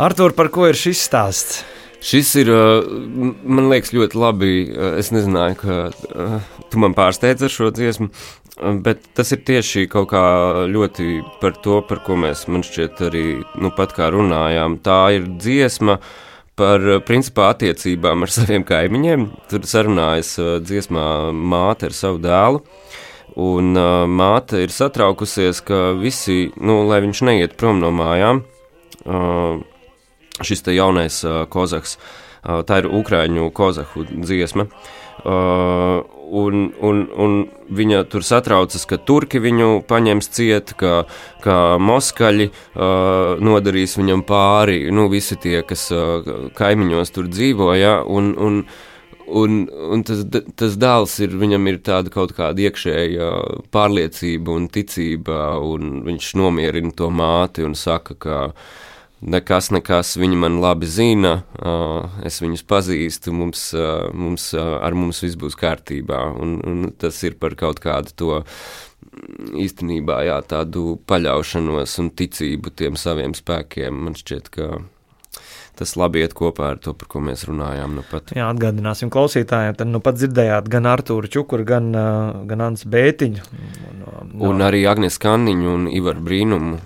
Artur, 0.00 0.32
par 0.32 0.48
ko 0.48 0.64
ir 0.64 0.78
šis 0.80 1.02
stāsts? 1.04 1.58
Šis 2.00 2.30
ir, 2.40 2.48
man 3.44 3.66
liekas, 3.68 3.90
ļoti 3.92 4.16
labi. 4.16 4.52
Es 4.96 5.10
nezināju, 5.12 5.58
ka 5.60 6.38
tu 6.72 6.80
man 6.80 6.94
pārsteidz 6.96 7.44
ar 7.44 7.52
šo 7.52 7.68
dziesmu, 7.76 8.08
bet 8.80 9.02
tas 9.18 9.34
ir 9.36 9.42
tieši 9.44 9.84
kaut 9.92 10.08
kā 10.14 10.22
ļoti 10.72 11.18
par 11.42 11.58
to, 11.60 11.82
par 11.84 12.00
ko 12.06 12.16
mēs 12.16 12.46
man 12.48 12.64
šķiet 12.64 13.02
arī 13.10 13.24
nu 13.60 13.68
pat 13.76 13.92
kā 13.98 14.08
runājām. 14.14 14.78
Tā 14.80 15.00
ir 15.18 15.28
dziesma 15.36 15.98
par 16.56 16.86
principā 17.04 17.50
attiecībām 17.52 18.24
ar 18.24 18.32
saviem 18.32 18.64
kaimiņiem. 18.64 19.26
Tur 19.52 19.68
sarunājas 19.68 20.32
dziesmā 20.64 21.04
māte 21.36 21.90
ar 21.90 21.98
savu 21.98 22.22
dēlu. 22.24 22.62
Un 23.40 23.76
uh, 23.76 24.08
māte 24.08 24.64
ir 24.64 24.72
satraukusies, 24.74 25.60
ka 25.62 25.90
visi, 26.00 26.48
nu, 26.56 26.80
lai 26.88 27.02
viņš 27.04 27.20
neiet 27.28 27.52
prom 27.60 27.78
no 27.78 27.92
mājām, 27.94 28.40
uh, 29.04 29.60
šis 30.46 30.66
jaunais 30.76 31.22
uh, 31.24 31.44
kozaks. 31.50 31.98
Uh, 32.40 32.62
tā 32.64 32.80
ir 32.80 32.88
Ukrāņu 32.88 33.50
kozahu 33.52 34.06
dziesma. 34.10 34.66
Uh, 35.20 36.00
un, 36.30 36.70
un, 36.80 37.02
un 37.20 37.34
viņa 37.74 38.04
tur 38.10 38.24
satraucas, 38.24 38.86
ka 38.88 38.96
turki 38.96 39.40
viņu 39.42 39.82
paņems 39.88 40.30
ciet, 40.32 40.74
ka, 40.80 41.04
ka 41.44 41.56
moskaļi 41.82 42.50
uh, 42.50 43.40
nodarīs 43.42 43.98
viņam 44.00 44.24
pāri. 44.28 44.86
Nu, 44.94 45.08
visi 45.12 45.36
tie, 45.40 45.60
kas 45.66 45.88
uh, 45.94 46.48
kaimiņos 46.56 47.12
tur 47.16 47.28
dzīvo, 47.32 47.74
ja, 47.78 47.98
un, 48.06 48.32
un, 48.38 48.62
Un, 49.30 49.60
un 49.70 50.00
tas, 50.02 50.24
tas 50.58 50.72
dēls 50.74 51.12
ir, 51.22 51.36
viņam 51.38 51.68
ir 51.70 51.76
tāda 51.86 52.10
kaut 52.10 52.32
kāda 52.34 52.64
iekšēja 52.66 53.28
pārliecība 53.70 54.56
un 54.58 54.64
ticība, 54.74 55.36
un 55.62 56.00
viņš 56.02 56.32
nomierina 56.40 56.90
to 56.98 57.12
māti 57.14 57.62
un 57.62 57.76
saka, 57.78 58.16
ka 58.18 58.40
Nekas, 59.20 59.68
nekas, 59.68 60.14
viņi 60.16 60.36
man 60.40 60.54
labi 60.62 60.88
zina, 60.88 61.42
es 62.24 62.38
viņus 62.40 62.62
pazīstu, 62.64 63.34
mums, 63.36 63.66
mums, 64.16 64.46
ar 64.56 64.96
mums 64.96 65.20
viss 65.20 65.36
būs 65.36 65.58
kārtībā. 65.60 66.22
Un, 66.40 66.54
un 66.64 66.86
tas 66.96 67.18
ir 67.28 67.36
par 67.40 67.52
kaut 67.60 67.82
kādu 67.84 68.14
to 68.16 68.38
īstenībā 69.60 70.22
jā, 70.24 70.38
tādu 70.48 70.94
paļaušanos 71.10 71.98
un 72.00 72.08
ticību 72.16 72.72
tiem 72.72 72.96
saviem 72.96 73.36
spēkiem. 73.36 73.98
Man 74.06 74.16
šķiet, 74.16 74.48
ka 74.54 74.70
tas 75.76 75.92
labi 76.00 76.22
iet 76.24 76.32
kopā 76.36 76.74
ar 76.74 76.80
to, 76.80 76.94
par 76.96 77.10
ko 77.12 77.20
mēs 77.24 77.44
runājām. 77.48 77.98
Nu 78.00 78.04
pat. 78.08 78.32
Jā, 78.36 78.48
atgādināsim 78.54 79.12
klausītājiem, 79.12 79.76
tad 79.76 79.90
nu 79.92 80.00
pat 80.04 80.16
dzirdējāt 80.16 80.70
gan 80.72 80.88
Artūru 80.88 81.28
Čukuru, 81.28 81.66
gan, 81.68 81.92
gan 82.48 82.64
Ants 82.70 82.88
Bētiņu. 82.88 83.44
No, 84.00 84.16
no... 84.30 84.40
Un 84.48 84.64
arī 84.64 84.86
Agnes 84.88 85.20
Kanniņu 85.20 85.76
un 85.76 85.86
Ivaru 85.92 86.24
Brīnumu 86.24 86.80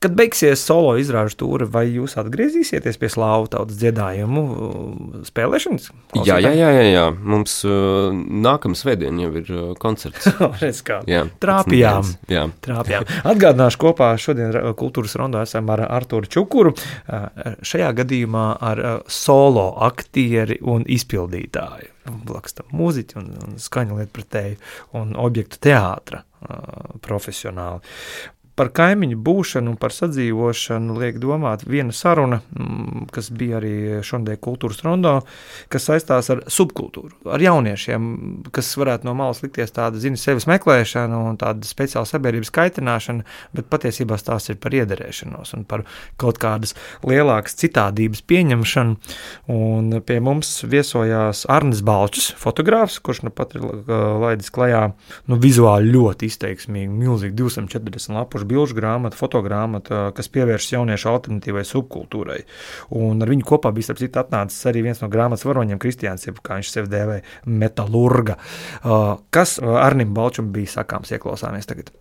Kad 0.00 0.14
beigsies 0.16 0.62
solo 0.64 0.94
izrāžu 0.96 1.36
tūri, 1.42 1.66
vai 1.68 1.82
jūs 1.92 2.14
atgriezīsieties 2.22 2.96
pie 2.96 3.08
slāvu 3.12 3.50
tautas 3.52 3.76
dziedājumu 3.82 4.44
uh, 4.48 5.18
spēlēšanas? 5.28 5.90
Jā, 6.24 6.38
jā, 6.40 6.54
jā, 6.56 6.70
jā, 6.72 6.86
jā. 6.88 7.02
mums 7.12 7.58
uh, 7.68 8.08
nākamā 8.16 8.78
svētdiena 8.80 9.26
jau 9.26 9.34
ir 9.42 9.50
uh, 9.52 9.66
koncerts. 9.82 10.30
Kā 10.88 11.02
jā, 11.04 11.26
trāpījām. 11.44 12.14
Jā. 12.32 12.46
trāpījām. 12.64 13.04
Atgādināšu 13.28 13.82
kopā 13.84 14.08
šodien 14.16 14.56
kultūras 14.80 15.18
rondā 15.20 15.44
esam 15.44 15.68
ar 15.76 15.84
Arturu 15.90 16.32
Čukuru, 16.32 16.72
uh, 16.72 17.28
šajā 17.60 17.92
gadījumā 18.00 18.48
ar 18.72 18.84
uh, 18.86 18.98
solo 19.04 19.68
aktieri 19.84 20.62
un 20.64 20.88
izpildītāju. 20.88 21.92
Blakus 22.24 22.56
tam 22.56 22.72
mūziķi 22.72 23.20
un, 23.20 23.32
un 23.44 23.60
skaņu 23.60 24.00
lietpratēju 24.00 24.56
un 24.96 25.12
objektu 25.28 25.60
teātra 25.68 26.24
uh, 26.24 26.96
profesionāli 27.04 27.84
par 28.60 28.68
kaimiņu 28.76 29.16
būšanu 29.24 29.72
un 29.72 29.76
par 29.80 29.94
sadzīvošanu 29.96 30.98
liek 31.00 31.16
domāt 31.22 31.62
viena 31.64 31.94
saruna, 31.96 32.42
mm, 32.52 33.06
kas 33.14 33.30
bija 33.32 33.56
arī 33.56 34.02
šodien 34.04 34.36
kultūras 34.36 34.82
rondo, 34.84 35.14
kas 35.72 35.86
saistās 35.88 36.28
ar 36.34 36.42
subkultūru, 36.44 37.14
ar 37.32 37.40
jauniešiem, 37.40 38.10
kas 38.52 38.68
varētu 38.76 39.08
no 39.08 39.14
malas 39.16 39.40
likties 39.40 39.72
tāda 39.72 40.00
zina 40.02 40.20
sevis 40.20 40.44
meklēšana 40.50 41.22
un 41.30 41.38
tāda 41.40 41.64
speciāla 41.64 42.08
sabiedrības 42.10 42.52
kaitināšana, 42.58 43.24
bet 43.56 43.70
patiesībā 43.72 44.18
tās 44.20 44.50
ir 44.52 44.60
par 44.60 44.76
iederēšanos 44.76 45.54
un 45.56 45.64
par 45.64 45.86
kaut 46.20 46.36
kādas 46.42 46.76
lielākas 47.06 47.56
citādības 47.62 48.20
pieņemšanu. 48.28 49.14
Un 49.56 50.02
pie 50.04 50.18
mums 50.20 50.52
viesojās 50.68 51.46
Arnis 51.48 51.80
Balčs, 51.86 52.28
fotogrāfs, 52.36 53.00
kurš 53.00 53.24
nu 53.24 53.32
pat 53.32 53.56
ir 53.56 53.64
laidis 54.20 54.52
klajā 54.52 54.84
nu, 55.30 55.40
vizuāli 55.40 55.94
ļoti 55.94 56.28
izteiksmīgi, 56.28 56.92
milzīgi 56.92 57.38
240 57.40 58.18
lapušu 58.18 58.49
bilžu 58.50 58.76
grāmata, 58.78 59.18
fotogrāmata, 59.18 60.02
kas 60.16 60.30
pievēršas 60.34 60.74
jauniešu 60.76 61.10
alternatīvai 61.12 61.64
subkultūrai. 61.68 62.42
Un 63.00 63.22
ar 63.22 63.32
viņu 63.32 63.46
kopā 63.52 63.72
bija 63.76 63.94
citu 63.94 64.22
atnācis 64.22 64.68
arī 64.70 64.84
viens 64.88 65.02
no 65.02 65.10
grāmatas 65.12 65.46
varoņiem, 65.48 65.80
Kristiāns, 65.80 66.28
kā 66.42 66.60
viņš 66.60 66.74
sevi 66.74 66.92
dēvēja, 66.92 67.26
metālurga. 67.46 68.38
Kas 69.34 69.58
Arnim 69.62 70.14
Balčam 70.16 70.52
bija 70.54 70.80
sakāms, 70.80 71.14
ieklausāmies 71.16 71.70
tagad? 71.70 71.92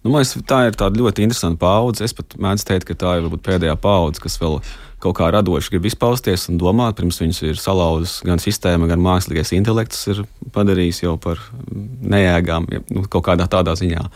Nu, 0.00 0.14
man 0.14 0.24
tā 0.48 0.62
ir 0.70 0.76
ļoti 0.96 1.26
interesanta 1.26 1.60
paudze. 1.60 2.06
Es 2.06 2.14
pat 2.16 2.36
mēdzu 2.40 2.68
teikt, 2.70 2.86
ka 2.88 2.96
tā 2.96 3.16
ir 3.18 3.26
varbūt 3.26 3.42
pēdējā 3.44 3.74
paudze, 3.80 4.22
kas 4.24 4.38
vēl 4.40 4.56
kaut 5.00 5.16
kā 5.18 5.28
radoši 5.32 5.74
grib 5.74 5.88
izpausties 5.90 6.46
un 6.52 6.60
domāt. 6.60 6.96
Pirms 6.96 7.20
viņas 7.20 7.42
ir 7.44 7.60
salauzis 7.60 8.20
gan 8.24 8.40
sistēma, 8.40 8.88
gan 8.88 9.02
mākslīgais 9.04 9.52
intelekts, 9.56 10.06
ir 10.12 10.22
padarījis 10.56 11.02
jau 11.04 11.18
par 11.20 11.42
neēgām, 11.68 12.70
ja, 12.72 12.80
nu, 12.96 13.04
kaut 13.12 13.26
kādā 13.28 13.48
tādā 13.50 13.76
ziņā. 13.76 14.06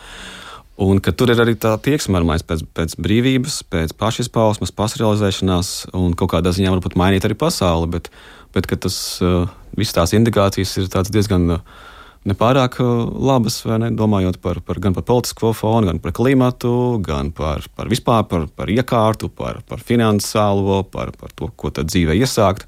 Un 0.75 0.99
ka 0.99 1.13
tur 1.15 1.31
ir 1.31 1.39
arī 1.39 1.55
tā 1.55 1.77
tieksme 1.79 2.19
pēc, 2.27 2.65
pēc 2.75 2.97
brīvības, 2.99 3.61
pēc 3.71 3.93
pašizpausmes, 3.95 4.75
pašrealizēšanās 4.75 5.95
un 5.95 6.17
kaut 6.19 6.33
kādā 6.33 6.51
ziņā 6.51 6.73
varbūt 6.75 6.97
mainīt 6.99 7.27
arī 7.29 7.37
pasauli. 7.39 7.93
Bet, 7.93 8.11
bet 8.57 8.67
tas, 8.83 8.97
uh, 9.23 9.47
visas 9.79 9.95
tās 9.95 10.15
indikācijas 10.19 10.77
ir 10.83 10.91
diezgan. 11.15 11.59
Uh, 11.59 11.83
nepārāk 12.25 12.79
uh, 12.81 13.05
labas, 13.21 13.61
ne, 13.69 13.91
domājot 13.95 14.41
par, 14.43 14.61
par, 14.65 14.81
gan 14.83 14.97
par 14.97 15.05
politisko 15.07 15.53
fonu, 15.57 15.91
gan 15.91 16.01
par 16.03 16.15
klimatu, 16.17 16.99
gan 17.05 17.31
par, 17.37 17.67
par 17.77 17.91
vispār 17.93 18.25
par, 18.31 18.47
par 18.49 18.73
iekārtu, 18.73 19.29
par, 19.29 19.61
par 19.69 19.83
finansiālo, 19.85 20.83
par, 20.91 21.13
par 21.21 21.35
to, 21.37 21.51
ko 21.55 21.71
tad 21.75 21.93
dzīvē 21.93 22.17
iesākt. 22.19 22.67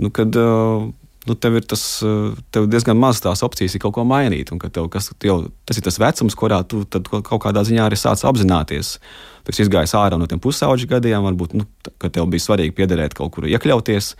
Nu, 0.00 0.10
kad, 0.14 0.34
uh, 0.36 0.90
nu, 1.28 1.36
tev 1.36 1.58
ir 1.60 1.66
tas, 1.68 1.82
uh, 2.06 2.36
tev 2.54 2.68
diezgan 2.70 2.98
maz 3.00 3.20
tās 3.24 3.42
opcijas, 3.46 3.76
kaut 3.82 3.94
ko 3.96 4.04
mainīt. 4.08 4.52
Tev, 4.72 4.88
kas, 4.92 5.10
tev, 5.20 5.48
tas 5.68 5.80
ir 5.80 5.86
tas 5.86 5.98
vecums, 6.00 6.36
kurā 6.38 6.62
tu 6.68 6.84
kaut 6.90 7.40
kādā 7.44 7.64
ziņā 7.66 7.88
arī 7.88 7.98
sāc 8.00 8.22
apzināties. 8.28 8.96
Tu 9.44 9.54
esi 9.54 9.64
izgājis 9.66 9.96
ārā 9.98 10.20
no 10.20 10.28
tiem 10.30 10.40
pusauģu 10.42 10.88
gadiem, 10.90 11.24
varbūt 11.26 11.56
nu, 11.58 11.66
tev 12.06 12.28
bija 12.30 12.46
svarīgi 12.46 12.76
piederēt 12.76 13.16
kaut 13.18 13.34
kur 13.36 13.48
iekļauties. 13.50 14.14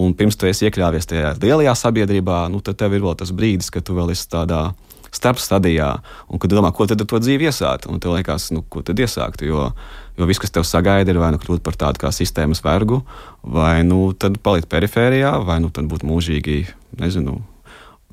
Un 0.00 0.12
pirms 0.14 0.36
tu 0.38 0.46
esi 0.46 0.68
iekļāvies 0.68 1.08
tajā 1.10 1.32
lielajā 1.42 1.74
sabiedrībā, 1.74 2.44
nu, 2.52 2.60
tad 2.62 2.78
tev 2.78 2.94
ir 2.94 3.02
vēl 3.02 3.16
tas 3.18 3.32
brīdis, 3.34 3.72
kad 3.74 3.82
tu 3.86 3.96
vēl 3.96 4.12
esi 4.14 4.28
tādā 4.30 4.68
starpstadijā, 5.14 5.90
un 6.30 6.42
kad 6.42 6.52
domā, 6.52 6.72
ko 6.74 6.86
tad 6.90 7.02
ar 7.02 7.08
to 7.10 7.20
dzīvi 7.22 7.48
iesākt. 7.50 7.88
Un 7.90 8.00
tev 8.02 8.14
liekas, 8.16 8.50
nu, 8.54 8.62
ko 8.62 8.84
tad 8.86 9.00
iesākt. 9.00 9.44
Jo, 9.46 9.70
jo 10.18 10.28
viss, 10.30 10.42
kas 10.42 10.54
tev 10.54 10.66
sagaida, 10.68 11.12
ir 11.12 11.20
vai 11.22 11.32
nu 11.34 11.40
kļūt 11.42 11.64
par 11.66 11.78
tādu 11.80 12.04
kā 12.04 12.12
sistēmas 12.14 12.62
vergu, 12.64 13.02
vai 13.42 13.80
nu 13.86 14.10
palikt 14.42 14.70
perifērijā, 14.70 15.36
vai 15.46 15.60
nu 15.64 15.72
būt 15.72 16.06
mūžīgi, 16.06 16.62
nezinu, 17.00 17.40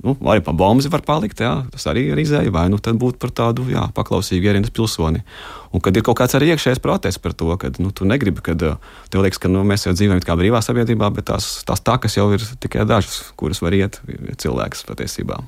Nu, 0.06 0.14
arī 0.30 0.44
pa 0.46 0.54
bombu 0.54 0.86
var 0.94 1.02
palikt, 1.02 1.40
jā, 1.42 1.64
tas 1.74 1.88
arī 1.90 2.04
ir 2.12 2.20
izēja, 2.22 2.52
vai 2.54 2.68
nu 2.70 2.78
tad 2.78 3.00
būt 3.02 3.18
par 3.18 3.32
tādu 3.34 3.66
jā, 3.72 3.88
paklausīgu 3.98 4.46
ierīnas 4.46 4.70
pilsoni. 4.70 5.24
Un 5.74 5.82
kad 5.84 5.98
ir 5.98 6.06
kaut 6.06 6.20
kāds 6.20 6.38
arī 6.38 6.52
iekšējs 6.54 6.82
protests 6.84 7.22
par 7.22 7.34
to, 7.38 7.50
ka 7.58 7.72
nu, 7.82 7.90
tu 7.90 8.06
negribi, 8.06 8.44
kad 8.46 8.62
tev 8.62 9.26
liekas, 9.26 9.42
ka 9.42 9.50
nu, 9.50 9.66
mēs 9.68 9.88
jau 9.88 9.96
dzīvojam 9.98 10.22
kā 10.22 10.38
brīvā 10.38 10.62
sabiedrībā, 10.62 11.10
bet 11.18 11.28
tās, 11.32 11.50
tās 11.68 11.82
takas 11.82 12.20
jau 12.20 12.30
ir 12.38 12.46
tikai 12.62 12.86
dažas, 12.88 13.34
kuras 13.42 13.64
var 13.66 13.74
iet 13.74 13.98
cilvēks 14.38 14.86
patiesībā. 14.88 15.42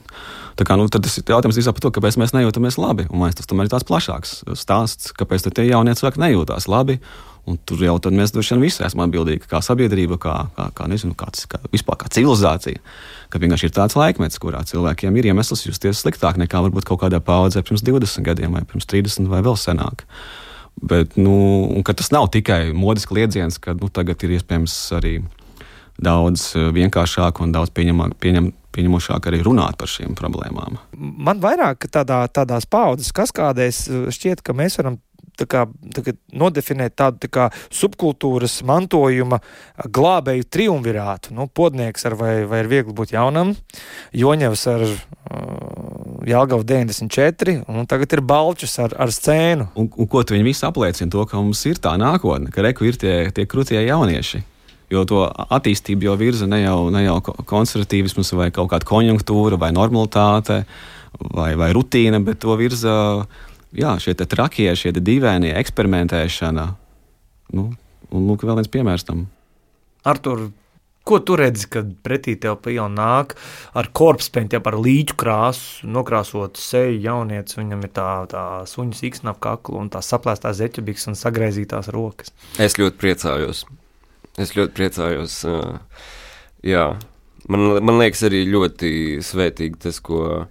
Tā 0.60 0.66
kā, 0.68 0.76
nu, 0.82 0.90
tas 0.92 1.22
ir 1.22 1.30
jautājums 1.30 1.70
par 1.70 1.86
to, 1.86 1.94
kāpēc 1.96 2.18
mēs 2.20 2.34
nejūtamies 2.36 2.82
labi. 2.82 3.06
Un 3.14 3.22
man 3.22 3.38
tas 3.38 3.48
tomēr 3.48 3.70
ir 3.70 3.74
tāds 3.76 3.88
plašāks 3.88 4.40
stāsts, 4.60 5.14
kāpēc 5.16 5.46
tie 5.54 5.70
jaunie 5.70 5.94
cilvēki 5.96 6.26
nejūtās 6.26 6.68
labi. 6.68 6.98
Un 7.50 7.58
tur 7.66 7.82
jau 7.82 7.96
mēs 8.14 8.34
droši 8.36 8.56
vien 8.56 8.66
visi 8.68 8.84
esam 8.86 9.02
atbildīgi, 9.06 9.48
kā 9.50 9.62
sabiedrība, 9.66 10.20
kā, 10.22 10.36
kā, 10.54 10.68
kā, 10.78 10.90
nezinu, 10.92 11.16
kāds, 11.18 11.48
kā 11.50 11.62
vispār 11.74 11.98
kā 12.04 12.12
civilizācija. 12.14 12.82
Ka 13.34 13.42
vienkārši 13.42 13.70
ir 13.70 13.74
tāds 13.74 13.98
laikmets, 13.98 14.38
kurā 14.42 14.62
cilvēkiem 14.70 15.18
ir 15.18 15.32
iemesls 15.32 15.66
justies 15.66 16.04
sliktāk 16.04 16.38
nekā 16.42 16.62
varbūt 16.68 16.86
kaut 16.90 17.02
kādā 17.06 17.22
paudzē 17.24 17.64
pirms 17.66 17.86
20 17.88 18.28
gadiem, 18.28 18.54
vai 18.54 18.62
pirms 18.70 18.86
30 18.90 19.32
vai 19.32 19.42
vēl 19.46 19.58
senāk. 19.58 20.06
Bet 20.80 21.18
nu, 21.20 21.34
tas 21.90 22.14
nav 22.16 22.30
tikai 22.32 22.70
modes 22.78 23.10
kliedziens, 23.10 23.58
ka 23.60 23.74
nu, 23.76 23.90
tagad 23.92 24.22
ir 24.24 24.38
iespējams 24.38 24.78
arī 25.00 25.18
daudz 26.00 26.54
eh, 26.56 26.70
vienkāršāk 26.76 27.44
un 27.44 27.54
daudz 27.56 27.74
pieņemāk, 27.76 28.16
pieņem, 28.24 28.54
pieņemošāk 28.76 29.30
arī 29.30 29.42
runāt 29.46 29.80
par 29.80 29.92
šīm 29.92 30.16
problēmām. 30.20 30.80
Man 30.96 31.42
vairāk 31.44 31.90
tādā, 31.92 32.24
tādās 32.32 32.70
paudzes 32.70 33.12
kaskādēs 33.16 33.86
eh, 33.90 34.08
šķiet, 34.16 34.46
ka 34.46 34.56
mēs 34.56 34.80
varam 34.80 35.00
tā 35.40 35.48
kā, 35.50 35.64
tā 35.96 36.04
kā 36.06 36.14
nodefinēt 36.36 36.96
tādu 37.00 37.24
tā 37.26 37.30
kā 37.32 37.48
subkultūras 37.74 38.60
mantojuma 38.68 39.40
glābēju 39.86 40.48
triumvirātu. 40.52 41.34
Nu, 41.38 41.48
podnieks 41.48 42.06
ar 42.10 42.18
vai, 42.20 42.34
vai 42.50 42.64
ir 42.64 42.72
viegli 42.72 42.96
būt 42.96 43.16
jaunam, 43.16 43.56
Joņevs 44.16 44.66
ar 44.74 44.86
uh, 44.86 45.00
Jālgavu 46.30 46.66
94, 46.68 47.60
un 47.70 47.90
tagad 47.90 48.16
ir 48.18 48.24
Balčus 48.26 48.76
ar, 48.82 48.96
ar 49.00 49.14
scēnu. 49.14 49.72
Un, 49.80 49.90
un 49.90 50.12
ko 50.12 50.24
viņi 50.28 50.48
visi 50.48 50.66
apliecina? 50.68 51.12
To, 51.14 51.26
ka 51.30 51.40
mums 51.40 51.64
ir 51.70 51.82
tā 51.82 51.96
nākotne, 52.00 52.52
ka 52.54 52.66
reku 52.66 52.90
ir 52.90 53.00
tie, 53.00 53.18
tie 53.36 53.48
krūtie 53.50 53.82
jaunieši. 53.86 54.44
Jo 54.90 55.04
to 55.06 55.22
attīstību 55.30 56.08
jau 56.08 56.16
virza 56.18 56.48
ne 56.50 56.64
jau, 56.64 56.88
ne 56.90 57.04
jau 57.04 57.20
konservatīvisms, 57.22 58.34
vai 58.34 58.50
kaut 58.54 58.72
kāda 58.72 58.88
konjunktūra, 58.90 59.60
vai 59.62 59.70
normalitāte, 59.76 60.64
vai, 61.30 61.52
vai 61.60 61.70
rutīna, 61.78 62.18
bet 62.26 62.42
to 62.42 62.56
virza 62.58 62.96
uh, 63.20 63.46
jā, 63.76 63.96
šie 64.02 64.16
trakie, 64.20 64.70
šie 64.78 64.94
dīvainie 64.96 65.54
eksperimentēšana. 65.60 66.70
Nu, 67.58 67.70
un 68.14 68.30
lūk, 68.30 68.46
vēl 68.46 68.62
viens 68.62 68.72
piemērs 68.72 69.08
tam. 69.08 69.28
Artur, 70.08 70.50
ko 71.10 71.20
tu 71.26 71.36
redzi, 71.40 71.66
kad 71.74 71.90
pretī 72.06 72.36
tev 72.40 72.60
pie 72.64 72.78
nāk 72.94 73.36
ar 73.78 73.90
korpspeņu, 73.96 74.54
ja 74.54 74.62
par 74.64 74.78
līķu 74.80 75.18
krāsu, 75.20 75.90
nokrāsot 75.90 76.60
seju 76.62 77.00
jaunietis, 77.02 77.58
viņam 77.58 77.86
ir 77.88 77.94
tā, 77.96 78.10
tā 78.32 78.46
suņu 78.70 78.98
siksna 78.98 79.34
ap 79.34 79.42
kaklu 79.44 79.82
un 79.82 79.90
tā 79.94 80.04
saplēstā 80.06 80.54
zeķebiks 80.56 81.10
un 81.10 81.18
sagraizītās 81.20 81.92
rokas? 81.96 82.34
Es 82.62 82.78
ļoti 82.80 83.02
priecājos. 83.02 83.66
Es 84.40 84.54
ļoti 84.56 84.76
priecājos. 84.78 85.42
Jā, 86.64 86.86
man, 87.50 87.66
man 87.84 88.00
liekas 88.00 88.24
arī 88.30 88.46
ļoti 88.48 88.92
svētīgi 89.26 89.82
tas, 89.88 90.00
ko 90.04 90.46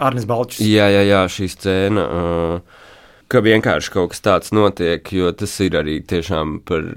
Arnis 0.00 0.26
Balčs. 0.28 0.60
Jā, 0.64 0.88
jā, 0.92 1.04
jā 1.08 1.24
šī 1.30 1.50
scēna. 1.52 2.06
Uh, 2.06 2.86
ka 3.30 3.42
vienkārši 3.44 3.92
kaut 3.94 4.12
kas 4.12 4.24
tāds 4.24 4.54
notiek, 4.54 5.06
jo 5.14 5.30
tas 5.36 5.52
ir 5.62 5.76
arī 5.78 6.00
tiešām 6.02 6.60
par, 6.66 6.88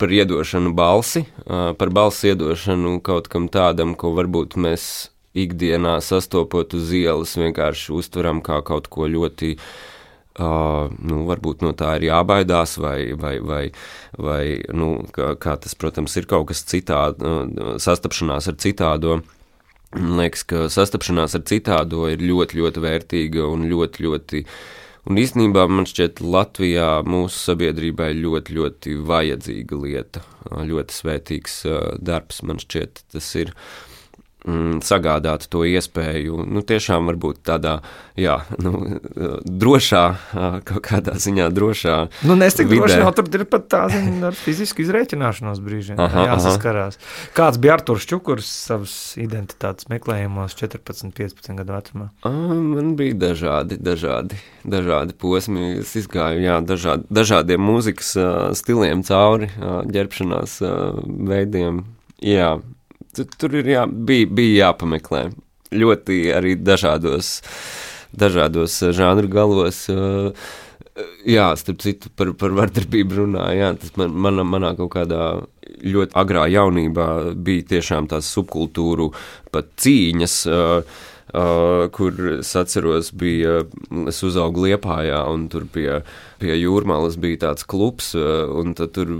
par 0.00 0.12
iedošanu 0.16 0.72
balsi, 0.76 1.26
par 1.44 1.92
balsi 1.94 2.32
iedošanu 2.32 2.98
kaut 3.04 3.28
kam 3.32 3.50
tādam, 3.52 3.92
ko 3.98 4.14
varbūt 4.16 4.56
mēs 4.56 4.86
ikdienā 5.36 5.98
sastopot 6.04 6.76
uz 6.78 6.94
ielas 6.94 7.34
vienkārši 7.36 7.92
uztveram 7.98 8.40
kā 8.44 8.62
kaut 8.64 8.88
ko 8.88 9.10
ļoti. 9.10 9.58
Uh, 10.34 10.90
nu, 10.98 11.20
varbūt 11.28 11.60
no 11.62 11.70
tā 11.78 11.92
ir 12.00 12.08
jābaidās, 12.08 12.72
vai, 12.82 13.12
vai, 13.14 13.36
vai, 13.38 13.60
vai 14.18 14.40
nu, 14.74 14.88
kā, 15.14 15.28
kā 15.38 15.52
tas, 15.62 15.76
protams, 15.78 16.16
ir 16.18 16.26
kaut 16.26 16.48
kas 16.48 16.64
citāds, 16.66 17.22
uh, 17.22 17.76
sastapšanās 17.78 18.50
ar 18.50 18.58
citādo. 18.58 19.20
Uh, 19.20 19.43
Man 19.94 20.18
liekas, 20.18 20.42
ka 20.50 20.66
sastapšanās 20.72 21.36
ar 21.38 21.44
citādo 21.48 22.08
ir 22.10 22.22
ļoti, 22.24 22.58
ļoti 22.60 22.82
vērtīga 22.84 23.46
un 23.50 23.68
ļoti, 23.70 24.06
ļoti. 24.06 24.44
Un 25.04 25.20
īstenībā 25.20 25.66
man 25.68 25.86
šķiet, 25.86 26.22
Latvijā 26.24 26.88
mūsu 27.06 27.50
sabiedrībai 27.50 28.12
ļoti, 28.18 28.58
ļoti 28.58 28.94
vajadzīga 29.06 29.80
lieta, 29.82 30.22
ļoti 30.50 30.96
svētīgs 30.96 31.58
darbs. 32.00 32.40
Man 32.48 32.62
šķiet, 32.62 33.04
tas 33.12 33.34
ir. 33.40 33.52
Uh, 33.52 33.93
mm, 34.48 34.80
sagādāt 34.84 35.46
to 35.50 35.64
iespēju. 35.68 36.44
Nu, 36.48 36.62
tiešām 36.66 37.08
varbūt 37.10 37.40
tādā 37.46 37.78
jā, 38.18 38.38
nu, 38.62 39.00
drošā, 39.44 40.02
kaut 40.68 40.82
kādā 40.84 41.16
ziņā 41.20 41.48
drošā. 41.54 41.96
Nu, 42.28 42.36
nes 42.38 42.56
tik 42.56 42.70
droši, 42.70 43.00
jau 43.02 43.12
tur 43.16 43.28
ir 43.40 43.46
pat 43.50 43.68
tā 43.72 43.82
ziņa 43.92 44.28
ar 44.30 44.38
fizisku 44.38 44.84
izreikināšanos 44.84 45.62
brīžiem. 45.64 46.00
Aha, 46.00 46.26
jāsaskarās. 46.30 46.98
Aha. 47.00 47.30
Kāds 47.38 47.60
bija 47.62 47.78
Arturs 47.78 48.06
Čukurs 48.10 48.50
savas 48.68 48.96
identitātes 49.20 49.88
meklējumos 49.92 50.56
14, 50.60 51.14
15 51.16 51.58
gadu 51.60 51.76
vecumā? 51.76 52.10
Man 52.24 52.94
bija 52.98 53.18
dažādi, 53.30 53.80
dažādi, 53.80 54.38
dažādi 54.64 55.16
posmi. 55.18 55.74
Es 55.80 55.94
izgāju 55.98 56.44
jā, 56.44 56.60
dažādi, 56.64 57.08
dažādiem 57.14 57.64
mūzikas 57.64 58.14
stiliem 58.58 59.02
cauri, 59.06 59.50
ģērbšanās 59.94 60.60
veidiem. 61.30 61.84
Jā, 62.24 62.54
tur, 63.16 63.30
tur 63.38 63.56
ir 63.60 63.70
jā, 63.74 63.86
bija, 63.88 64.28
bija 64.30 64.68
jāpameklē. 64.68 65.24
Ļoti 65.74 66.18
arī 66.36 66.54
dažādos, 66.60 67.38
dažādos 68.14 68.76
eh, 68.82 68.92
žanru 68.96 69.32
galos. 69.32 69.86
Uh, 69.92 70.52
Jā, 71.26 71.48
starp 71.58 71.80
citu, 71.82 72.06
par, 72.14 72.28
par 72.38 72.52
vardarbību 72.54 73.16
runāja. 73.24 73.72
Tas 73.80 73.96
man, 73.98 74.12
manā, 74.14 74.44
manā 74.46 74.68
kaut 74.78 74.92
kādā 74.92 75.24
ļoti 75.82 76.14
agrā 76.20 76.44
jaunībā 76.52 77.06
bija 77.34 77.64
tiešām 77.72 78.06
tās 78.12 78.28
subkultūru 78.30 79.08
pat 79.50 79.72
cīņas. 79.82 80.36
Uh, 80.46 81.00
Uh, 81.34 81.88
kur 81.90 82.14
es 82.38 82.52
atceros, 82.54 83.08
bija, 83.10 83.64
es 84.06 84.20
uzaugu 84.22 84.68
Liepājā, 84.68 85.18
un 85.34 85.48
tur 85.50 85.64
pie, 85.66 85.88
pie 86.38 86.54
jūrmālas 86.54 87.16
bija 87.18 87.40
tāds 87.48 87.66
klubs, 87.66 88.12
uh, 88.14 88.44
un 88.54 88.70
tur 88.78 89.10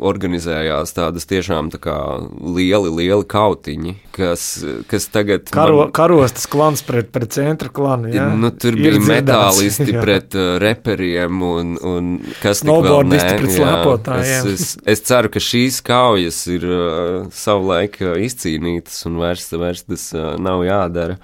organizējās 0.00 0.94
tādas 0.96 1.28
tiešām 1.28 1.68
tā 1.74 1.80
kā 1.84 1.96
lieli, 2.40 2.88
lieli 3.02 3.26
kautiņi, 3.28 3.92
kas, 4.16 4.46
kas 4.88 5.10
tagad. 5.12 5.50
Karo, 5.52 5.82
man, 5.82 5.92
karostas 5.98 6.48
klans 6.48 6.80
pret, 6.88 7.10
pret 7.12 7.36
centra 7.36 7.68
klanu. 7.68 8.08
Ja? 8.16 8.30
Nu, 8.32 8.48
tur 8.56 8.72
Ir 8.72 8.80
bija 8.80 8.94
dzirdāts, 8.94 9.12
metālisti 9.12 9.90
jā. 9.98 10.06
pret 10.06 10.38
uh, 10.40 10.54
reperiem, 10.64 11.44
un, 11.44 11.76
un 11.76 12.10
kas 12.40 12.64
tik 12.64 12.72
vēl 12.72 13.12
nē. 13.12 13.20
Pret 13.36 13.60
jā, 13.60 14.24
es, 14.24 14.48
es, 14.54 14.72
es 14.96 15.04
ceru, 15.04 15.34
ka 15.36 15.44
šīs 15.44 15.82
kaujas 15.84 16.40
ir 16.56 16.64
uh, 16.64 17.28
savulaik 17.28 18.00
izcīnītas 18.24 19.04
un 19.12 19.20
vairs, 19.20 19.50
vairs 19.52 19.84
tas 19.84 20.08
uh, 20.16 20.32
nav 20.40 20.64
jādara. 20.64 21.20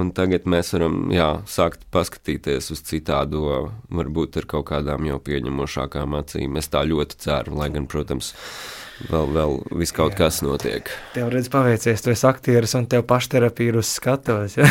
Un 0.00 0.10
tagad 0.16 0.46
mēs 0.48 0.72
varam 0.74 1.10
jā, 1.12 1.28
sākt 1.46 1.84
paskatīties 1.94 2.72
uz 2.74 2.80
citādo, 2.88 3.42
varbūt 3.94 4.40
ar 4.40 4.48
kaut 4.50 4.66
kādām 4.72 5.04
jau 5.06 5.20
pieņemošākām 5.22 6.16
acīm. 6.18 6.56
Es 6.58 6.72
tā 6.72 6.82
ļoti 6.88 7.20
ceru, 7.20 7.58
lai 7.60 7.68
gan, 7.74 7.86
protams, 7.90 8.32
vēl, 9.10 9.28
vēl 9.34 9.54
viss 9.80 9.94
kaut 9.94 10.14
Jā. 10.14 10.24
kas 10.24 10.40
notiek. 10.44 10.88
Tev 11.14 11.30
redz, 11.32 11.48
paveicies, 11.52 12.02
tu 12.02 12.12
esi 12.12 12.26
aktieris 12.28 12.74
un 12.78 12.86
tev 12.90 13.04
pašterapija 13.08 13.72
ir 13.72 13.78
uz 13.80 13.90
skatuves. 13.96 14.56
Ja? 14.58 14.68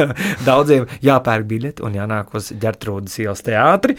Daudziem 0.48 0.86
jāpērk 1.04 1.48
biļeti 1.50 1.84
un 1.86 1.96
jānāk 1.98 2.32
uz 2.36 2.50
ģertrūdas 2.52 3.16
ielas 3.22 3.44
teātri, 3.46 3.96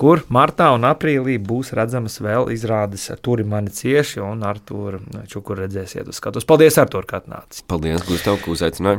kur 0.00 0.24
martā 0.32 0.70
un 0.74 0.86
aprīlī 0.88 1.36
būs 1.42 1.74
redzamas 1.76 2.18
vēl 2.24 2.50
izrādes 2.54 3.10
Turi 3.24 3.44
mani 3.46 3.72
cieši 3.72 4.20
un 4.24 4.42
Artūra 4.44 4.98
Čukuru 5.30 5.64
redzēsiet 5.64 6.08
uz 6.10 6.18
skatuves. 6.18 6.46
Paldies, 6.48 6.76
Artūr, 6.80 7.06
ka 7.08 7.22
atnācis. 7.22 7.64
Paldies, 7.70 8.04
Gustav, 8.08 8.40
ka 8.42 8.52
uzaicināji. 8.52 8.92